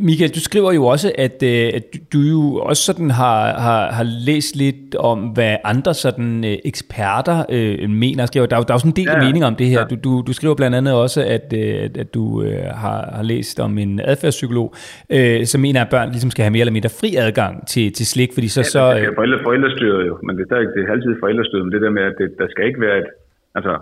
Michael, 0.00 0.30
du 0.34 0.40
skriver 0.40 0.72
jo 0.72 0.86
også, 0.86 1.12
at, 1.18 1.42
øh, 1.42 1.70
at 1.74 1.82
du- 2.12 2.18
jo 2.20 2.54
også 2.56 2.82
sådan 2.82 3.10
har, 3.10 3.60
har, 3.60 3.92
har 3.92 4.06
læst 4.26 4.56
lidt 4.56 4.94
om, 4.94 5.18
hvad 5.18 5.56
andre 5.64 5.94
sådan 5.94 6.44
øh, 6.44 6.56
eksperter 6.64 7.44
øh, 7.48 7.90
mener. 7.90 8.26
Skriver. 8.26 8.46
Der, 8.46 8.56
er 8.56 8.60
jo- 8.60 8.64
der 8.68 8.72
er 8.72 8.74
jo 8.74 8.78
sådan 8.78 8.90
en 8.90 8.96
del 8.96 9.04
ja. 9.08 9.18
Ja. 9.18 9.24
meninger 9.26 9.46
om 9.46 9.56
det 9.56 9.66
her. 9.66 9.80
Ja. 9.80 9.84
Du, 9.84 9.96
du, 10.04 10.22
du 10.26 10.32
skriver 10.32 10.54
blandt 10.54 10.76
andet 10.76 10.94
også, 10.94 11.20
at, 11.36 11.52
øh, 11.56 11.74
at, 11.84 11.96
at 11.96 12.14
du 12.14 12.42
øh, 12.42 12.64
har, 12.64 13.10
har 13.16 13.22
læst 13.22 13.60
om 13.60 13.78
en 13.78 14.00
adfærdspsykolog, 14.04 14.74
øh, 15.10 15.46
som 15.46 15.60
mener, 15.60 15.80
at 15.84 15.88
børn 15.90 16.08
ligesom 16.10 16.30
skal 16.30 16.42
have 16.42 16.50
mere 16.50 16.60
eller 16.60 16.72
mindre 16.72 16.88
fri 17.00 17.14
adgang 17.18 17.66
til, 17.68 17.92
til 17.92 18.06
slik, 18.06 18.30
fordi 18.34 18.48
så... 18.48 18.62
så 18.62 18.94
det 18.94 19.00
øh, 19.00 19.14
forældre, 19.14 19.38
forældrestyret 19.44 20.06
jo, 20.06 20.18
men 20.26 20.36
det 20.36 20.42
er 20.42 20.46
stadig 20.52 20.66
det 20.76 20.82
er 20.88 20.92
altid 20.92 21.12
forældrestyret, 21.22 21.64
men 21.66 21.72
det 21.72 21.80
der 21.82 21.90
med, 21.90 22.02
at 22.02 22.14
det, 22.20 22.28
der 22.38 22.46
skal 22.50 22.66
ikke 22.66 22.80
være 22.80 22.98
et, 22.98 23.08
altså, 23.54 23.72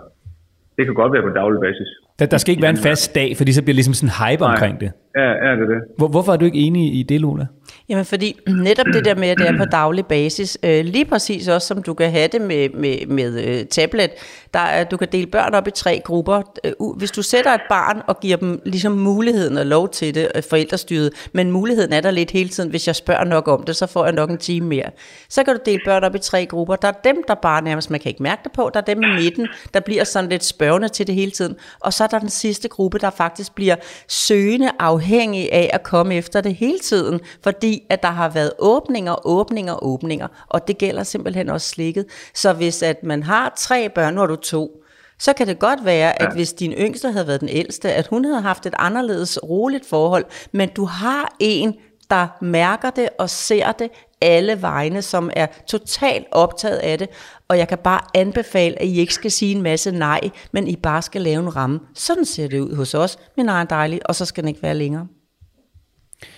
det 0.77 0.85
kan 0.85 0.93
godt 0.93 1.13
være 1.13 1.21
på 1.21 1.29
daglig 1.41 1.59
basis. 1.67 1.89
der, 2.19 2.25
der 2.25 2.37
skal 2.37 2.51
ikke 2.51 2.61
være 2.67 2.75
en 2.79 2.83
fast 2.89 3.15
dag, 3.15 3.29
fordi 3.37 3.51
så 3.57 3.61
bliver 3.63 3.75
ligesom 3.79 3.93
sådan 3.93 4.09
en 4.11 4.15
hype 4.23 4.41
Nej. 4.43 4.51
omkring 4.51 4.75
det. 4.83 4.91
Ja, 5.15 5.29
ja, 5.45 5.55
det 5.55 5.69
det. 5.69 5.81
Hvor, 5.97 6.07
hvorfor 6.07 6.33
er 6.33 6.37
du 6.37 6.45
ikke 6.45 6.59
enig 6.59 6.93
i 6.99 7.03
det, 7.03 7.21
Lola? 7.21 7.47
Jamen 7.89 8.05
fordi 8.05 8.39
netop 8.47 8.85
det 8.93 9.05
der 9.05 9.15
med, 9.15 9.27
at 9.27 9.37
det 9.37 9.47
er 9.47 9.57
på 9.57 9.65
daglig 9.65 10.05
basis, 10.05 10.57
øh, 10.63 10.85
lige 10.85 11.05
præcis 11.05 11.47
også 11.47 11.67
som 11.67 11.83
du 11.83 11.93
kan 11.93 12.11
have 12.11 12.27
det 12.27 12.41
med, 12.41 12.69
med, 12.69 13.05
med 13.07 13.43
øh, 13.43 13.65
tablet, 13.65 14.11
der 14.53 14.59
er, 14.59 14.83
du 14.83 14.97
kan 14.97 15.07
dele 15.11 15.27
børn 15.27 15.53
op 15.53 15.67
i 15.67 15.71
tre 15.71 16.01
grupper. 16.05 16.41
Øh, 16.63 16.73
hvis 16.97 17.11
du 17.11 17.21
sætter 17.21 17.51
et 17.51 17.61
barn 17.69 18.01
og 18.07 18.19
giver 18.19 18.37
dem 18.37 18.61
ligesom 18.65 18.91
muligheden 18.91 19.57
og 19.57 19.65
lov 19.65 19.89
til 19.89 20.15
det, 20.15 20.31
øh, 20.35 20.43
forældrestyret, 20.49 21.11
men 21.33 21.51
muligheden 21.51 21.93
er 21.93 22.01
der 22.01 22.11
lidt 22.11 22.31
hele 22.31 22.49
tiden, 22.49 22.69
hvis 22.69 22.87
jeg 22.87 22.95
spørger 22.95 23.23
nok 23.23 23.47
om 23.47 23.63
det, 23.63 23.75
så 23.75 23.87
får 23.87 24.05
jeg 24.05 24.13
nok 24.13 24.29
en 24.29 24.37
time 24.37 24.67
mere. 24.67 24.89
Så 25.29 25.43
kan 25.43 25.55
du 25.55 25.59
dele 25.65 25.81
børn 25.85 26.03
op 26.03 26.15
i 26.15 26.19
tre 26.19 26.45
grupper. 26.45 26.75
Der 26.75 26.87
er 26.87 26.99
dem, 27.03 27.23
der 27.27 27.35
bare 27.35 27.61
nærmest, 27.61 27.89
man 27.89 27.99
kan 27.99 28.09
ikke 28.09 28.23
mærke 28.23 28.41
det 28.43 28.51
på, 28.51 28.71
der 28.73 28.79
er 28.79 28.85
dem 28.85 29.03
i 29.03 29.23
midten, 29.23 29.47
der 29.73 29.79
bliver 29.79 30.03
sådan 30.03 30.29
lidt 30.29 30.43
spørgende 30.43 30.89
til 30.89 31.07
det 31.07 31.15
hele 31.15 31.31
tiden, 31.31 31.55
og 31.79 31.93
så 31.93 32.03
er 32.03 32.07
der 32.07 32.19
den 32.19 32.29
sidste 32.29 32.67
gruppe, 32.67 32.99
der 32.99 33.09
faktisk 33.09 33.55
bliver 33.55 33.75
søgende 34.07 34.71
afhængig 34.79 35.53
af 35.53 35.69
at 35.73 35.83
komme 35.83 36.15
efter 36.15 36.41
det 36.41 36.55
hele 36.55 36.79
tiden, 36.79 37.19
fordi 37.43 37.74
at 37.89 38.03
der 38.03 38.09
har 38.09 38.29
været 38.29 38.51
åbninger, 38.59 39.27
åbninger, 39.27 39.83
åbninger, 39.83 40.27
og 40.47 40.67
det 40.67 40.77
gælder 40.77 41.03
simpelthen 41.03 41.49
også 41.49 41.69
slikket. 41.69 42.05
Så 42.33 42.53
hvis 42.53 42.83
at 42.83 43.03
man 43.03 43.23
har 43.23 43.53
tre 43.57 43.89
børn, 43.89 44.13
nu 44.13 44.19
har 44.19 44.27
du 44.27 44.35
to, 44.35 44.81
så 45.19 45.33
kan 45.33 45.47
det 45.47 45.59
godt 45.59 45.85
være, 45.85 46.21
at 46.21 46.33
hvis 46.33 46.53
din 46.53 46.71
yngste 46.71 47.11
havde 47.11 47.27
været 47.27 47.41
den 47.41 47.49
ældste, 47.49 47.93
at 47.93 48.07
hun 48.07 48.25
havde 48.25 48.41
haft 48.41 48.65
et 48.65 48.73
anderledes 48.77 49.39
roligt 49.43 49.85
forhold, 49.85 50.25
men 50.51 50.69
du 50.69 50.85
har 50.85 51.35
en, 51.39 51.75
der 52.09 52.27
mærker 52.41 52.89
det 52.89 53.09
og 53.19 53.29
ser 53.29 53.71
det 53.71 53.89
alle 54.21 54.61
vegne, 54.61 55.01
som 55.01 55.29
er 55.35 55.47
totalt 55.67 56.25
optaget 56.31 56.77
af 56.77 56.97
det, 56.97 57.09
og 57.47 57.57
jeg 57.57 57.67
kan 57.67 57.77
bare 57.77 58.01
anbefale, 58.13 58.81
at 58.81 58.87
I 58.87 58.99
ikke 58.99 59.13
skal 59.13 59.31
sige 59.31 59.55
en 59.55 59.61
masse 59.61 59.91
nej, 59.91 60.29
men 60.51 60.67
I 60.67 60.75
bare 60.75 61.01
skal 61.01 61.21
lave 61.21 61.39
en 61.39 61.55
ramme. 61.55 61.79
Sådan 61.93 62.25
ser 62.25 62.47
det 62.47 62.59
ud 62.59 62.75
hos 62.75 62.93
os, 62.93 63.19
min 63.37 63.49
egen 63.49 63.67
dejlige, 63.69 64.05
og 64.05 64.15
så 64.15 64.25
skal 64.25 64.43
den 64.43 64.47
ikke 64.47 64.63
være 64.63 64.75
længere. 64.75 65.07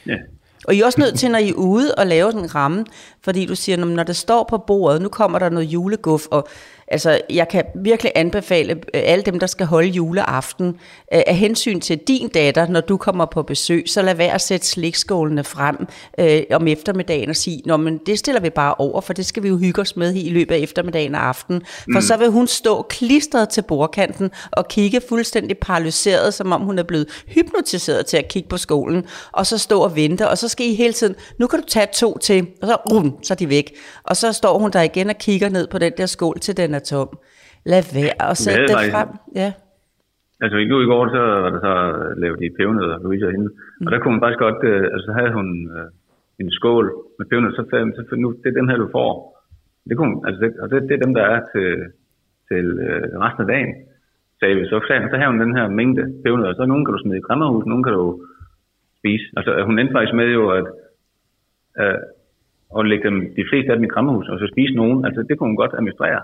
Ja. 0.05 0.15
Og 0.67 0.75
I 0.75 0.79
er 0.81 0.85
også 0.85 1.01
nødt 1.01 1.19
til, 1.19 1.31
når 1.31 1.39
I 1.39 1.49
er 1.49 1.53
ude 1.53 1.95
og 1.95 2.07
lave 2.07 2.31
sådan 2.31 2.43
en 2.43 2.55
ramme, 2.55 2.85
fordi 3.27 3.45
du 3.45 3.55
siger, 3.55 3.77
"Nå, 3.77 3.85
men 3.85 3.95
når 3.95 4.03
det 4.03 4.15
står 4.15 4.45
på 4.49 4.57
bordet, 4.57 5.01
nu 5.01 5.09
kommer 5.09 5.39
der 5.39 5.49
noget 5.49 5.65
juleguf, 5.65 6.25
og 6.31 6.47
altså, 6.87 7.21
jeg 7.29 7.47
kan 7.47 7.63
virkelig 7.75 8.11
anbefale 8.15 8.71
øh, 8.73 8.77
alle 8.93 9.23
dem, 9.23 9.39
der 9.39 9.47
skal 9.47 9.65
holde 9.65 9.87
juleaften, 9.87 10.67
øh, 11.13 11.21
af 11.27 11.35
hensyn 11.35 11.79
til 11.79 11.97
din 11.97 12.29
datter, 12.29 12.67
når 12.67 12.81
du 12.81 12.97
kommer 12.97 13.25
på 13.25 13.43
besøg, 13.43 13.83
så 13.87 14.01
lad 14.01 14.15
være 14.15 14.33
at 14.33 14.41
sætte 14.41 14.67
slikskålene 14.67 15.43
frem 15.43 15.87
øh, 16.19 16.41
om 16.53 16.67
eftermiddagen 16.67 17.29
og 17.29 17.35
sige, 17.35 17.61
Nå, 17.65 17.77
men 17.77 17.99
det 18.05 18.19
stiller 18.19 18.41
vi 18.41 18.49
bare 18.49 18.75
over, 18.77 19.01
for 19.01 19.13
det 19.13 19.25
skal 19.25 19.43
vi 19.43 19.47
jo 19.47 19.57
hygge 19.57 19.81
os 19.81 19.95
med 19.95 20.15
i 20.15 20.29
løbet 20.29 20.55
af 20.55 20.59
eftermiddagen 20.59 21.15
og 21.15 21.27
aftenen. 21.27 21.61
For 21.93 21.99
så 21.99 22.17
vil 22.17 22.29
hun 22.29 22.47
stå 22.47 22.81
klistret 22.81 23.49
til 23.49 23.61
bordkanten 23.61 24.31
og 24.51 24.67
kigge 24.67 25.01
fuldstændig 25.09 25.57
paralyseret, 25.57 26.33
som 26.33 26.51
om 26.51 26.61
hun 26.61 26.79
er 26.79 26.83
blevet 26.83 27.07
hypnotiseret 27.27 28.05
til 28.05 28.17
at 28.17 28.27
kigge 28.27 28.49
på 28.49 28.57
skolen, 28.57 29.05
og 29.31 29.45
så 29.47 29.57
stå 29.57 29.79
og 29.79 29.95
vente, 29.95 30.29
og 30.29 30.37
så 30.37 30.47
skal 30.47 30.65
I 30.65 30.75
hele 30.75 30.93
tiden, 30.93 31.15
nu 31.39 31.47
kan 31.47 31.59
du 31.59 31.65
tage 31.67 31.87
to 31.93 32.17
til, 32.17 32.47
og 32.61 32.67
så, 32.67 32.75
rum, 32.75 33.16
så 33.25 33.33
er 33.33 33.39
de 33.43 33.49
væk. 33.57 33.67
Og 34.09 34.15
så 34.21 34.27
står 34.33 34.53
hun 34.61 34.71
der 34.75 34.83
igen 34.91 35.09
og 35.13 35.17
kigger 35.25 35.49
ned 35.49 35.65
på 35.73 35.77
den 35.77 35.93
der 35.97 36.05
skål, 36.05 36.37
til 36.45 36.57
den 36.57 36.73
er 36.73 36.79
tom. 36.79 37.09
Lad 37.71 37.83
være 37.97 38.15
at 38.29 38.37
sætte 38.37 38.73
faktisk- 38.73 38.93
frem. 38.95 39.09
Ja. 39.41 39.49
Altså 40.43 40.57
nu 40.71 40.75
i 40.85 40.89
går, 40.91 41.03
så 41.15 41.21
var 41.43 41.49
der 41.53 41.59
så 41.67 41.73
lavet 42.21 42.39
de 42.41 42.49
pebernødder, 42.57 42.97
Louise 43.03 43.25
og 43.25 43.31
hende. 43.35 43.49
Og 43.85 43.89
der 43.91 43.99
kunne 43.99 44.13
hun 44.15 44.23
faktisk 44.23 44.41
godt, 44.47 44.59
øh, 44.71 44.83
altså 44.93 45.05
så 45.09 45.13
havde 45.19 45.33
hun 45.39 45.47
øh, 45.75 45.87
en 46.41 46.51
skål 46.57 46.85
med 47.17 47.25
pebernødder, 47.29 47.55
så, 47.55 47.63
sagde 47.69 47.83
hun, 47.83 47.93
så 48.09 48.15
nu, 48.23 48.27
det 48.43 48.49
er 48.49 48.59
dem 48.59 48.67
her, 48.69 48.77
du 48.77 48.89
får. 48.97 49.11
Det 49.89 49.97
kunne, 49.97 50.15
altså 50.27 50.39
det, 50.43 50.49
og 50.61 50.69
det, 50.69 50.77
det 50.89 50.93
er 50.95 51.05
dem, 51.05 51.13
der 51.19 51.25
er 51.35 51.39
til, 51.53 51.69
til 52.49 52.65
øh, 52.87 53.03
resten 53.23 53.41
af 53.45 53.47
dagen. 53.53 53.71
Sagde 54.39 54.55
vi. 54.55 54.63
Så, 54.71 54.75
så 55.11 55.15
havde 55.19 55.31
hun 55.33 55.39
den 55.45 55.55
her 55.57 55.67
mængde 55.79 56.03
pebernødder, 56.23 56.55
så 56.55 56.65
nogle 56.65 56.85
kan 56.85 56.93
du 56.93 57.01
smide 57.01 57.17
i 57.17 57.27
kræmmerhus, 57.27 57.65
nogle 57.65 57.83
kan 57.83 57.93
du 57.93 58.05
spise. 58.99 59.25
Altså 59.37 59.51
hun 59.67 59.79
endte 59.79 59.93
faktisk 59.93 60.15
med 60.21 60.29
jo, 60.39 60.43
at 60.59 60.67
øh, 61.81 61.99
at 62.77 62.87
lægge 62.91 63.05
dem, 63.09 63.17
de 63.39 63.45
fleste 63.49 63.71
af 63.71 63.75
dem 63.77 63.87
i 63.87 63.93
kræmmerhus, 63.93 64.27
og 64.29 64.39
så 64.39 64.45
spise 64.53 64.73
nogen. 64.81 65.05
Altså 65.05 65.21
det 65.27 65.33
kunne 65.37 65.49
hun 65.51 65.61
godt 65.63 65.73
administrere. 65.79 66.21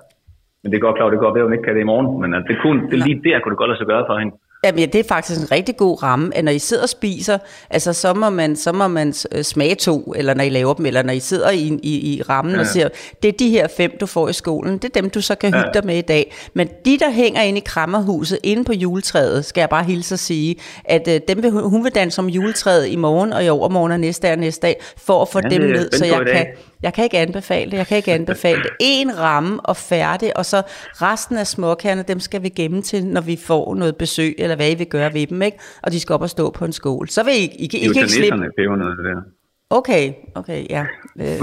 Men 0.62 0.68
det 0.72 0.78
er 0.78 0.86
godt 0.88 0.96
klart, 0.98 1.12
det 1.12 1.20
går 1.20 1.34
være, 1.34 1.44
at 1.44 1.50
hun 1.50 1.54
ikke 1.58 1.68
kan 1.68 1.76
det 1.76 1.82
i 1.82 1.92
morgen. 1.94 2.22
Men 2.22 2.34
altså, 2.34 2.48
det 2.52 2.58
kunne, 2.64 2.82
det 2.92 2.98
lige 3.06 3.22
der 3.28 3.40
kunne 3.40 3.54
det 3.54 3.62
godt 3.62 3.70
lade 3.72 3.82
sig 3.82 3.88
gøre 3.94 4.06
for 4.10 4.18
hende. 4.22 4.34
Jamen, 4.64 4.80
ja, 4.80 4.86
det 4.86 5.00
er 5.00 5.04
faktisk 5.08 5.42
en 5.42 5.52
rigtig 5.52 5.78
god 5.78 6.04
ramme, 6.04 6.38
at 6.38 6.44
når 6.44 6.52
I 6.52 6.60
sidder 6.60 6.84
og 6.84 6.90
spiser, 6.90 7.38
altså 7.70 7.94
så 7.94 8.14
må 8.14 8.30
man, 8.30 8.56
så 8.56 8.72
må 8.72 8.88
man 8.88 9.14
øh, 9.32 9.44
smage 9.44 9.76
to, 9.76 10.14
eller 10.16 10.34
når 10.34 10.44
I 10.44 10.50
laver 10.50 10.74
dem, 10.74 10.86
eller 10.86 11.04
når 11.04 11.14
I 11.14 11.20
sidder 11.20 11.50
i, 11.50 11.80
i, 11.84 12.14
i 12.14 12.22
rammen 12.22 12.54
ja. 12.56 12.60
og 12.60 12.68
siger, 12.68 12.90
det 13.24 13.28
er 13.28 13.32
de 13.32 13.50
her 13.50 13.68
fem, 13.78 13.92
du 14.00 14.06
får 14.06 14.30
i 14.30 14.34
skolen, 14.34 14.74
det 14.78 14.86
er 14.86 15.02
dem, 15.02 15.10
du 15.10 15.22
så 15.22 15.36
kan 15.36 15.54
hygge 15.54 15.68
Ja. 15.68 15.72
dig 15.80 15.86
med 15.86 15.98
i 15.98 16.02
dag. 16.02 16.34
Men 16.54 16.70
de, 16.86 17.00
der 17.00 17.10
hænger 17.12 17.42
inde 17.42 17.60
i 17.60 17.64
krammerhuset, 17.66 18.40
inde 18.44 18.64
på 18.64 18.74
juletræet, 18.74 19.46
skal 19.46 19.62
jeg 19.62 19.70
bare 19.70 19.84
hilse 19.84 20.14
at 20.14 20.20
sige, 20.20 20.56
at 20.86 21.08
øh, 21.08 21.22
dem 21.28 21.44
vil, 21.44 21.52
hun 21.52 21.84
vil 21.84 21.92
danse 21.96 22.20
om 22.20 22.28
juletræet 22.30 22.88
i 22.88 22.96
morgen, 22.96 23.34
og 23.34 23.46
i 23.46 23.50
overmorgen 23.50 23.92
og 23.92 24.00
næste 24.00 24.28
dag 24.28 24.32
og 24.34 24.40
næste 24.40 24.62
dag, 24.68 24.82
for 24.98 25.22
at 25.22 25.28
få 25.30 25.40
Ja, 25.44 25.50
dem 25.50 25.62
ned, 25.62 25.92
så 25.92 26.06
jeg 26.06 26.22
kan, 26.34 26.46
jeg 26.84 26.94
kan 26.94 27.04
ikke 27.04 27.18
anbefale 27.18 27.72
det. 27.72 27.78
Jeg 27.78 27.88
kan 27.88 27.98
ikke 27.98 28.14
anbefale 28.14 28.64
det. 28.64 28.70
En 28.80 29.20
ramme 29.20 29.60
og 29.60 29.78
færdig, 29.78 30.38
og 30.38 30.46
så 30.46 30.62
resten 30.94 31.38
af 31.38 31.48
småkærne, 31.48 32.04
dem 32.08 32.20
skal 32.20 32.44
vi 32.44 32.50
gemme 32.50 32.82
til, 32.82 33.06
når 33.06 33.22
vi 33.22 33.36
får 33.46 33.76
noget 33.76 33.96
besøg, 33.96 34.36
eller 34.38 34.53
hvad 34.56 34.72
I 34.72 34.76
vil 34.76 34.88
gøre 34.88 35.14
ved 35.14 35.28
dem, 35.28 35.42
ikke? 35.42 35.58
Og 35.84 35.92
de 35.92 36.00
skal 36.00 36.14
op 36.14 36.22
og 36.22 36.30
stå 36.30 36.50
på 36.52 36.66
en 36.66 36.74
skål. 36.74 37.10
Så 37.10 37.24
vil 37.24 37.34
I, 37.34 37.38
I, 37.38 37.48
I, 37.62 37.64
I 37.64 37.68
kan 37.68 37.80
ikke 37.80 37.94
slippe. 37.94 38.06
Jutanisserne, 38.08 38.46
pebernødder, 38.58 38.96
det 38.96 39.06
der. 39.06 39.22
Okay, 39.70 40.14
okay, 40.36 40.66
ja. 40.70 40.86
Øh, 41.20 41.42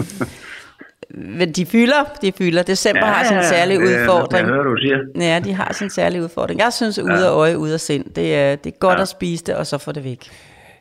men 1.39 1.53
de 1.53 1.67
fylder, 1.67 2.05
de 2.23 2.33
fylder. 2.39 2.63
December 2.63 3.05
har 3.05 3.25
sin 3.25 3.37
særlige 3.43 3.81
det 3.81 3.95
er- 3.97 4.01
udfordring. 4.03 4.47
Jeg 4.47 4.55
hører, 4.55 4.65
du 4.65 4.77
siger. 4.81 5.27
Ja, 5.33 5.41
de 5.45 5.53
har 5.53 5.73
sin 5.73 5.91
særlige 5.91 6.23
udfordring. 6.23 6.61
Jeg 6.61 6.73
synes, 6.73 6.99
ude 6.99 7.27
af 7.27 7.31
øje, 7.31 7.59
ude 7.59 7.75
af 7.75 7.81
sind. 7.81 8.05
Det 8.17 8.35
er, 8.35 8.57
det 8.57 8.73
er 8.75 8.79
godt 8.79 8.97
Ja. 8.97 9.03
at 9.03 9.09
spise 9.09 9.45
det, 9.45 9.55
og 9.55 9.67
så 9.67 9.79
få 9.79 9.93
det 9.93 10.05
væk. 10.05 10.29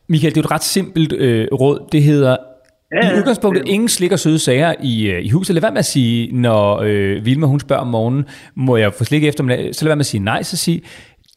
Michael, 0.10 0.36
det 0.36 0.42
er 0.42 0.46
et 0.46 0.52
ret 0.52 0.64
simpelt 0.64 1.14
øh, 1.14 1.48
råd. 1.52 1.88
Det 1.92 2.04
hedder 2.04 2.38
Ja, 3.04 3.12
i 3.16 3.18
udgangspunktet 3.18 3.68
ingen 3.68 3.90
slik 3.90 4.12
og 4.12 4.20
søde 4.20 4.40
sager 4.40 4.74
i, 4.84 5.08
øh, 5.08 5.24
i 5.26 5.30
huset. 5.30 5.54
Lad 5.56 5.62
være 5.62 5.72
med 5.72 5.80
at 5.80 5.86
sige, 5.86 6.36
når 6.42 6.82
øh, 6.86 7.26
Vilma 7.26 7.48
hun 7.48 7.60
spørger 7.60 7.82
om 7.82 7.88
morgenen, 7.88 8.26
må 8.56 8.78
jeg 8.78 8.94
få 8.94 9.04
slik 9.04 9.24
efter? 9.24 9.44
Så 9.72 9.86
lad 9.86 9.90
være 9.90 9.96
med 9.96 10.02
at 10.02 10.06
sige 10.06 10.24
nej, 10.24 10.44
så 10.44 10.58
sig, 10.58 10.84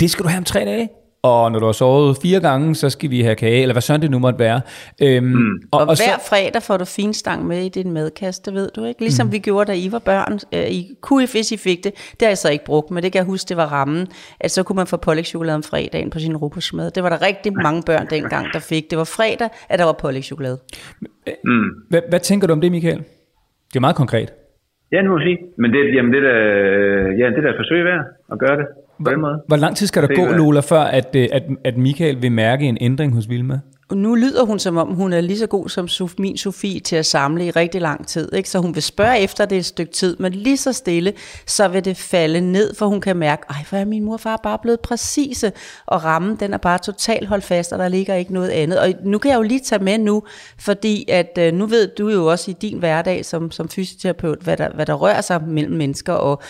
det 0.03 0.11
skal 0.11 0.23
du 0.25 0.29
have 0.29 0.39
om 0.39 0.45
tre 0.45 0.61
dage. 0.61 0.89
Og 1.23 1.53
når 1.53 1.59
du 1.59 1.67
har 1.67 1.73
sovet 1.73 2.17
fire 2.23 2.41
gange, 2.41 2.75
så 2.75 2.91
skal 2.91 3.11
vi 3.11 3.21
have 3.21 3.35
kage, 3.35 3.63
eller 3.63 3.75
hvad 3.75 3.83
sådan 3.83 4.03
det 4.03 4.11
nu 4.11 4.19
måtte 4.19 4.39
være. 4.39 4.61
Øhm, 5.03 5.25
mm. 5.25 5.63
Og, 5.73 5.81
og, 5.81 5.81
og 5.81 5.87
hver 5.87 6.19
så, 6.19 6.29
fredag 6.29 6.63
får 6.63 6.77
du 6.77 6.85
finstang 6.85 7.47
med 7.47 7.59
i 7.59 7.69
din 7.69 7.93
madkasse, 7.93 8.43
det 8.45 8.55
ved 8.55 8.69
du 8.77 8.85
ikke. 8.85 9.01
Ligesom 9.01 9.27
mm. 9.27 9.33
vi 9.33 9.39
gjorde, 9.39 9.73
da 9.73 9.77
I 9.77 9.89
var 9.93 9.99
børn. 9.99 10.33
Øh, 10.55 10.71
I 10.71 10.97
kunne, 11.01 11.27
hvis 11.33 11.53
I 11.53 11.57
fik 11.57 11.85
det. 11.85 11.93
Det 12.11 12.23
har 12.23 12.29
jeg 12.29 12.39
så 12.39 12.51
ikke 12.51 12.65
brugt, 12.65 12.91
men 12.91 13.03
det 13.03 13.13
kan 13.13 13.19
jeg 13.19 13.27
huske, 13.27 13.49
det 13.49 13.57
var 13.57 13.67
rammen. 13.67 14.07
At 14.41 14.51
så 14.51 14.63
kunne 14.63 14.77
man 14.77 14.87
få 14.87 14.97
pålægtschokolade 14.97 15.57
om 15.57 15.63
fredagen 15.63 16.11
på 16.11 16.19
sin 16.19 16.37
rugbrødsmad. 16.37 16.91
Det 16.91 17.03
var 17.03 17.09
der 17.09 17.23
rigtig 17.23 17.53
mange 17.53 17.83
børn 17.87 18.07
dengang, 18.11 18.47
der 18.53 18.59
fik. 18.59 18.91
Det 18.91 18.99
var 18.99 19.05
fredag, 19.05 19.49
at 19.69 19.79
der 19.79 19.85
var 19.85 19.97
pålægtschokolade. 20.01 20.59
Mm. 21.45 21.69
Hvad, 21.91 22.01
hvad 22.09 22.21
tænker 22.21 22.47
du 22.47 22.53
om 22.53 22.61
det, 22.61 22.73
Michael? 22.73 22.99
Det 23.69 23.77
er 23.77 23.81
meget 23.81 23.97
konkret. 23.97 24.33
Ja, 24.93 25.03
nu 25.03 25.11
må 25.11 25.19
jeg 25.19 25.27
sige. 25.27 25.39
Men 25.59 25.73
det, 25.73 25.95
jamen, 25.95 26.13
det, 26.15 26.23
der, 26.23 26.37
ja, 27.21 27.27
det 27.35 27.41
der 27.43 27.49
er 27.49 27.55
et 27.57 27.61
forsøg 27.63 27.85
værd 27.85 28.05
at 28.33 28.39
gøre 28.39 28.57
det 28.57 28.67
måde. 29.05 29.43
Hvor 29.49 29.57
lang 29.57 29.77
tid 29.77 29.87
skal 29.87 30.03
der 30.03 30.09
Det 30.09 30.17
gå, 30.17 30.27
Lola, 30.27 30.61
før 30.61 30.81
at, 30.81 31.17
øh, 31.17 31.29
at, 31.33 31.43
at 31.65 31.77
Michael 31.77 32.23
vil 32.23 32.33
mærke 32.33 32.65
en 32.65 32.79
ændring 32.81 33.15
hos 33.15 33.29
Vilma? 33.29 33.61
Nu 33.95 34.15
lyder 34.15 34.45
hun 34.45 34.59
som 34.59 34.77
om, 34.77 34.89
hun 34.95 35.13
er 35.13 35.21
lige 35.21 35.39
så 35.39 35.47
god 35.47 35.69
som 35.69 35.85
Sof- 35.85 36.15
min 36.19 36.37
Sofie 36.37 36.81
til 36.81 36.97
at 36.97 37.07
samle 37.07 37.47
i 37.47 37.51
rigtig 37.51 37.81
lang 37.81 38.07
tid. 38.07 38.35
Ikke? 38.35 38.49
Så 38.49 38.59
hun 38.59 38.75
vil 38.75 38.83
spørge 38.83 39.19
efter 39.19 39.45
det 39.45 39.59
et 39.59 39.65
stykke 39.65 39.93
tid, 39.93 40.17
men 40.17 40.33
lige 40.33 40.57
så 40.57 40.73
stille, 40.73 41.13
så 41.47 41.69
vil 41.69 41.85
det 41.85 41.97
falde 41.97 42.41
ned, 42.41 42.75
for 42.75 42.87
hun 42.87 43.01
kan 43.01 43.17
mærke, 43.17 43.43
ej, 43.51 43.57
hvor 43.71 43.79
er 43.79 43.85
min 43.85 44.05
mor 44.05 44.13
og 44.13 44.21
far 44.21 44.41
bare 44.43 44.59
blevet 44.63 44.81
præcise, 44.81 45.53
og 45.87 46.05
rammen, 46.05 46.37
den 46.37 46.53
er 46.55 46.59
bare 46.59 46.79
totalt 46.79 47.29
holdt 47.29 47.45
fast, 47.45 47.73
og 47.73 47.79
der 47.79 47.89
ligger 47.89 48.15
ikke 48.15 48.33
noget 48.33 48.49
andet. 48.49 48.81
Og 48.81 48.93
nu 49.05 49.19
kan 49.19 49.31
jeg 49.31 49.37
jo 49.37 49.43
lige 49.43 49.61
tage 49.61 49.85
med 49.85 49.99
nu, 49.99 50.23
fordi 50.59 51.05
at 51.09 51.39
øh, 51.39 51.53
nu 51.53 51.67
ved 51.67 51.89
du 51.99 52.09
jo 52.09 52.27
også 52.27 52.51
i 52.51 52.55
din 52.63 52.79
hverdag 52.79 53.25
som, 53.25 53.51
som 53.51 53.69
fysioterapeut, 53.69 54.39
hvad 54.39 54.57
der, 54.57 54.69
hvad 54.75 54.87
der 54.87 54.95
rører 54.95 55.21
sig 55.21 55.43
mellem 55.49 55.77
mennesker, 55.77 56.13
og 56.13 56.43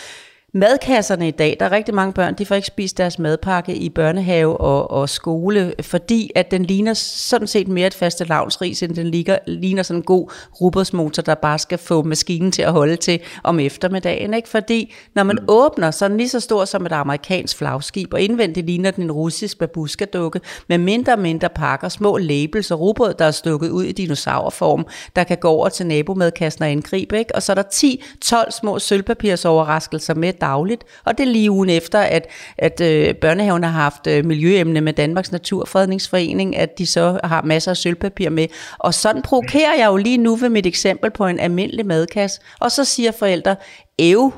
Madkasserne 0.55 1.27
i 1.27 1.31
dag, 1.31 1.57
der 1.59 1.65
er 1.65 1.71
rigtig 1.71 1.95
mange 1.95 2.13
børn, 2.13 2.35
de 2.35 2.45
får 2.45 2.55
ikke 2.55 2.67
spist 2.67 2.97
deres 2.97 3.19
madpakke 3.19 3.75
i 3.75 3.89
børnehave 3.89 4.57
og, 4.57 4.91
og 4.91 5.09
skole, 5.09 5.73
fordi 5.81 6.31
at 6.35 6.51
den 6.51 6.65
ligner 6.65 6.93
sådan 6.93 7.47
set 7.47 7.67
mere 7.67 7.87
et 7.87 7.93
faste 7.93 8.25
lavnsris, 8.25 8.83
end 8.83 8.95
den 8.95 9.07
ligger, 9.07 9.37
ligner 9.47 9.83
sådan 9.83 9.99
en 9.99 10.03
god 10.03 10.31
robotsmotor, 10.61 11.21
der 11.21 11.35
bare 11.35 11.59
skal 11.59 11.77
få 11.77 12.03
maskinen 12.03 12.51
til 12.51 12.61
at 12.61 12.71
holde 12.71 12.95
til 12.95 13.19
om 13.43 13.59
eftermiddagen. 13.59 14.33
Ikke? 14.33 14.49
Fordi 14.49 14.93
når 15.15 15.23
man 15.23 15.37
åbner, 15.47 15.91
så 15.91 16.05
er 16.05 16.09
den 16.09 16.17
lige 16.17 16.29
så 16.29 16.39
stor 16.39 16.65
som 16.65 16.85
et 16.85 16.91
amerikansk 16.91 17.57
flagskib, 17.57 18.13
og 18.13 18.21
indvendigt 18.21 18.65
ligner 18.65 18.91
den 18.91 19.03
en 19.03 19.11
russisk 19.11 19.59
babuskadukke 19.59 20.41
med 20.69 20.77
mindre 20.77 21.13
og 21.13 21.19
mindre 21.19 21.49
pakker, 21.49 21.89
små 21.89 22.17
labels 22.17 22.71
og 22.71 22.79
robot, 22.79 23.19
der 23.19 23.25
er 23.25 23.31
stukket 23.31 23.69
ud 23.69 23.83
i 23.83 23.91
dinosaurform, 23.91 24.85
der 25.15 25.23
kan 25.23 25.37
gå 25.37 25.47
over 25.47 25.69
til 25.69 25.85
nabomadkassen 25.85 26.63
og 26.63 26.69
angribe. 26.69 27.19
Ikke? 27.19 27.35
Og 27.35 27.43
så 27.43 27.51
er 27.51 27.55
der 27.55 28.43
10-12 28.45 28.51
små 28.51 28.79
sølvpapirsoverraskelser 28.79 30.13
med 30.13 30.33
dagligt, 30.43 30.83
og 31.05 31.17
det 31.17 31.27
er 31.27 31.31
lige 31.31 31.51
ugen 31.51 31.69
efter, 31.69 31.99
at, 31.99 32.27
at 32.57 32.81
øh, 32.81 33.15
børnehaven 33.15 33.63
har 33.63 33.71
haft 33.71 34.07
øh, 34.07 34.25
miljøemne 34.25 34.81
med 34.81 34.93
Danmarks 34.93 35.31
Naturfredningsforening, 35.31 36.57
at 36.57 36.77
de 36.77 36.85
så 36.85 37.19
har 37.23 37.41
masser 37.41 37.71
af 37.71 37.77
sølvpapir 37.77 38.29
med. 38.29 38.47
Og 38.79 38.93
sådan 38.93 39.21
provokerer 39.21 39.75
jeg 39.77 39.87
jo 39.87 39.97
lige 39.97 40.17
nu 40.17 40.35
ved 40.35 40.49
mit 40.49 40.65
eksempel 40.65 41.11
på 41.11 41.25
en 41.25 41.39
almindelig 41.39 41.85
madkasse, 41.85 42.41
og 42.59 42.71
så 42.71 42.85
siger 42.85 43.11
forældre, 43.11 43.55
æv, 43.99 44.33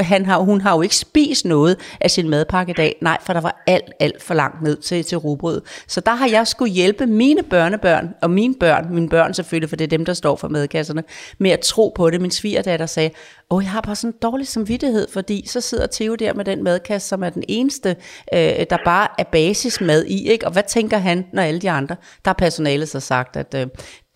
han 0.00 0.26
har, 0.26 0.38
hun 0.38 0.60
har 0.60 0.74
jo 0.74 0.82
ikke 0.82 0.96
spist 0.96 1.44
noget 1.44 1.76
af 2.00 2.10
sin 2.10 2.28
madpakke 2.28 2.70
i 2.70 2.74
dag. 2.74 2.96
Nej, 3.02 3.18
for 3.22 3.32
der 3.32 3.40
var 3.40 3.62
alt, 3.66 3.92
alt 4.00 4.22
for 4.22 4.34
langt 4.34 4.62
ned 4.62 4.76
til, 4.76 5.04
til 5.04 5.18
rugbrød. 5.18 5.60
Så 5.88 6.00
der 6.00 6.14
har 6.14 6.28
jeg 6.28 6.46
skulle 6.46 6.72
hjælpe 6.72 7.06
mine 7.06 7.42
børnebørn, 7.42 8.14
og 8.22 8.30
mine 8.30 8.54
børn, 8.54 8.94
mine 8.94 9.08
børn 9.08 9.34
selvfølgelig, 9.34 9.68
for 9.68 9.76
det 9.76 9.84
er 9.84 9.88
dem, 9.88 10.04
der 10.04 10.14
står 10.14 10.36
for 10.36 10.48
madkasserne, 10.48 11.04
med 11.38 11.50
at 11.50 11.60
tro 11.60 11.92
på 11.96 12.10
det. 12.10 12.20
Min 12.20 12.30
svigerdatter 12.30 12.86
sagde, 12.86 13.10
og 13.52 13.58
jeg 13.64 13.70
har 13.76 13.82
bare 13.88 13.98
sådan 14.00 14.14
en 14.14 14.20
dårlig 14.28 14.48
samvittighed, 14.56 15.04
fordi 15.16 15.38
så 15.54 15.60
sidder 15.68 15.86
Theo 15.96 16.14
der 16.24 16.32
med 16.38 16.44
den 16.50 16.60
madkasse, 16.68 17.06
som 17.12 17.20
er 17.26 17.30
den 17.38 17.44
eneste, 17.56 17.90
øh, 18.36 18.52
der 18.72 18.78
bare 18.92 19.06
er 19.22 19.28
basismad 19.36 20.00
i, 20.16 20.18
ikke? 20.32 20.44
Og 20.48 20.52
hvad 20.56 20.66
tænker 20.76 20.98
han, 21.08 21.18
når 21.34 21.42
alle 21.48 21.60
de 21.64 21.70
andre? 21.80 21.94
Der 22.22 22.28
har 22.32 22.38
personalet 22.46 22.88
så 22.94 23.00
sagt, 23.12 23.32
at 23.42 23.50
øh, 23.60 23.66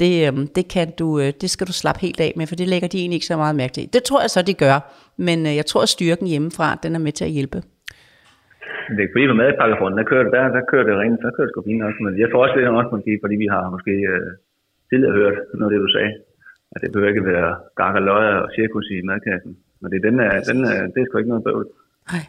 det, 0.03 0.13
øh, 0.27 0.33
det, 0.57 0.65
kan 0.75 0.89
du, 1.01 1.07
øh, 1.23 1.31
det 1.43 1.49
skal 1.55 1.67
du 1.71 1.75
slappe 1.83 2.01
helt 2.07 2.21
af 2.27 2.31
med, 2.39 2.47
for 2.51 2.57
det 2.61 2.67
lægger 2.73 2.89
de 2.93 2.99
egentlig 2.99 3.19
ikke 3.21 3.31
så 3.33 3.37
meget 3.43 3.57
mærke 3.63 3.75
til. 3.77 3.85
Det 3.97 4.03
tror 4.09 4.21
jeg 4.25 4.31
så, 4.37 4.41
de 4.51 4.55
gør, 4.65 4.77
men 5.27 5.39
øh, 5.49 5.53
jeg 5.61 5.67
tror, 5.71 5.83
at 5.87 5.91
styrken 5.97 6.27
hjemmefra, 6.33 6.69
den 6.85 6.93
er 6.99 7.03
med 7.07 7.13
til 7.19 7.27
at 7.31 7.35
hjælpe. 7.39 7.59
Det 8.97 9.03
er 9.05 9.11
fordi 9.13 9.25
på 9.33 9.37
madpakkefronten, 9.43 9.99
der 10.01 10.07
kører 10.11 10.25
det, 10.27 10.33
der, 10.37 10.45
der 10.57 10.63
kører 10.71 10.87
det 10.89 10.95
rent, 11.03 11.19
der 11.25 11.31
kører 11.35 11.47
det 11.47 11.53
sgu 11.53 11.61
fint 11.69 11.83
også. 11.89 12.01
Men 12.05 12.13
jeg 12.23 12.29
tror 12.29 12.41
også 12.45 12.57
lidt 12.57 12.69
også 12.83 12.93
måske, 12.97 13.13
fordi 13.23 13.37
vi 13.45 13.49
har 13.55 13.63
måske 13.77 13.93
øh, 14.13 14.31
tidligere 14.89 15.15
hørt 15.21 15.37
noget 15.59 15.69
af 15.69 15.73
det, 15.75 15.85
du 15.87 15.91
sagde. 15.97 16.13
At 16.75 16.81
det 16.83 16.93
behøver 16.93 17.11
ikke 17.11 17.25
være 17.25 17.51
gak 17.77 17.95
og 17.95 18.03
løjer 18.03 18.35
og 18.35 18.49
cirkus 18.57 18.87
i 18.91 19.03
madkassen. 19.11 19.57
Men 19.81 19.93
det, 19.93 19.97
er 20.05 20.11
den 20.11 20.21
er, 20.21 20.41
den 20.51 20.65
er, 20.65 20.81
det 20.93 20.99
er 21.03 21.07
sgu 21.09 21.19
ikke 21.19 21.29
noget 21.29 21.45
bøvl. 21.45 21.67
Nej. 22.13 22.21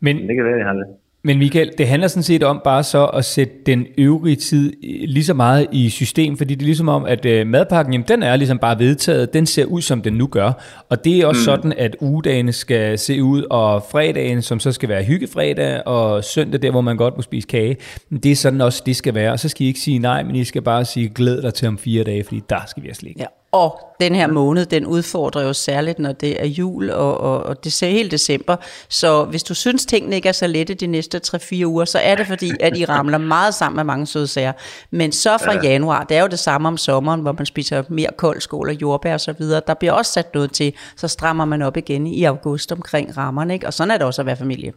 Men, 0.00 0.16
Men 0.16 0.28
det 0.28 0.36
kan 0.36 0.44
være, 0.44 0.56
det 0.58 0.64
handler. 0.66 0.86
men 1.24 1.38
Michael, 1.38 1.70
det 1.78 1.88
handler 1.88 2.08
sådan 2.08 2.22
set 2.22 2.42
om 2.42 2.60
bare 2.64 2.82
så 2.82 3.06
at 3.06 3.24
sætte 3.24 3.54
den 3.66 3.86
øvrige 3.98 4.36
tid 4.36 4.72
lige 5.06 5.24
så 5.24 5.34
meget 5.34 5.66
i 5.72 5.88
system, 5.88 6.36
fordi 6.36 6.54
det 6.54 6.62
er 6.62 6.66
ligesom 6.66 6.88
om, 6.88 7.04
at 7.04 7.26
øh, 7.26 7.46
madpakken, 7.46 7.92
jamen, 7.94 8.08
den 8.08 8.22
er 8.22 8.36
ligesom 8.36 8.58
bare 8.58 8.78
vedtaget, 8.78 9.32
den 9.34 9.46
ser 9.46 9.64
ud, 9.64 9.80
som 9.80 10.02
den 10.02 10.12
nu 10.12 10.26
gør. 10.26 10.52
Og 10.88 11.04
det 11.04 11.18
er 11.20 11.26
også 11.26 11.40
mm. 11.40 11.56
sådan, 11.56 11.72
at 11.78 11.96
ugedagene 12.00 12.52
skal 12.52 12.98
se 12.98 13.22
ud, 13.22 13.42
og 13.50 13.82
fredagen, 13.90 14.42
som 14.42 14.60
så 14.60 14.72
skal 14.72 14.88
være 14.88 15.02
hyggefredag, 15.02 15.86
og 15.86 16.24
søndag, 16.24 16.62
der 16.62 16.70
hvor 16.70 16.80
man 16.80 16.96
godt 16.96 17.16
må 17.16 17.22
spise 17.22 17.48
kage, 17.48 17.76
det 18.10 18.32
er 18.32 18.36
sådan 18.36 18.60
også, 18.60 18.82
det 18.86 18.96
skal 18.96 19.14
være. 19.14 19.32
Og 19.32 19.38
så 19.38 19.48
skal 19.48 19.64
I 19.64 19.66
ikke 19.68 19.80
sige 19.80 19.98
nej, 19.98 20.22
men 20.22 20.36
I 20.36 20.44
skal 20.44 20.62
bare 20.62 20.84
sige, 20.84 21.08
glæd 21.08 21.42
dig 21.42 21.54
til 21.54 21.68
om 21.68 21.78
fire 21.78 22.04
dage, 22.04 22.24
fordi 22.24 22.42
der 22.50 22.60
skal 22.66 22.82
vi 22.82 22.88
have 22.88 22.94
slik. 22.94 23.18
Ja. 23.18 23.26
Og 23.52 23.80
den 24.00 24.14
her 24.14 24.26
måned, 24.26 24.66
den 24.66 24.86
udfordrer 24.86 25.42
jo 25.42 25.52
særligt, 25.52 25.98
når 25.98 26.12
det 26.12 26.42
er 26.42 26.46
jul, 26.46 26.90
og, 26.90 27.20
og, 27.20 27.42
og 27.42 27.64
det 27.64 27.82
er 27.82 27.90
hele 27.90 28.10
december. 28.10 28.56
Så 28.88 29.24
hvis 29.24 29.42
du 29.42 29.54
synes, 29.54 29.86
tingene 29.86 30.16
ikke 30.16 30.28
er 30.28 30.32
så 30.32 30.46
lette 30.46 30.74
de 30.74 30.86
næste 30.86 31.20
3-4 31.26 31.64
uger, 31.64 31.84
så 31.84 31.98
er 31.98 32.14
det 32.14 32.26
fordi, 32.26 32.50
at 32.60 32.76
I 32.76 32.84
ramler 32.84 33.18
meget 33.18 33.54
sammen 33.54 33.76
med 33.76 33.84
mange 33.84 34.06
søde 34.06 34.26
sager. 34.26 34.52
Men 34.90 35.12
så 35.12 35.38
fra 35.44 35.54
ja. 35.54 35.60
januar, 35.62 36.04
det 36.04 36.16
er 36.16 36.22
jo 36.22 36.28
det 36.28 36.38
samme 36.38 36.68
om 36.68 36.76
sommeren, 36.76 37.20
hvor 37.20 37.32
man 37.32 37.46
spiser 37.46 37.82
mere 37.88 38.10
koldskål 38.16 38.68
og 38.68 38.74
jordbær 38.82 39.14
og 39.14 39.20
så 39.20 39.32
videre. 39.32 39.60
Der 39.66 39.74
bliver 39.74 39.92
også 39.92 40.12
sat 40.12 40.34
noget 40.34 40.52
til, 40.52 40.74
så 40.96 41.08
strammer 41.08 41.44
man 41.44 41.62
op 41.62 41.76
igen 41.76 42.06
i 42.06 42.24
august 42.24 42.72
omkring 42.72 43.16
rammerne. 43.16 43.54
Ikke? 43.54 43.66
Og 43.66 43.72
sådan 43.72 43.90
er 43.90 43.98
det 43.98 44.06
også 44.06 44.22
at 44.22 44.26
være 44.26 44.36
familie. 44.36 44.72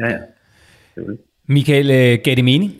Ja, 0.00 0.08
ja. 0.08 0.18
Michael, 1.48 1.90
øh, 1.90 2.18
gav 2.24 2.34
det 2.34 2.44
mening? 2.44 2.70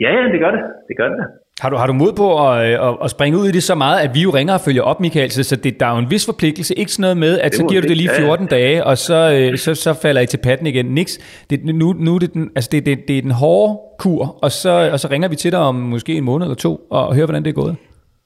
Ja, 0.00 0.10
ja, 0.10 0.22
det 0.32 0.40
gør 0.40 0.50
det. 0.50 0.60
Det 0.88 0.96
gør 0.96 1.08
det. 1.08 1.39
Har 1.60 1.70
du, 1.70 1.76
har 1.76 1.86
du 1.86 1.92
mod 1.92 2.12
på 2.12 2.48
at, 2.48 2.66
at, 2.66 2.96
at 3.04 3.10
springe 3.10 3.38
ud 3.38 3.48
i 3.48 3.52
det 3.52 3.62
så 3.62 3.74
meget, 3.74 4.00
at 4.00 4.14
vi 4.14 4.20
jo 4.22 4.30
ringer 4.30 4.54
og 4.54 4.60
følger 4.60 4.82
op, 4.82 5.00
Michael? 5.00 5.30
Så 5.30 5.56
det, 5.56 5.80
der 5.80 5.86
er 5.86 5.92
jo 5.92 5.98
en 5.98 6.10
vis 6.10 6.26
forpligtelse. 6.26 6.74
Ikke 6.74 6.92
sådan 6.92 7.02
noget 7.02 7.16
med, 7.16 7.38
at 7.38 7.54
så 7.54 7.66
giver 7.66 7.80
du 7.80 7.88
det. 7.88 7.96
lige 7.96 8.10
Ja, 8.12 8.20
ja. 8.20 8.26
14 8.26 8.46
dage, 8.46 8.84
og 8.84 8.98
så, 8.98 9.32
øh, 9.32 9.58
så, 9.58 9.74
så 9.74 9.92
falder 9.92 10.20
I 10.20 10.26
til 10.26 10.36
patten 10.36 10.66
igen. 10.66 10.86
Niks. 10.86 11.18
Det, 11.50 11.64
nu, 11.64 11.92
nu 11.92 12.18
det, 12.18 12.32
den, 12.34 12.50
altså 12.56 12.68
det, 12.72 12.86
det, 12.86 12.98
det 13.08 13.18
er 13.18 13.22
den 13.22 13.30
hårde 13.30 13.78
kur, 13.98 14.38
og 14.42 14.52
så, 14.52 14.90
og 14.92 15.00
så 15.00 15.08
ringer 15.10 15.28
vi 15.28 15.36
til 15.36 15.52
dig 15.52 15.60
om 15.60 15.74
måske 15.74 16.14
en 16.14 16.24
måned 16.24 16.46
eller 16.46 16.54
to, 16.56 16.80
og 16.90 17.14
hører, 17.14 17.26
hvordan 17.26 17.44
det 17.44 17.50
er 17.50 17.54
gået. 17.54 17.76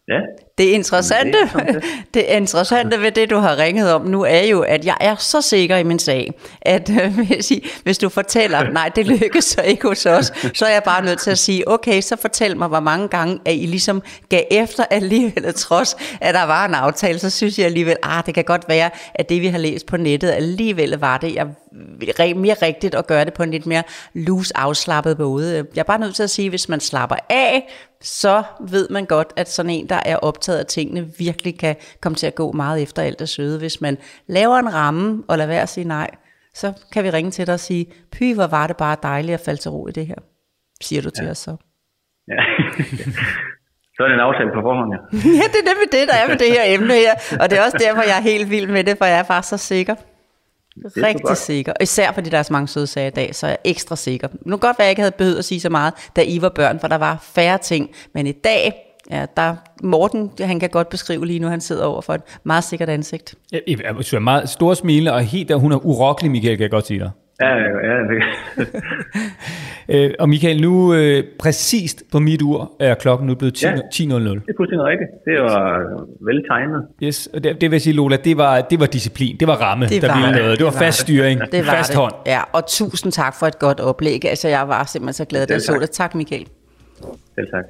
Ja, 0.09 0.20
Det 0.59 0.64
interessante, 0.64 1.38
det 2.14 2.31
er 2.33 2.37
interessante 2.37 3.01
ved 3.01 3.12
det, 3.12 3.31
du 3.31 3.37
har 3.37 3.59
ringet 3.59 3.93
om 3.93 4.03
nu, 4.07 4.23
er 4.23 4.43
jo, 4.43 4.61
at 4.61 4.85
jeg 4.85 4.97
er 5.01 5.17
så 5.17 5.43
sikker 5.43 5.77
i 5.77 5.83
min 5.83 5.99
sag, 5.99 6.33
at 6.62 6.90
øh, 6.90 7.31
jeg 7.31 7.45
sige, 7.45 7.62
hvis 7.83 7.99
du 7.99 8.09
fortæller, 8.09 8.71
nej, 8.71 8.90
det 8.97 9.07
lykkes 9.07 9.45
så 9.45 9.62
ikke 9.62 9.88
hos 9.88 10.07
os, 10.07 10.33
så 10.55 10.67
er 10.67 10.73
jeg 10.73 10.83
bare 10.83 11.05
nødt 11.05 11.19
til 11.19 11.31
at 11.31 11.38
sige, 11.38 11.69
okay, 11.69 12.01
så 12.01 12.17
fortæl 12.17 12.57
mig, 12.57 12.69
hvor 12.69 12.81
mange 12.81 13.09
gange, 13.09 13.40
at 13.45 13.55
I 13.55 13.67
ligesom 13.67 14.03
gav 14.29 14.43
efter 14.51 14.85
alligevel, 14.90 15.55
trods 15.64 15.97
at 16.21 16.35
der 16.35 16.43
var 16.43 16.64
en 16.67 16.75
aftale, 16.75 17.19
så 17.19 17.31
synes 17.31 17.59
jeg 17.59 17.67
alligevel, 17.67 17.97
ah, 18.03 18.27
det 18.27 18.35
kan 18.35 18.45
godt 18.45 18.64
være, 18.69 18.90
at 19.14 19.29
det, 19.29 19.43
vi 19.43 19.47
har 19.47 19.59
læst 19.59 19.87
på 19.87 19.97
nettet, 19.97 20.31
alligevel 20.31 20.90
var 20.90 21.19
det 21.19 21.35
jeg, 21.35 21.47
re- 22.21 22.35
mere 22.35 22.57
rigtigt 22.62 22.95
at 22.95 23.07
gøre 23.07 23.25
det 23.25 23.35
på 23.35 23.43
en 23.43 23.51
lidt 23.51 23.67
mere 23.67 23.83
loose, 24.14 24.57
afslappet 24.57 25.19
måde. 25.19 25.57
Jeg 25.75 25.81
er 25.81 25.85
bare 25.85 25.99
nødt 25.99 26.14
til 26.14 26.23
at 26.23 26.31
sige, 26.31 26.51
hvis 26.51 26.69
man 26.69 26.81
slapper 26.81 27.17
af, 27.31 27.69
så 28.03 28.43
ved 28.61 28.88
man 28.88 29.07
godt, 29.07 29.33
at 29.37 29.51
sådan 29.53 29.71
en, 29.71 29.88
der 29.88 30.01
er 30.05 30.17
optaget 30.44 30.59
af 30.59 30.66
tingene, 30.66 31.07
virkelig 31.18 31.59
kan 31.59 31.76
komme 32.00 32.16
til 32.16 32.26
at 32.26 32.35
gå 32.35 32.52
meget 32.52 32.83
efter 32.83 33.02
alt 33.02 33.18
det 33.18 33.28
søde. 33.28 33.59
Hvis 33.59 33.80
man 33.80 33.96
laver 34.26 34.57
en 34.57 34.74
ramme 34.74 35.22
og 35.28 35.38
lader 35.38 35.48
være 35.48 35.62
at 35.62 35.68
sige 35.68 35.88
nej, 35.88 36.11
så 36.54 36.72
kan 36.92 37.04
vi 37.04 37.11
ringe 37.11 37.30
til 37.30 37.46
dig 37.46 37.54
og 37.54 37.61
sige, 37.61 37.87
py, 38.12 38.35
hvor 38.35 38.46
var 38.46 38.66
det 38.66 38.76
bare 38.76 38.96
dejligt 39.02 39.35
at 39.35 39.40
falde 39.40 39.61
til 39.61 39.70
ro 39.70 39.88
i 39.88 39.92
det 39.92 40.07
her. 40.07 40.20
Siger 40.80 41.02
du 41.02 41.11
til 41.11 41.24
ja. 41.24 41.30
os 41.30 41.38
så. 41.38 41.57
ja. 42.28 42.40
så 43.94 44.02
er 44.02 44.07
det 44.09 44.14
en 44.14 44.20
aftale 44.20 44.50
på 44.54 44.61
forhånd, 44.66 44.90
ja. 44.94 45.00
ja, 45.40 45.44
det 45.52 45.59
er 45.62 45.68
nemlig 45.70 45.88
det, 45.92 46.09
der 46.11 46.16
er 46.22 46.28
med 46.28 46.38
det 46.38 46.50
her 46.57 46.64
emne 46.66 46.94
her. 46.94 47.14
Og 47.40 47.50
det 47.50 47.59
er 47.59 47.62
også 47.64 47.78
derfor, 47.87 48.02
jeg 48.02 48.16
er 48.18 48.22
helt 48.33 48.50
vild 48.50 48.66
med 48.66 48.85
det, 48.85 48.98
for 48.98 49.04
jeg 49.04 49.18
er 49.18 49.28
bare 49.35 49.42
så 49.42 49.57
sikker. 49.57 49.94
Rigtig 50.76 51.37
sikker. 51.37 51.72
Især 51.80 52.12
fordi 52.12 52.30
der 52.30 52.38
er 52.38 52.42
så 52.42 52.52
mange 52.52 52.68
søde 52.68 52.87
sager 52.87 53.07
i 53.07 53.11
dag, 53.11 53.35
så 53.35 53.46
er 53.46 53.50
jeg 53.50 53.59
ekstra 53.64 53.96
sikker. 53.96 54.28
Nu 54.46 54.57
kan 54.57 54.68
godt 54.68 54.78
være, 54.78 54.85
at 54.85 54.88
jeg 54.88 54.90
ikke 54.90 55.02
havde 55.02 55.14
behøvet 55.18 55.38
at 55.38 55.44
sige 55.44 55.61
så 55.61 55.70
meget, 55.70 55.94
da 56.16 56.22
I 56.22 56.38
var 56.42 56.48
børn, 56.48 56.80
for 56.80 56.88
der 56.88 56.98
var 56.98 57.18
færre 57.35 57.59
ting. 57.59 57.90
Men 58.14 58.26
i 58.26 58.33
dag, 58.33 58.84
ja, 59.11 59.27
der, 59.37 59.57
Morten, 59.83 60.31
han 60.40 60.61
kan 60.61 60.69
godt 60.71 60.88
beskrive 60.88 61.27
lige 61.27 61.38
nu, 61.38 61.49
han 61.49 61.61
sidder 61.61 61.85
over 61.85 62.01
for 62.01 62.14
et 62.14 62.21
meget 62.45 62.64
sikkert 62.64 62.88
ansigt. 62.88 63.35
Jeg, 63.52 63.61
jeg, 63.69 63.79
jeg 63.83 63.94
er 64.15 64.19
meget 64.19 64.48
stor 64.48 64.75
smilende, 64.75 65.13
og 65.13 65.21
helt 65.21 65.48
der, 65.48 65.57
hun 65.57 65.73
er 65.73 65.87
urokkelig, 65.87 66.31
Michael, 66.31 66.57
kan 66.57 66.63
jeg 66.63 66.71
godt 66.71 66.87
sige 66.87 67.00
dig. 67.00 67.11
Ja, 67.40 67.48
ja, 67.57 67.96
det. 68.11 68.23
øh, 70.05 70.11
og 70.19 70.29
Michael, 70.29 70.61
nu 70.61 70.94
øh, 70.94 71.25
præcist 71.38 72.02
på 72.13 72.19
mit 72.19 72.42
ur 72.42 72.73
er 72.81 72.94
klokken 72.94 73.27
nu 73.29 73.35
blevet 73.35 73.65
10.00. 73.65 73.69
Ja. 73.69 73.75
10.00. 73.75 73.79
Det 73.79 73.90
er 74.05 74.52
fuldstændig 74.57 74.87
rigtigt. 74.87 75.11
Det 75.25 75.40
var 75.42 75.79
vel 76.25 76.44
tegnet. 76.50 76.87
Yes, 77.02 77.29
og 77.35 77.44
det, 77.44 77.61
det 77.61 77.71
vil 77.71 77.81
sige, 77.81 77.94
Lola, 77.94 78.17
det 78.17 78.37
var, 78.37 78.61
det 78.61 78.81
var 78.81 78.87
disciplin, 78.87 79.37
det 79.40 79.48
var 79.48 79.55
ramme, 79.55 79.87
Det 79.87 80.02
der 80.02 80.09
var 80.09 80.17
ville 80.21 80.33
det. 80.35 80.42
noget. 80.42 80.59
Det 80.59 80.65
var 80.65 80.71
Det 80.71 80.79
var 80.81 80.87
fast 80.87 80.98
styring, 81.00 81.40
Det 81.52 81.67
var 81.67 81.73
fast 81.73 81.90
det. 81.92 81.98
hånd. 81.98 82.13
Ja, 82.27 82.40
og 82.52 82.67
tusind 82.67 83.13
tak 83.13 83.35
for 83.38 83.46
et 83.46 83.59
godt 83.59 83.81
oplæg. 83.81 84.25
Altså, 84.25 84.48
jeg 84.48 84.69
var 84.69 84.85
simpelthen 84.85 85.13
så 85.13 85.25
glad, 85.25 85.46
da 85.46 85.52
jeg 85.52 85.63
så 85.63 85.79
det. 85.81 85.90
Tak, 85.90 86.15
Michael. 86.15 86.46
Selv 87.35 87.50
tak. 87.50 87.64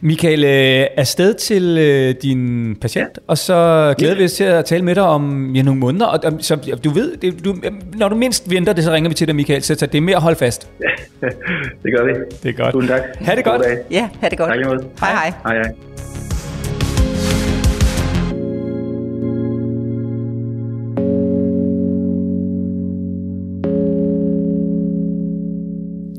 Michael, 0.00 0.44
øh, 0.44 0.86
afsted 0.96 1.34
til 1.34 1.78
øh, 1.78 2.14
din 2.22 2.76
patient, 2.80 3.18
og 3.26 3.38
så 3.38 3.94
glæder 3.98 4.14
vi 4.16 4.24
os 4.24 4.32
til 4.32 4.44
at 4.44 4.64
tale 4.64 4.84
med 4.84 4.94
dig 4.94 5.02
om 5.02 5.54
ja, 5.54 5.62
nogle 5.62 5.80
måneder. 5.80 6.06
Og, 6.06 6.20
og, 6.24 6.32
så, 6.40 6.78
du 6.84 6.90
ved, 6.90 7.16
det, 7.16 7.44
du, 7.44 7.56
når 7.94 8.08
du 8.08 8.16
mindst 8.16 8.50
venter 8.50 8.72
det, 8.72 8.84
så 8.84 8.92
ringer 8.92 9.08
vi 9.10 9.14
til 9.14 9.26
dig, 9.26 9.36
Michael. 9.36 9.62
Så, 9.62 9.74
så 9.74 9.86
det 9.86 9.98
er 9.98 10.02
mere 10.02 10.16
at 10.16 10.22
holde 10.22 10.36
fast. 10.36 10.70
det 11.82 11.92
gør 11.96 12.04
vi. 12.04 12.12
Det 12.42 12.48
er 12.48 12.52
godt. 12.52 12.72
Tusind 12.72 12.88
tak. 12.88 13.02
Ha' 13.20 13.34
det 13.34 13.44
godt. 13.44 13.62
God 13.62 13.70
dag. 13.70 13.78
Ja, 13.90 14.08
ha' 14.20 14.28
det 14.28 14.38
godt. 14.38 14.50
Tak 14.50 14.66
måde. 14.66 14.84
Hej, 15.00 15.12
hej. 15.12 15.32
Hej, 15.44 15.54
hej. 15.54 15.72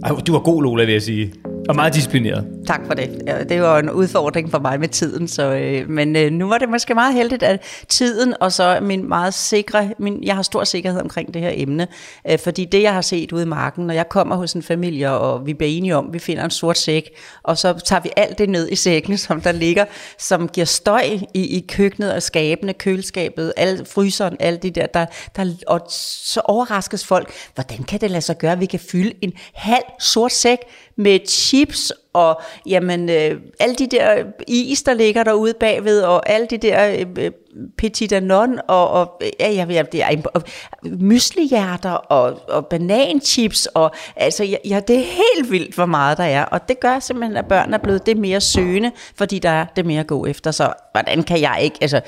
Ej, 0.04 0.12
du 0.28 0.32
var 0.32 0.40
god, 0.40 0.64
Lola, 0.64 0.86
vil 0.86 0.92
jeg 0.92 1.02
sige. 1.02 1.34
Og 1.70 1.76
meget 1.76 1.94
disciplineret. 1.94 2.46
Tak 2.68 2.82
for 2.88 2.94
det. 2.94 3.22
Ja, 3.28 3.44
det 3.44 3.62
var 3.62 3.80
en 3.80 3.92
udfordring 3.92 4.52
for 4.52 4.60
mig 4.60 4.80
med 4.80 4.88
tiden, 4.88 5.28
så, 5.28 5.44
øh, 5.44 5.90
men 5.90 6.16
øh, 6.16 6.32
nu 6.32 6.48
var 6.48 6.58
det 6.58 6.70
måske 6.70 6.94
meget 6.94 7.14
heldigt, 7.14 7.44
at 7.44 7.62
tiden 7.90 8.34
og 8.40 8.52
så 8.52 8.80
min 8.82 9.10
meget 9.10 9.34
sikre, 9.34 9.94
min, 10.00 10.24
jeg 10.24 10.36
har 10.36 10.42
stor 10.42 10.64
sikkerhed 10.64 11.02
omkring 11.02 11.34
det 11.34 11.42
her 11.42 11.52
emne, 11.54 11.88
øh, 12.30 12.40
fordi 12.40 12.66
det 12.66 12.82
jeg 12.82 12.94
har 12.94 13.02
set 13.02 13.32
ude 13.32 13.44
i 13.44 13.46
marken, 13.46 13.88
når 13.88 13.94
jeg 13.94 14.10
kommer 14.10 14.36
hos 14.36 14.54
en 14.54 14.64
familie, 14.64 15.12
og 15.12 15.46
vi 15.46 15.54
bliver 15.54 15.72
enige 15.72 15.96
om, 15.96 16.10
vi 16.14 16.20
finder 16.20 16.44
en 16.44 16.52
sort 16.52 16.78
sæk, 16.78 17.10
og 17.44 17.58
så 17.58 17.74
tager 17.74 18.02
vi 18.02 18.10
alt 18.18 18.38
det 18.38 18.50
ned 18.50 18.70
i 18.72 18.76
sækken, 18.76 19.18
som 19.28 19.42
der 19.42 19.52
ligger, 19.52 19.86
som 20.18 20.48
giver 20.48 20.66
støj 20.66 21.04
i, 21.34 21.58
i 21.58 21.66
køkkenet 21.70 22.14
og 22.14 22.24
skabene, 22.24 22.74
køleskabet, 22.74 23.54
al, 23.58 23.86
fryseren, 23.86 24.38
alt 24.40 24.64
det 24.64 24.76
der, 24.76 24.86
der, 24.86 25.06
der, 25.36 25.54
og 25.68 25.82
så 25.90 26.42
overraskes 26.44 27.06
folk, 27.06 27.34
hvordan 27.56 27.84
kan 27.84 28.02
det 28.02 28.12
lade 28.12 28.22
sig 28.22 28.38
gøre, 28.38 28.52
at 28.52 28.60
vi 28.60 28.66
kan 28.66 28.80
fylde 28.80 29.14
en 29.22 29.34
halv 29.54 29.84
sort 30.00 30.32
sæk 30.32 30.58
med 31.00 31.20
chips 31.28 31.94
og 32.14 32.42
jamen, 32.66 33.10
øh, 33.10 33.42
alle 33.60 33.76
de 33.76 33.88
der 33.88 34.24
is, 34.48 34.84
der 34.84 34.94
ligger 34.94 35.24
derude 35.24 35.54
bagved, 35.60 36.02
og 36.02 36.30
alle 36.30 36.48
de 36.48 36.58
der 36.58 36.92
øh, 37.00 37.06
øh 37.18 37.32
petit 37.78 38.12
anon, 38.12 38.60
og, 38.68 38.90
og 38.90 39.22
ja, 39.40 39.52
ja, 39.52 39.66
ja, 39.70 39.84
det 39.92 40.04
er, 40.04 40.22
og 40.34 40.44
myslihjerter, 40.84 41.92
og, 41.92 42.40
og 42.50 42.66
bananchips, 42.66 43.66
og 43.66 43.92
altså, 44.16 44.44
ja, 44.44 44.58
ja, 44.66 44.80
det 44.88 44.96
er 44.96 45.04
helt 45.04 45.52
vildt, 45.52 45.76
hvor 45.76 45.86
meget 45.86 46.18
der 46.18 46.24
er, 46.24 46.46
og 46.46 46.70
det 46.70 46.80
gør 46.80 47.00
simpelthen, 47.00 47.38
at 47.38 47.46
børn 47.46 47.74
er 47.74 47.78
blevet 47.78 48.06
det 48.06 48.18
mere 48.18 48.42
søgende, 48.42 48.92
fordi 49.16 49.40
der 49.40 49.50
er 49.50 49.66
det 49.76 49.86
mere 49.86 50.00
at 50.00 50.08
gå 50.08 50.26
efter, 50.26 50.52
så 50.52 50.74
hvordan 50.92 51.24
kan 51.24 51.42
jeg 51.42 51.60
ikke, 51.62 51.78
altså, 51.82 52.02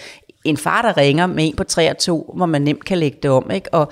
en 0.45 0.57
far, 0.57 0.81
der 0.81 0.97
ringer 0.97 1.25
med 1.25 1.47
en 1.47 1.55
på 1.55 1.63
3 1.63 1.89
og 1.89 1.97
2, 1.97 2.33
hvor 2.35 2.45
man 2.45 2.61
nemt 2.61 2.85
kan 2.85 2.97
lægge 2.97 3.17
det 3.23 3.31
om, 3.31 3.51
ikke, 3.51 3.73
og 3.73 3.91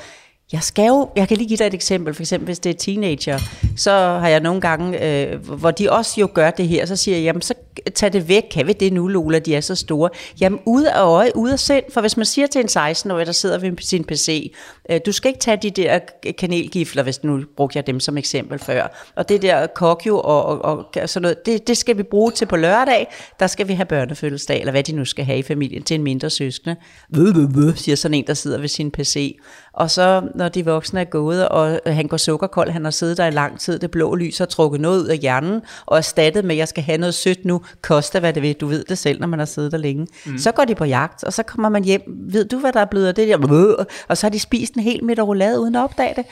jeg 0.54 0.64
skal 0.64 0.88
jo, 0.88 1.10
jeg 1.16 1.28
kan 1.28 1.38
lige 1.38 1.48
give 1.48 1.58
dig 1.58 1.68
et 1.68 1.74
eksempel, 1.74 2.14
for 2.14 2.24
eksempel 2.24 2.46
hvis 2.46 2.60
det 2.60 2.70
er 2.70 2.74
teenager, 2.74 3.40
så 3.78 3.92
har 3.92 4.28
jeg 4.28 4.40
nogle 4.40 4.62
gange, 4.62 5.06
øh, 5.06 5.46
hvor 5.46 5.72
de 5.72 5.92
også 5.92 6.22
jo 6.22 6.30
gør 6.34 6.52
det 6.52 6.68
her, 6.68 6.86
så 6.86 6.96
siger 6.96 7.18
jeg, 7.18 7.24
jamen 7.24 7.42
så 7.42 7.54
tag 7.96 8.14
det 8.14 8.28
væk, 8.28 8.44
kan 8.52 8.68
vi 8.68 8.74
det 8.74 8.94
nu 8.94 9.08
Lola, 9.08 9.40
de 9.40 9.56
er 9.56 9.62
så 9.62 9.76
store. 9.76 10.10
Jamen 10.42 10.60
ude 10.66 10.92
af 10.92 11.04
øje, 11.04 11.32
ude 11.36 11.54
af 11.54 11.60
sind, 11.60 11.84
for 11.94 12.02
hvis 12.02 12.18
man 12.18 12.26
siger 12.26 12.48
til 12.48 12.62
en 12.62 12.68
16-årig, 12.68 13.26
der 13.26 13.32
sidder 13.32 13.58
ved 13.58 13.72
sin 13.80 14.04
PC, 14.04 14.54
øh, 14.92 15.00
du 15.06 15.12
skal 15.12 15.30
ikke 15.30 15.40
tage 15.40 15.58
de 15.58 15.72
der 15.72 16.00
kanelgifler, 16.38 17.04
hvis 17.04 17.24
nu 17.24 17.44
brugte 17.58 17.78
jeg 17.78 17.88
dem 17.88 18.00
som 18.00 18.18
eksempel 18.18 18.60
før, 18.60 19.12
og 19.16 19.30
det 19.30 19.42
der 19.42 19.68
kokjo 19.68 20.20
og, 20.20 20.46
og, 20.46 20.86
og 21.02 21.10
sådan 21.10 21.22
noget, 21.22 21.46
det, 21.46 21.68
det 21.68 21.78
skal 21.78 21.98
vi 21.98 22.04
bruge 22.04 22.32
til 22.32 22.46
på 22.46 22.56
lørdag, 22.56 23.08
der 23.40 23.48
skal 23.48 23.68
vi 23.68 23.74
have 23.74 23.86
børnefødselsdag, 23.86 24.60
eller 24.60 24.72
hvad 24.72 24.84
de 24.84 24.92
nu 24.92 25.06
skal 25.06 25.26
have 25.26 25.40
i 25.40 25.44
familien, 25.44 25.84
til 25.84 25.96
en 25.96 26.04
mindre 26.04 26.30
søskende. 26.30 26.76
Vø, 27.10 27.32
vø, 27.36 27.72
siger 27.76 27.96
sådan 27.96 28.16
en, 28.16 28.28
der 28.28 28.34
sidder 28.34 28.58
ved 28.58 28.68
sin 28.68 28.92
PC. 28.92 29.38
Og 29.80 29.92
så, 29.92 30.22
når 30.36 30.50
de 30.50 30.66
voksne 30.66 31.00
er 31.00 31.04
gået, 31.04 31.50
og 31.50 31.80
han 31.86 32.08
går 32.08 32.18
sukkerkold, 32.18 32.70
han 32.70 32.84
har 32.84 32.92
siddet 32.92 33.18
der 33.18 33.26
i 33.26 33.32
lang 33.32 33.60
tid, 33.60 33.80
det 33.80 33.92
blå 33.92 34.16
lys 34.16 34.38
har 34.38 34.46
trukket 34.46 34.82
noget 34.82 35.02
ud 35.02 35.08
af 35.08 35.18
hjernen, 35.18 35.62
og 35.86 35.98
erstattet 35.98 36.46
med, 36.46 36.52
at 36.56 36.60
jeg 36.60 36.68
skal 36.68 36.84
have 36.84 36.98
noget 36.98 37.14
sødt 37.14 37.46
nu, 37.46 37.62
koster 37.82 38.20
hvad 38.20 38.34
det 38.34 38.44
vil, 38.44 38.56
du 38.56 38.68
ved 38.68 38.84
det 38.84 38.98
selv, 38.98 39.20
når 39.20 39.28
man 39.28 39.40
har 39.40 39.46
siddet 39.46 39.72
der 39.72 39.78
længe. 39.78 40.08
Mm. 40.26 40.38
Så 40.38 40.52
går 40.52 40.66
de 40.66 40.76
på 40.76 40.86
jagt, 40.86 41.24
og 41.24 41.34
så 41.34 41.44
kommer 41.44 41.70
man 41.70 41.84
hjem, 41.84 42.02
ved 42.08 42.46
du, 42.46 42.60
hvad 42.60 42.74
der 42.74 42.80
er 42.80 42.86
blevet 42.86 43.08
af 43.08 43.16
det 43.16 43.28
der, 43.28 43.86
og 44.08 44.18
så 44.18 44.26
har 44.26 44.30
de 44.30 44.40
spist 44.40 44.74
en 44.74 44.82
hel 44.82 45.04
middag 45.04 45.28
roulade 45.28 45.60
uden 45.60 45.76
at 45.76 45.84
opdage 45.84 46.14
det. 46.16 46.26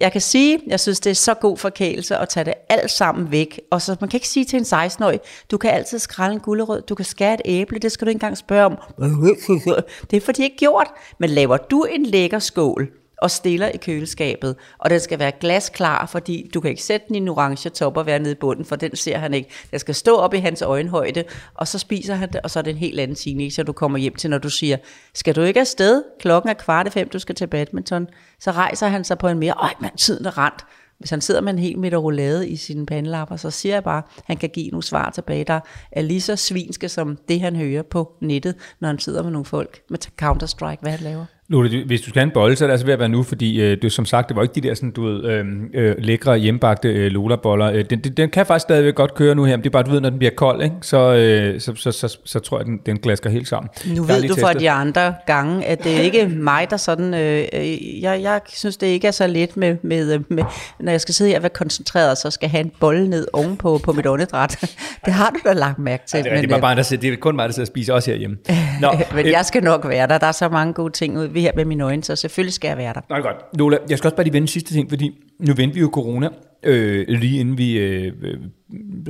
Jeg 0.00 0.12
kan 0.12 0.20
sige, 0.20 0.58
jeg 0.66 0.80
synes, 0.80 1.00
det 1.00 1.10
er 1.10 1.14
så 1.14 1.34
god 1.34 1.56
forkælelse 1.56 2.16
at 2.16 2.28
tage 2.28 2.44
det 2.44 2.54
alt 2.68 2.90
sammen 2.90 3.30
væk. 3.30 3.60
Og 3.70 3.82
så 3.82 3.96
man 4.00 4.10
kan 4.10 4.16
ikke 4.16 4.28
sige 4.28 4.44
til 4.44 4.56
en 4.56 4.64
16-årig, 4.64 5.20
du 5.50 5.58
kan 5.58 5.70
altid 5.70 5.98
skrælle 5.98 6.34
en 6.34 6.40
gulerod, 6.40 6.80
du 6.80 6.94
kan 6.94 7.04
skære 7.04 7.34
et 7.34 7.40
æble, 7.44 7.78
det 7.78 7.92
skal 7.92 8.06
du 8.06 8.08
ikke 8.08 8.16
engang 8.16 8.38
spørge 8.38 8.64
om. 8.64 8.76
Det 10.10 10.16
er 10.16 10.20
for 10.20 10.32
de 10.32 10.42
ikke 10.42 10.56
gjort. 10.56 10.86
Men 11.18 11.30
laver 11.30 11.56
du 11.56 11.84
en 11.84 12.06
lækker 12.06 12.38
skål, 12.38 12.88
og 13.24 13.30
stiller 13.30 13.68
i 13.68 13.76
køleskabet, 13.76 14.56
og 14.78 14.90
den 14.90 15.00
skal 15.00 15.18
være 15.18 15.32
glasklar, 15.40 16.06
fordi 16.06 16.50
du 16.54 16.60
kan 16.60 16.70
ikke 16.70 16.82
sætte 16.82 17.06
den 17.08 17.14
i 17.14 17.18
en 17.18 17.28
orange 17.28 17.70
top 17.70 17.96
og 17.96 18.06
være 18.06 18.18
nede 18.18 18.32
i 18.32 18.34
bunden, 18.34 18.64
for 18.64 18.76
den 18.76 18.96
ser 18.96 19.18
han 19.18 19.34
ikke. 19.34 19.50
Den 19.70 19.78
skal 19.78 19.94
stå 19.94 20.16
op 20.16 20.34
i 20.34 20.38
hans 20.38 20.62
øjenhøjde, 20.62 21.24
og 21.54 21.68
så 21.68 21.78
spiser 21.78 22.14
han 22.14 22.32
det, 22.32 22.40
og 22.40 22.50
så 22.50 22.58
er 22.58 22.62
det 22.62 22.70
en 22.70 22.76
helt 22.76 23.00
anden 23.00 23.16
teenager, 23.16 23.62
du 23.62 23.72
kommer 23.72 23.98
hjem 23.98 24.14
til, 24.14 24.30
når 24.30 24.38
du 24.38 24.50
siger, 24.50 24.76
skal 25.14 25.36
du 25.36 25.42
ikke 25.42 25.60
afsted? 25.60 26.02
Klokken 26.20 26.50
er 26.50 26.54
kvart 26.54 26.86
i 26.86 26.90
fem, 26.90 27.08
du 27.08 27.18
skal 27.18 27.34
til 27.34 27.46
badminton. 27.46 28.06
Så 28.40 28.50
rejser 28.50 28.86
han 28.86 29.04
sig 29.04 29.18
på 29.18 29.28
en 29.28 29.38
mere, 29.38 29.54
øj 29.56 29.72
mand, 29.80 29.96
tiden 29.96 30.26
er 30.26 30.38
rent. 30.38 30.64
Hvis 30.98 31.10
han 31.10 31.20
sidder 31.20 31.40
med 31.40 31.52
en 31.52 31.58
hel 31.58 31.78
meter 31.78 31.96
roulade 31.96 32.48
i 32.48 32.56
sine 32.56 32.86
pandelapper, 32.86 33.36
så 33.36 33.50
siger 33.50 33.74
jeg 33.74 33.84
bare, 33.84 34.02
at 34.16 34.22
han 34.24 34.36
kan 34.36 34.48
give 34.48 34.68
nogle 34.68 34.82
svar 34.82 35.10
tilbage, 35.10 35.44
der 35.44 35.60
er 35.92 36.02
lige 36.02 36.20
så 36.20 36.36
svinske 36.36 36.88
som 36.88 37.18
det, 37.28 37.40
han 37.40 37.56
hører 37.56 37.82
på 37.82 38.12
nettet, 38.20 38.54
når 38.80 38.88
han 38.88 38.98
sidder 38.98 39.22
med 39.22 39.30
nogle 39.30 39.44
folk 39.44 39.80
med 39.90 39.98
Counter-Strike, 40.22 40.80
hvad 40.80 40.90
han 40.90 41.00
laver. 41.00 41.24
Du- 41.62 41.86
hvis 41.86 42.00
du 42.00 42.08
skal 42.10 42.20
have 42.20 42.26
en 42.26 42.30
bolle, 42.34 42.56
så 42.56 42.64
er 42.64 42.66
det 42.66 42.72
altså 42.72 42.86
ved 42.86 42.92
at 42.92 42.98
være 42.98 43.08
nu, 43.08 43.22
fordi 43.22 43.60
øh, 43.60 43.82
det, 43.82 43.92
som 43.92 44.04
sagt, 44.04 44.28
det 44.28 44.36
var 44.36 44.42
ikke 44.42 44.54
de 44.54 44.60
der 44.60 44.74
sådan, 44.74 44.90
du 44.90 45.02
ved, 45.06 45.24
øh, 45.24 45.44
øh, 45.74 45.94
lækre 45.98 46.38
hjemmebagte 46.38 46.88
øh, 46.88 47.10
Lola-boller. 47.10 47.70
Øh, 47.72 47.84
den, 47.90 47.98
den, 47.98 48.12
den 48.12 48.30
kan 48.30 48.46
faktisk 48.46 48.62
stadigvæk 48.62 48.94
godt 48.94 49.14
køre 49.14 49.34
nu 49.34 49.44
her, 49.44 49.56
men 49.56 49.62
det 49.64 49.68
er 49.68 49.72
bare, 49.72 49.82
du 49.82 49.90
ved, 49.90 50.00
når 50.00 50.10
den 50.10 50.18
bliver 50.18 50.32
kold, 50.36 50.62
ikke? 50.62 50.76
Så, 50.82 51.14
øh, 51.14 51.60
så, 51.60 51.72
så, 51.76 51.92
så, 51.92 52.18
så, 52.24 52.38
tror 52.38 52.58
jeg, 52.58 52.66
den, 52.66 52.80
den 52.86 52.98
glasker 52.98 53.30
helt 53.30 53.48
sammen. 53.48 53.70
Nu 53.96 54.02
ved 54.02 54.22
du 54.22 54.28
fra 54.28 54.34
testet. 54.34 54.60
de 54.60 54.70
andre 54.70 55.14
gange, 55.26 55.64
at 55.66 55.84
det 55.84 55.96
er 55.96 56.00
ikke 56.00 56.26
mig, 56.28 56.66
der 56.70 56.76
sådan... 56.76 57.14
Øh, 57.14 57.44
øh, 57.52 58.02
jeg, 58.02 58.22
jeg 58.22 58.40
synes, 58.48 58.76
det 58.76 58.86
ikke 58.86 59.06
er 59.06 59.10
så 59.10 59.26
let 59.26 59.56
med, 59.56 59.76
med, 59.82 60.18
med... 60.28 60.44
Når 60.80 60.90
jeg 60.90 61.00
skal 61.00 61.14
sidde 61.14 61.30
her 61.30 61.36
og 61.38 61.42
være 61.42 61.50
koncentreret, 61.50 62.18
så 62.18 62.30
skal 62.30 62.46
jeg 62.46 62.50
have 62.50 62.64
en 62.64 62.72
bolle 62.80 63.08
ned 63.08 63.26
ovenpå 63.32 63.78
på 63.78 63.92
mit 63.92 64.06
åndedræt. 64.06 64.56
det 65.04 65.12
har 65.12 65.30
du 65.30 65.48
da 65.48 65.52
lagt 65.52 65.78
mærke 65.78 66.02
til. 66.06 66.16
Ja, 66.16 66.22
det, 66.22 66.32
er, 66.32 66.36
det, 66.36 66.44
er 66.44 66.48
bare, 66.48 66.60
bare, 66.60 66.76
der 66.76 66.82
sidder, 66.82 67.00
det 67.00 67.12
er 67.12 67.16
kun 67.16 67.36
mig, 67.36 67.48
der 67.48 67.52
sidder 67.52 67.64
og 67.64 67.66
spiser 67.66 67.94
også 67.94 68.10
herhjemme. 68.10 68.36
Nå, 68.80 68.88
øh, 68.88 69.00
men 69.14 69.26
øh, 69.26 69.32
jeg 69.32 69.44
skal 69.44 69.62
nok 69.64 69.88
være 69.88 70.06
der. 70.08 70.18
Der 70.18 70.26
er 70.26 70.32
så 70.32 70.48
mange 70.48 70.72
gode 70.72 70.92
ting 70.92 71.18
ud 71.18 71.26
ved 71.26 71.43
her 71.44 71.52
med 71.56 71.64
mine 71.64 71.84
øjne, 71.84 72.04
så 72.04 72.16
selvfølgelig 72.16 72.52
skal 72.52 72.68
jeg 72.68 72.76
være 72.76 72.92
der. 72.94 73.00
Er 73.16 73.20
godt. 73.20 73.36
Lola, 73.58 73.78
jeg 73.88 73.98
skal 73.98 74.08
også 74.08 74.16
bare 74.16 74.24
lige 74.24 74.32
vende 74.32 74.44
en 74.44 74.48
sidste 74.48 74.72
ting, 74.74 74.88
fordi 74.88 75.10
nu 75.38 75.54
vendte 75.54 75.74
vi 75.74 75.80
jo 75.80 75.90
corona, 75.92 76.28
øh, 76.62 77.08
lige 77.08 77.40
inden 77.40 77.58
vi 77.58 77.78
øh, 77.78 78.12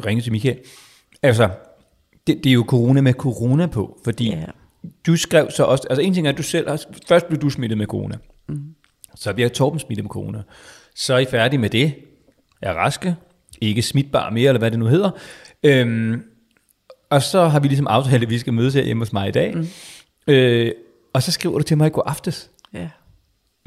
ringede 0.06 0.24
til 0.26 0.32
Michael. 0.32 0.58
Altså, 1.22 1.48
det, 2.26 2.44
det 2.44 2.50
er 2.50 2.54
jo 2.54 2.64
corona 2.68 3.00
med 3.00 3.12
corona 3.12 3.66
på, 3.66 4.00
fordi 4.04 4.30
Ja. 4.30 4.44
du 5.06 5.16
skrev 5.16 5.50
så 5.50 5.64
også, 5.64 5.84
altså 5.90 6.02
en 6.02 6.14
ting 6.14 6.26
er, 6.26 6.32
at 6.32 6.38
du 6.38 6.42
selv 6.42 6.68
har, 6.68 6.80
først 7.08 7.26
blev 7.26 7.40
du 7.40 7.50
smittet 7.50 7.78
med 7.78 7.86
corona, 7.86 8.16
mm. 8.48 8.60
så 9.14 9.32
bliver 9.32 9.48
Torben 9.48 9.78
smittet 9.78 10.04
med 10.04 10.10
corona, 10.10 10.42
så 10.94 11.14
er 11.14 11.18
I 11.18 11.24
færdige 11.24 11.60
med 11.60 11.70
det, 11.70 11.94
er 12.62 12.72
raske, 12.72 13.14
ikke 13.60 13.82
smitbar 13.82 14.30
mere, 14.30 14.48
eller 14.48 14.58
hvad 14.58 14.70
det 14.70 14.78
nu 14.78 14.86
hedder, 14.86 15.10
øhm, 15.62 16.22
og 17.10 17.22
så 17.22 17.44
har 17.44 17.60
vi 17.60 17.68
ligesom 17.68 17.86
aftalt, 17.86 18.22
at 18.22 18.30
vi 18.30 18.38
skal 18.38 18.52
mødes 18.52 18.74
her 18.74 18.84
hjemme 18.84 19.00
hos 19.00 19.12
mig 19.12 19.28
i 19.28 19.32
dag, 19.32 19.54
mm. 19.56 19.66
øh, 20.26 20.72
og 21.14 21.22
så 21.22 21.32
skriver 21.32 21.58
du 21.58 21.64
til 21.64 21.76
mig 21.76 21.86
i 21.86 21.90
går 21.90 22.02
aftes, 22.02 22.50
Ja 22.72 22.88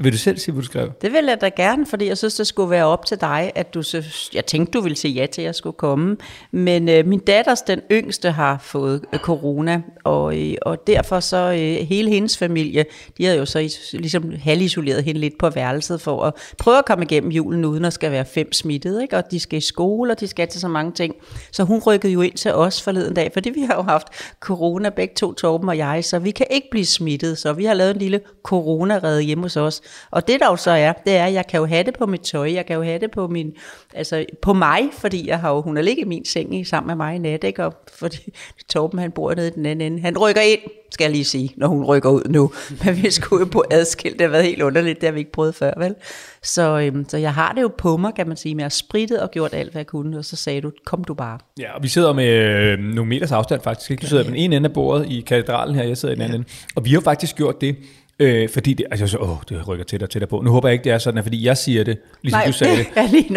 vil 0.00 0.12
du 0.12 0.18
selv 0.18 0.38
sige, 0.38 0.52
hvad 0.52 0.62
du 0.62 0.66
skrev? 0.66 0.92
Det 1.02 1.12
vil 1.12 1.24
jeg 1.24 1.40
da 1.40 1.48
gerne, 1.56 1.86
fordi 1.86 2.06
jeg 2.06 2.18
synes, 2.18 2.34
det 2.34 2.46
skulle 2.46 2.70
være 2.70 2.84
op 2.84 3.06
til 3.06 3.20
dig, 3.20 3.52
at 3.54 3.74
du 3.74 3.82
så, 3.82 4.04
jeg 4.34 4.46
tænkte, 4.46 4.72
du 4.78 4.80
ville 4.82 4.96
sige 4.96 5.14
ja 5.14 5.26
til, 5.26 5.42
at 5.42 5.46
jeg 5.46 5.54
skulle 5.54 5.76
komme. 5.76 6.16
Men 6.50 6.88
øh, 6.88 7.06
min 7.06 7.18
datters, 7.18 7.62
den 7.62 7.80
yngste, 7.92 8.30
har 8.30 8.58
fået 8.58 9.04
øh, 9.12 9.20
corona, 9.20 9.82
og, 10.04 10.38
øh, 10.38 10.54
og 10.62 10.86
derfor 10.86 11.20
så 11.20 11.36
øh, 11.36 11.86
hele 11.88 12.10
hendes 12.10 12.38
familie, 12.38 12.84
de 13.18 13.24
havde 13.24 13.38
jo 13.38 13.44
så 13.46 13.58
is- 13.58 13.92
ligesom 13.92 14.32
halvisoleret 14.42 15.04
hende 15.04 15.20
lidt 15.20 15.38
på 15.38 15.50
værelset 15.50 16.00
for 16.00 16.22
at 16.24 16.34
prøve 16.58 16.78
at 16.78 16.84
komme 16.84 17.04
igennem 17.04 17.30
julen, 17.30 17.64
uden 17.64 17.84
at 17.84 17.92
skal 17.92 18.10
være 18.10 18.24
fem 18.24 18.52
smittet, 18.52 19.02
ikke? 19.02 19.16
og 19.16 19.30
de 19.30 19.40
skal 19.40 19.56
i 19.58 19.60
skole, 19.60 20.12
og 20.12 20.20
de 20.20 20.26
skal 20.28 20.48
til 20.48 20.60
så 20.60 20.68
mange 20.68 20.92
ting. 20.92 21.14
Så 21.52 21.64
hun 21.64 21.78
rykkede 21.86 22.12
jo 22.12 22.20
ind 22.20 22.34
til 22.34 22.52
os 22.54 22.82
forleden 22.82 23.14
dag, 23.14 23.30
fordi 23.32 23.50
vi 23.50 23.60
har 23.60 23.74
jo 23.74 23.82
haft 23.82 24.06
corona, 24.40 24.88
begge 24.88 25.14
to, 25.14 25.32
Torben 25.32 25.68
og 25.68 25.76
jeg, 25.78 26.04
så 26.04 26.18
vi 26.18 26.30
kan 26.30 26.46
ikke 26.50 26.68
blive 26.70 26.86
smittet, 26.86 27.38
så 27.38 27.52
vi 27.52 27.64
har 27.64 27.74
lavet 27.74 27.90
en 27.90 27.98
lille 27.98 28.20
corona-redde 28.42 29.22
hjemme 29.22 29.44
hos 29.44 29.56
os. 29.56 29.80
Og 30.10 30.28
det 30.28 30.40
der 30.40 30.46
jo 30.46 30.56
så 30.56 30.70
er, 30.70 30.92
det 30.92 31.16
er, 31.16 31.24
at 31.24 31.32
jeg 31.32 31.46
kan 31.46 31.60
jo 31.60 31.66
have 31.66 31.82
det 31.82 31.98
på 31.98 32.06
mit 32.06 32.20
tøj, 32.20 32.52
jeg 32.52 32.66
kan 32.66 32.76
jo 32.76 32.82
have 32.82 32.98
det 32.98 33.10
på 33.10 33.28
min, 33.28 33.52
altså 33.94 34.24
på 34.42 34.52
mig, 34.52 34.82
fordi 34.92 35.28
jeg 35.28 35.40
har 35.40 35.50
jo, 35.50 35.60
hun 35.60 35.76
har 35.76 35.82
ligget 35.82 36.04
i 36.04 36.08
min 36.08 36.24
seng 36.24 36.66
sammen 36.66 36.86
med 36.86 36.96
mig 36.96 37.16
i 37.16 37.18
nat, 37.18 37.44
ikke? 37.44 37.64
Og 37.64 37.74
fordi 37.98 38.18
Torben 38.70 38.98
han 38.98 39.10
bor 39.10 39.34
nede 39.34 39.48
i 39.48 39.50
den 39.50 39.66
anden 39.66 39.92
ende. 39.92 40.02
Han 40.02 40.18
rykker 40.18 40.40
ind, 40.40 40.60
skal 40.90 41.04
jeg 41.04 41.12
lige 41.12 41.24
sige, 41.24 41.54
når 41.56 41.68
hun 41.68 41.84
rykker 41.84 42.10
ud 42.10 42.22
nu. 42.28 42.52
Men 42.84 43.02
vi 43.02 43.10
skulle 43.10 43.40
jo 43.40 43.48
på 43.52 43.64
adskilt, 43.70 44.18
det 44.18 44.20
har 44.20 44.30
været 44.30 44.44
helt 44.44 44.62
underligt, 44.62 45.00
det 45.00 45.06
har 45.06 45.12
vi 45.12 45.18
ikke 45.18 45.32
prøvet 45.32 45.54
før, 45.54 45.72
vel? 45.76 45.94
Så, 46.42 46.78
øhm, 46.78 47.08
så 47.08 47.16
jeg 47.16 47.34
har 47.34 47.52
det 47.52 47.62
jo 47.62 47.70
på 47.78 47.96
mig, 47.96 48.14
kan 48.14 48.28
man 48.28 48.36
sige, 48.36 48.54
med 48.54 48.64
at 48.64 48.72
spritte 48.72 49.22
og 49.22 49.30
gjort 49.30 49.54
alt, 49.54 49.72
hvad 49.72 49.80
jeg 49.80 49.86
kunne, 49.86 50.18
og 50.18 50.24
så 50.24 50.36
sagde 50.36 50.60
du, 50.60 50.70
kom 50.86 51.04
du 51.04 51.14
bare. 51.14 51.38
Ja, 51.58 51.72
og 51.76 51.82
vi 51.82 51.88
sidder 51.88 52.12
med 52.12 52.28
øh, 52.28 52.78
nogle 52.78 53.08
meters 53.08 53.32
afstand 53.32 53.60
faktisk. 53.60 53.90
Ikke? 53.90 54.00
Du 54.00 54.06
sidder 54.06 54.24
på 54.24 54.30
den 54.30 54.36
ene 54.36 54.56
ende 54.56 54.68
af 54.68 54.72
bordet 54.72 55.06
i 55.10 55.20
katedralen 55.20 55.74
her, 55.74 55.82
jeg 55.82 55.96
sidder 55.96 56.12
i 56.12 56.16
den 56.16 56.24
anden 56.24 56.40
ende. 56.40 56.48
Og 56.76 56.84
vi 56.84 56.90
har 56.90 57.00
faktisk 57.00 57.36
gjort 57.36 57.60
det, 57.60 57.76
Øh, 58.20 58.48
fordi 58.48 58.74
det, 58.74 58.86
altså, 58.90 59.06
så, 59.06 59.18
åh, 59.18 59.36
det 59.48 59.68
rykker 59.68 59.84
tættere 59.84 60.06
og 60.06 60.10
tættere 60.10 60.28
på. 60.28 60.40
Nu 60.44 60.50
håber 60.50 60.68
jeg 60.68 60.72
ikke, 60.72 60.84
det 60.84 60.92
er 60.92 60.98
sådan, 60.98 61.18
at 61.18 61.24
fordi 61.24 61.46
jeg 61.46 61.56
siger 61.56 61.84
det, 61.84 61.98
ligesom 62.22 62.38
Nej, 62.38 62.46
du 62.46 62.52
sagde 62.52 62.76
det, 62.76 62.86
er 62.96 63.10
lige 63.10 63.32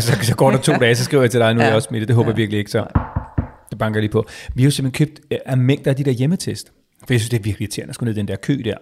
så, 0.00 0.18
så 0.22 0.34
går 0.36 0.50
der 0.50 0.58
to 0.58 0.72
dage, 0.80 0.94
så 0.94 1.04
skriver 1.04 1.22
jeg 1.22 1.30
til 1.30 1.40
dig, 1.40 1.54
nu 1.54 1.60
ja. 1.60 1.64
er 1.64 1.68
jeg 1.68 1.76
også 1.76 1.86
smittet. 1.86 2.08
Det 2.08 2.16
håber 2.16 2.30
jeg 2.30 2.36
virkelig 2.36 2.58
ikke, 2.58 2.70
så 2.70 2.86
det 3.70 3.78
banker 3.78 4.00
lige 4.00 4.10
på. 4.10 4.26
Vi 4.54 4.62
har 4.62 4.66
jo 4.66 4.70
simpelthen 4.70 5.06
købt 5.06 5.20
øh, 5.30 5.38
af 5.46 5.56
mængder 5.56 5.90
af 5.90 5.96
de 5.96 6.04
der 6.04 6.10
hjemmetest. 6.10 6.72
For 7.06 7.14
jeg 7.14 7.20
synes, 7.20 7.30
det 7.30 7.38
er 7.38 7.42
virkelig 7.42 7.64
irriterende 7.64 7.90
at 7.90 7.94
skulle 7.94 8.10
ned 8.10 8.16
i 8.16 8.18
den 8.18 8.28
der 8.28 8.36
kø 8.36 8.62
der. 8.64 8.76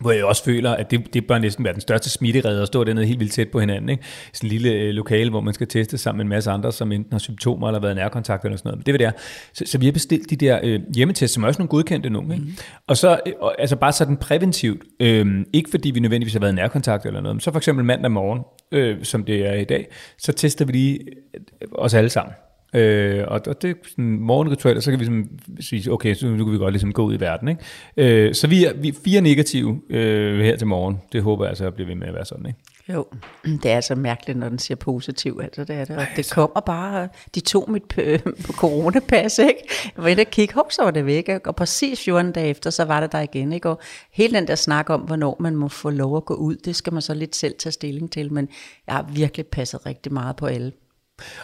Hvor 0.00 0.10
jeg 0.10 0.24
også 0.24 0.44
føler, 0.44 0.70
at 0.70 0.90
det, 0.90 1.14
det 1.14 1.26
bør 1.26 1.38
næsten 1.38 1.64
være 1.64 1.72
den 1.72 1.80
største 1.80 2.10
smitterede 2.10 2.62
at 2.62 2.66
stå 2.66 2.84
dernede 2.84 3.06
helt 3.06 3.20
vildt 3.20 3.32
tæt 3.32 3.48
på 3.48 3.60
hinanden. 3.60 3.88
Ikke? 3.88 4.02
Sådan 4.32 4.46
en 4.46 4.50
lille 4.50 4.70
øh, 4.70 4.90
lokale, 4.90 5.30
hvor 5.30 5.40
man 5.40 5.54
skal 5.54 5.66
teste 5.66 5.98
sammen 5.98 6.18
med 6.18 6.24
en 6.24 6.28
masse 6.28 6.50
andre, 6.50 6.72
som 6.72 6.92
enten 6.92 7.12
har 7.12 7.18
symptomer 7.18 7.68
eller 7.68 7.80
har 7.80 7.82
været 7.82 7.96
nærkontakt 7.96 8.44
eller 8.44 8.56
sådan 8.56 8.68
noget. 8.68 8.78
Men 8.78 8.86
det 8.86 8.92
vil 8.92 8.98
det 8.98 9.06
er. 9.06 9.12
Så, 9.52 9.64
så 9.66 9.78
vi 9.78 9.84
har 9.84 9.92
bestilt 9.92 10.30
de 10.30 10.36
der 10.36 10.60
øh, 10.62 10.80
hjemmetest, 10.94 11.34
som 11.34 11.42
er 11.42 11.46
også 11.48 11.60
nogle 11.60 11.68
godkendte 11.68 12.10
nogle. 12.10 12.34
Ikke? 12.34 12.46
Mm. 12.46 12.52
Og 12.86 12.96
så 12.96 13.20
øh, 13.26 13.32
altså 13.58 13.76
bare 13.76 13.92
sådan 13.92 14.16
præventivt. 14.16 14.82
Øh, 15.00 15.26
ikke 15.52 15.70
fordi 15.70 15.90
vi 15.90 16.00
nødvendigvis 16.00 16.32
har 16.32 16.40
været 16.40 16.54
nærkontakt 16.54 17.06
eller 17.06 17.20
noget. 17.20 17.36
Men 17.36 17.40
så 17.40 17.50
for 17.50 17.58
eksempel 17.58 17.84
mandag 17.84 18.10
morgen, 18.10 18.40
øh, 18.72 19.04
som 19.04 19.24
det 19.24 19.46
er 19.46 19.54
i 19.54 19.64
dag, 19.64 19.86
så 20.18 20.32
tester 20.32 20.64
vi 20.64 20.72
lige 20.72 20.98
øh, 21.34 21.68
os 21.72 21.94
alle 21.94 22.10
sammen. 22.10 22.34
Øh, 22.74 23.24
og, 23.28 23.40
og 23.46 23.62
det 23.62 23.70
er 23.70 23.74
sådan 23.88 24.20
morgenritual, 24.20 24.76
og 24.76 24.82
så 24.82 24.90
kan 24.90 25.00
vi 25.00 25.04
sådan 25.04 25.40
sige, 25.60 25.92
okay, 25.92 26.14
så 26.14 26.26
nu 26.26 26.44
kan 26.44 26.52
vi 26.52 26.58
godt 26.58 26.72
ligesom 26.72 26.92
gå 26.92 27.04
ud 27.04 27.14
i 27.14 27.20
verden. 27.20 27.48
Ikke? 27.48 27.62
Øh, 27.96 28.34
så 28.34 28.46
vi 28.46 28.64
er, 28.64 28.72
vi 28.74 28.88
er 28.88 28.92
fire 29.04 29.20
negative 29.20 29.80
øh, 29.90 30.40
her 30.40 30.56
til 30.56 30.66
morgen. 30.66 30.98
Det 31.12 31.22
håber 31.22 31.44
jeg 31.44 31.48
altså 31.48 31.66
at 31.66 31.74
blive 31.74 31.88
ved 31.88 31.94
med 31.94 32.06
at 32.06 32.14
være 32.14 32.24
sådan. 32.24 32.46
Ikke? 32.46 32.58
Jo, 32.92 33.06
det 33.62 33.70
er 33.70 33.76
altså 33.76 33.94
mærkeligt, 33.94 34.38
når 34.38 34.48
den 34.48 34.58
siger 34.58 34.76
positiv. 34.76 35.40
Altså, 35.42 35.64
det 35.64 35.76
er 35.76 35.84
det. 35.84 35.96
Og 35.96 36.02
det 36.02 36.08
altså. 36.16 36.34
kommer 36.34 36.60
bare, 36.60 37.08
de 37.34 37.40
tog 37.40 37.70
mit 37.70 37.82
p- 37.98 38.52
coronapas, 38.52 39.38
ikke? 39.38 39.68
Jeg 39.96 40.04
var 40.04 40.08
inde 40.08 40.20
og 40.20 40.26
kigge, 40.26 40.54
så 40.70 40.82
var 40.82 40.90
det 40.90 41.06
væk. 41.06 41.28
Ikke? 41.28 41.40
Og 41.44 41.56
præcis 41.56 42.00
14 42.04 42.32
dage 42.32 42.48
efter, 42.48 42.70
så 42.70 42.84
var 42.84 43.00
det 43.00 43.12
der 43.12 43.20
igen. 43.20 43.52
Ikke? 43.52 43.68
Og 43.68 43.80
hele 44.12 44.34
den 44.34 44.46
der 44.46 44.54
snak 44.54 44.90
om, 44.90 45.00
hvornår 45.00 45.36
man 45.40 45.56
må 45.56 45.68
få 45.68 45.90
lov 45.90 46.16
at 46.16 46.24
gå 46.24 46.34
ud, 46.34 46.56
det 46.56 46.76
skal 46.76 46.92
man 46.92 47.02
så 47.02 47.14
lidt 47.14 47.36
selv 47.36 47.54
tage 47.58 47.72
stilling 47.72 48.12
til. 48.12 48.32
Men 48.32 48.48
jeg 48.86 48.94
har 48.94 49.06
virkelig 49.12 49.46
passet 49.46 49.86
rigtig 49.86 50.12
meget 50.12 50.36
på 50.36 50.46
alle. 50.46 50.72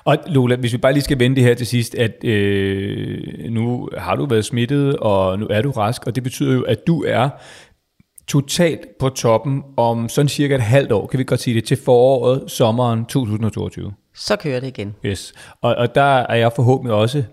Og 0.05 0.16
Lola, 0.27 0.57
hvis 0.57 0.72
vi 0.72 0.79
bare 0.79 0.93
lige 0.93 1.03
skal 1.03 1.18
vende 1.18 1.37
det 1.37 1.45
her 1.45 1.55
til 1.55 1.66
sidst, 1.66 1.95
at 1.95 2.25
øh, 2.25 3.51
nu 3.51 3.89
har 3.99 4.16
du 4.16 4.27
været 4.27 4.45
smittet, 4.45 4.97
og 4.97 5.39
nu 5.39 5.47
er 5.51 5.62
du 5.62 5.70
rask, 5.70 6.07
og 6.07 6.14
det 6.14 6.22
betyder 6.22 6.55
jo, 6.55 6.62
at 6.62 6.87
du 6.87 7.05
er 7.05 7.29
totalt 8.27 8.81
på 8.99 9.09
toppen 9.09 9.62
om 9.77 10.09
sådan 10.09 10.29
cirka 10.29 10.55
et 10.55 10.61
halvt 10.61 10.93
år, 10.93 11.07
kan 11.07 11.18
vi 11.18 11.25
godt 11.25 11.41
sige 11.41 11.55
det, 11.55 11.64
til 11.64 11.77
foråret, 11.85 12.51
sommeren 12.51 13.05
2022. 13.05 13.93
Så 14.14 14.37
kører 14.37 14.61
det 14.61 14.66
igen. 14.66 14.95
Yes. 15.07 15.33
Og, 15.61 15.75
og 15.75 15.95
der 15.95 16.03
er 16.03 16.35
jeg 16.35 16.53
forhåbentlig 16.57 16.95
også 16.95 17.25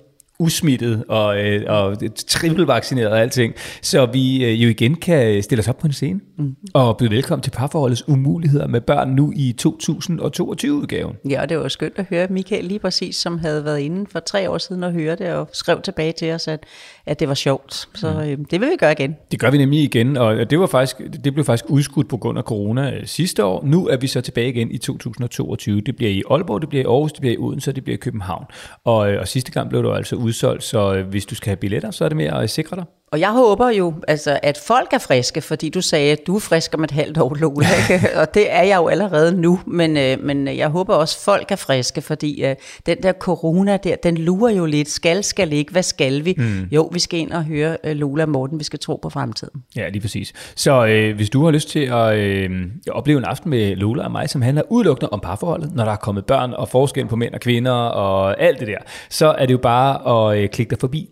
usmittet 0.42 1.04
og, 1.08 1.40
øh, 1.46 1.64
og 1.68 1.98
trippelvaccineret 2.28 3.12
og 3.12 3.20
alting, 3.20 3.54
så 3.82 4.06
vi 4.06 4.46
øh, 4.46 4.64
jo 4.64 4.70
igen 4.70 4.96
kan 4.96 5.44
stille 5.44 5.60
os 5.60 5.68
op 5.68 5.78
på 5.78 5.88
en 5.88 5.94
scene 5.94 6.20
mm. 6.38 6.56
og 6.74 6.98
byde 6.98 7.10
velkommen 7.10 7.44
til 7.44 7.52
parforholdets 7.52 8.08
umuligheder 8.08 8.68
med 8.68 8.82
børn 8.82 9.10
nu 9.10 9.34
i 9.36 9.56
2022-udgaven. 9.62 11.16
Ja, 11.30 11.42
og 11.42 11.50
det 11.50 11.60
var 11.60 11.68
skønt 11.68 11.94
at 11.96 12.06
høre 12.10 12.28
Michael 12.30 12.66
lige 12.66 12.80
præcis, 12.80 13.16
som 13.16 13.40
havde 13.40 13.66
været 13.66 13.80
inde 13.80 14.06
for 14.12 14.20
tre 14.20 14.50
år 14.50 14.58
siden 14.58 14.84
og 14.84 14.92
høre 14.92 15.16
det 15.16 15.34
og 15.34 15.50
skrev 15.54 15.82
tilbage 15.82 16.12
til 16.12 16.32
os, 16.32 16.48
at, 16.48 16.64
at 17.06 17.20
det 17.20 17.28
var 17.28 17.34
sjovt. 17.34 17.88
Så 17.96 18.14
mm. 18.14 18.20
øh, 18.20 18.38
det 18.52 18.62
vil 18.62 18.70
vi 18.70 18.76
gøre 18.80 18.92
igen. 18.92 19.16
Det 19.32 19.40
gør 19.40 19.52
vi 19.52 19.58
nemlig 19.58 19.84
igen, 19.84 20.18
og 20.18 20.50
det, 20.50 20.60
var 20.60 20.68
faktisk, 20.68 21.02
det 21.24 21.34
blev 21.34 21.46
faktisk 21.46 21.70
udskudt 21.70 22.10
på 22.10 22.18
grund 22.18 22.38
af 22.38 22.44
corona 22.44 22.92
øh, 22.92 23.06
sidste 23.06 23.46
år. 23.46 23.66
Nu 23.66 23.88
er 23.88 23.98
vi 23.98 24.08
så 24.08 24.22
tilbage 24.22 24.50
igen 24.50 24.72
i 24.72 24.78
2022. 24.78 25.82
Det 25.82 25.96
bliver 25.96 26.12
i 26.12 26.24
Aalborg, 26.30 26.62
det 26.62 26.70
bliver 26.70 26.84
i 26.84 26.86
Aarhus, 26.86 27.12
det 27.12 27.22
bliver 27.22 27.34
i 27.34 27.38
Odense, 27.38 27.72
det 27.72 27.84
bliver 27.84 27.98
i 27.98 28.00
København. 28.00 28.46
Og, 28.86 29.12
øh, 29.12 29.20
og 29.20 29.28
sidste 29.28 29.52
gang 29.52 29.70
blev 29.70 29.84
det 29.84 29.96
altså 29.96 30.16
udsolgt, 30.32 30.64
så 30.64 30.94
øh, 30.96 31.08
hvis 31.08 31.26
du 31.26 31.36
skal 31.36 31.50
have 31.50 31.58
billetter, 31.58 31.92
så 31.92 32.06
er 32.06 32.10
det 32.10 32.18
mere 32.18 32.44
at 32.44 32.50
sikre 32.50 32.76
dig. 32.76 32.86
Og 33.14 33.20
jeg 33.20 33.32
håber 33.32 33.70
jo, 33.70 33.94
altså, 34.08 34.40
at 34.44 34.58
folk 34.68 34.94
er 34.94 34.98
friske, 34.98 35.42
fordi 35.42 35.70
du 35.70 35.82
sagde, 35.82 36.12
at 36.12 36.28
du 36.28 36.36
er 36.36 36.40
frisk 36.40 36.74
om 36.74 36.84
et 36.84 36.92
halvt 36.92 37.18
år, 37.18 37.36
Lola, 37.36 37.68
ikke? 37.94 38.10
og 38.20 38.34
det 38.34 38.52
er 38.52 38.64
jeg 38.64 38.78
jo 38.78 38.88
allerede 38.88 39.42
nu, 39.42 39.60
men, 39.68 39.98
øh, 39.98 40.24
men 40.24 40.48
jeg 40.48 40.70
håber 40.70 40.96
også, 40.96 41.18
at 41.20 41.24
folk 41.24 41.52
er 41.52 41.56
friske, 41.56 42.02
fordi 42.02 42.44
øh, 42.44 42.56
den 42.86 42.98
der 43.04 43.14
corona 43.14 43.78
der, 43.78 43.96
den 43.96 44.18
lurer 44.18 44.54
jo 44.54 44.66
lidt, 44.66 44.90
skal, 44.90 45.24
skal 45.24 45.54
ikke, 45.54 45.72
hvad 45.72 45.84
skal 45.84 46.26
vi? 46.26 46.36
Mm. 46.38 46.68
Jo, 46.72 46.90
vi 46.94 47.00
skal 47.00 47.20
ind 47.20 47.32
og 47.32 47.46
høre 47.46 47.78
øh, 47.84 47.96
Lola 47.96 48.26
Morten, 48.26 48.60
vi 48.60 48.64
skal 48.64 48.80
tro 48.80 48.96
på 48.96 49.10
fremtiden. 49.10 49.64
Ja, 49.76 49.90
lige 49.90 50.02
præcis. 50.02 50.34
Så 50.56 50.86
øh, 50.86 51.16
hvis 51.16 51.30
du 51.30 51.44
har 51.44 51.52
lyst 51.52 51.70
til 51.70 51.86
at 51.86 52.16
øh, 52.16 52.50
opleve 52.92 53.18
en 53.18 53.26
aften 53.26 53.50
med 53.50 53.76
Lola 53.76 54.04
og 54.04 54.12
mig, 54.12 54.30
som 54.30 54.42
handler 54.42 54.64
udelukkende 54.70 55.10
om 55.10 55.20
parforholdet, 55.20 55.76
når 55.76 55.86
der 55.86 55.92
er 55.92 55.96
kommet 55.96 56.26
børn 56.26 56.54
og 56.54 56.70
forskel 56.70 57.08
på 57.08 57.16
mænd 57.16 57.34
og 57.34 57.40
kvinder 57.40 57.72
og 57.72 58.42
alt 58.42 58.60
det 58.60 58.68
der, 58.68 58.78
så 59.10 59.28
er 59.28 59.46
det 59.46 59.54
jo 59.54 59.60
bare 59.60 60.32
at 60.32 60.44
øh, 60.44 60.50
klikke 60.50 60.70
dig 60.70 60.80
forbi 60.80 61.10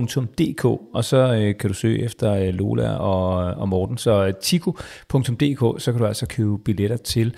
tico.dk, 0.00 0.64
og 0.94 1.04
så 1.04 1.16
øh, 1.16 1.56
kan 1.56 1.68
du 1.70 1.74
søge 1.74 2.02
efter 2.04 2.34
øh, 2.34 2.54
Lola 2.54 2.96
og, 2.96 3.54
og 3.54 3.68
Morten. 3.68 3.98
Så 3.98 4.26
øh, 4.26 4.34
tico.dk, 4.34 5.82
så 5.82 5.92
kan 5.92 6.00
du 6.00 6.06
altså 6.06 6.26
købe 6.26 6.58
billetter 6.58 6.96
til 6.96 7.34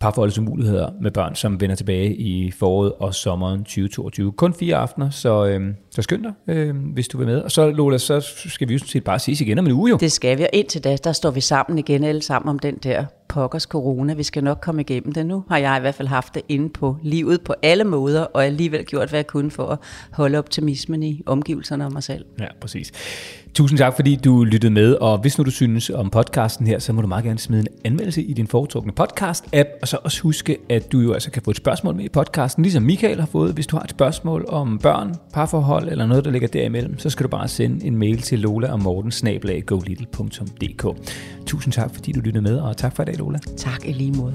parforholdets 0.00 0.40
muligheder 0.40 0.90
med 1.00 1.10
børn, 1.10 1.34
som 1.34 1.60
vender 1.60 1.76
tilbage 1.76 2.14
i 2.14 2.50
foråret 2.50 2.92
og 2.92 3.14
sommeren 3.14 3.58
2022. 3.58 4.32
Kun 4.32 4.54
fire 4.54 4.76
aftener, 4.76 5.10
så, 5.10 5.46
øh, 5.46 5.60
så 5.90 6.02
skynd 6.02 6.22
dig, 6.22 6.32
øh, 6.56 6.76
hvis 6.76 7.08
du 7.08 7.18
vil 7.18 7.26
med. 7.26 7.40
Og 7.40 7.50
så 7.50 7.70
Lola, 7.70 7.98
så 7.98 8.20
skal 8.36 8.68
vi 8.68 8.72
jo 8.72 8.78
set 8.78 9.04
bare 9.04 9.18
ses 9.18 9.40
igen 9.40 9.58
om 9.58 9.66
en 9.66 9.72
uge 9.72 9.90
jo. 9.90 9.96
Det 9.96 10.12
skal 10.12 10.38
vi, 10.38 10.42
og 10.42 10.50
indtil 10.52 10.84
da, 10.84 10.96
der 10.96 11.12
står 11.12 11.30
vi 11.30 11.40
sammen 11.40 11.78
igen 11.78 12.04
alle 12.04 12.22
sammen 12.22 12.48
om 12.48 12.58
den 12.58 12.76
der 12.82 13.04
pokkers 13.28 13.62
corona. 13.62 14.14
Vi 14.14 14.22
skal 14.22 14.44
nok 14.44 14.58
komme 14.60 14.80
igennem 14.80 15.12
det 15.12 15.26
nu. 15.26 15.44
Har 15.48 15.58
jeg 15.58 15.76
i 15.76 15.80
hvert 15.80 15.94
fald 15.94 16.08
haft 16.08 16.34
det 16.34 16.42
inde 16.48 16.68
på 16.68 16.96
livet 17.02 17.40
på 17.40 17.54
alle 17.62 17.84
måder, 17.84 18.20
og 18.20 18.46
alligevel 18.46 18.84
gjort, 18.84 19.08
hvad 19.08 19.18
jeg 19.18 19.26
kunne 19.26 19.50
for 19.50 19.66
at 19.66 19.78
holde 20.10 20.38
optimismen 20.38 21.02
i 21.02 21.22
omgivelserne 21.26 21.86
og 21.86 21.92
mig 21.92 22.02
selv. 22.02 22.24
Ja, 22.38 22.46
præcis. 22.60 22.92
Tusind 23.54 23.78
tak, 23.78 23.96
fordi 23.96 24.16
du 24.16 24.44
lyttede 24.44 24.72
med, 24.72 24.94
og 24.94 25.18
hvis 25.18 25.38
nu 25.38 25.44
du 25.44 25.50
synes 25.50 25.90
om 25.90 26.10
podcasten 26.10 26.66
her, 26.66 26.78
så 26.78 26.92
må 26.92 27.00
du 27.00 27.06
meget 27.06 27.24
gerne 27.24 27.38
smide 27.38 27.60
en 27.60 27.66
anmeldelse 27.84 28.22
i 28.22 28.32
din 28.32 28.46
foretrukne 28.46 28.92
podcast-app, 29.00 29.78
og 29.82 29.88
så 29.88 29.98
også 30.04 30.22
huske, 30.22 30.58
at 30.68 30.92
du 30.92 31.00
jo 31.00 31.12
altså 31.12 31.30
kan 31.30 31.42
få 31.42 31.50
et 31.50 31.56
spørgsmål 31.56 31.96
med 31.96 32.04
i 32.04 32.08
podcasten, 32.08 32.62
ligesom 32.62 32.82
Michael 32.82 33.20
har 33.20 33.26
fået. 33.26 33.54
Hvis 33.54 33.66
du 33.66 33.76
har 33.76 33.82
et 33.82 33.90
spørgsmål 33.90 34.44
om 34.48 34.78
børn, 34.78 35.14
parforhold 35.32 35.88
eller 35.88 36.06
noget, 36.06 36.24
der 36.24 36.30
ligger 36.30 36.48
derimellem, 36.48 36.98
så 36.98 37.10
skal 37.10 37.24
du 37.24 37.28
bare 37.28 37.48
sende 37.48 37.86
en 37.86 37.96
mail 37.96 38.22
til 38.22 38.38
Lola 38.38 38.72
og 38.72 38.80
Morten, 38.80 39.12
Tusind 41.46 41.72
tak, 41.72 41.94
fordi 41.94 42.12
du 42.12 42.20
lyttede 42.20 42.42
med, 42.42 42.58
og 42.58 42.76
tak 42.76 42.96
for 42.96 43.02
i 43.02 43.06
dag, 43.06 43.17
Lola. 43.18 43.38
Tak 43.56 43.84
i 43.84 43.92
lige 43.92 44.12
måde. 44.12 44.34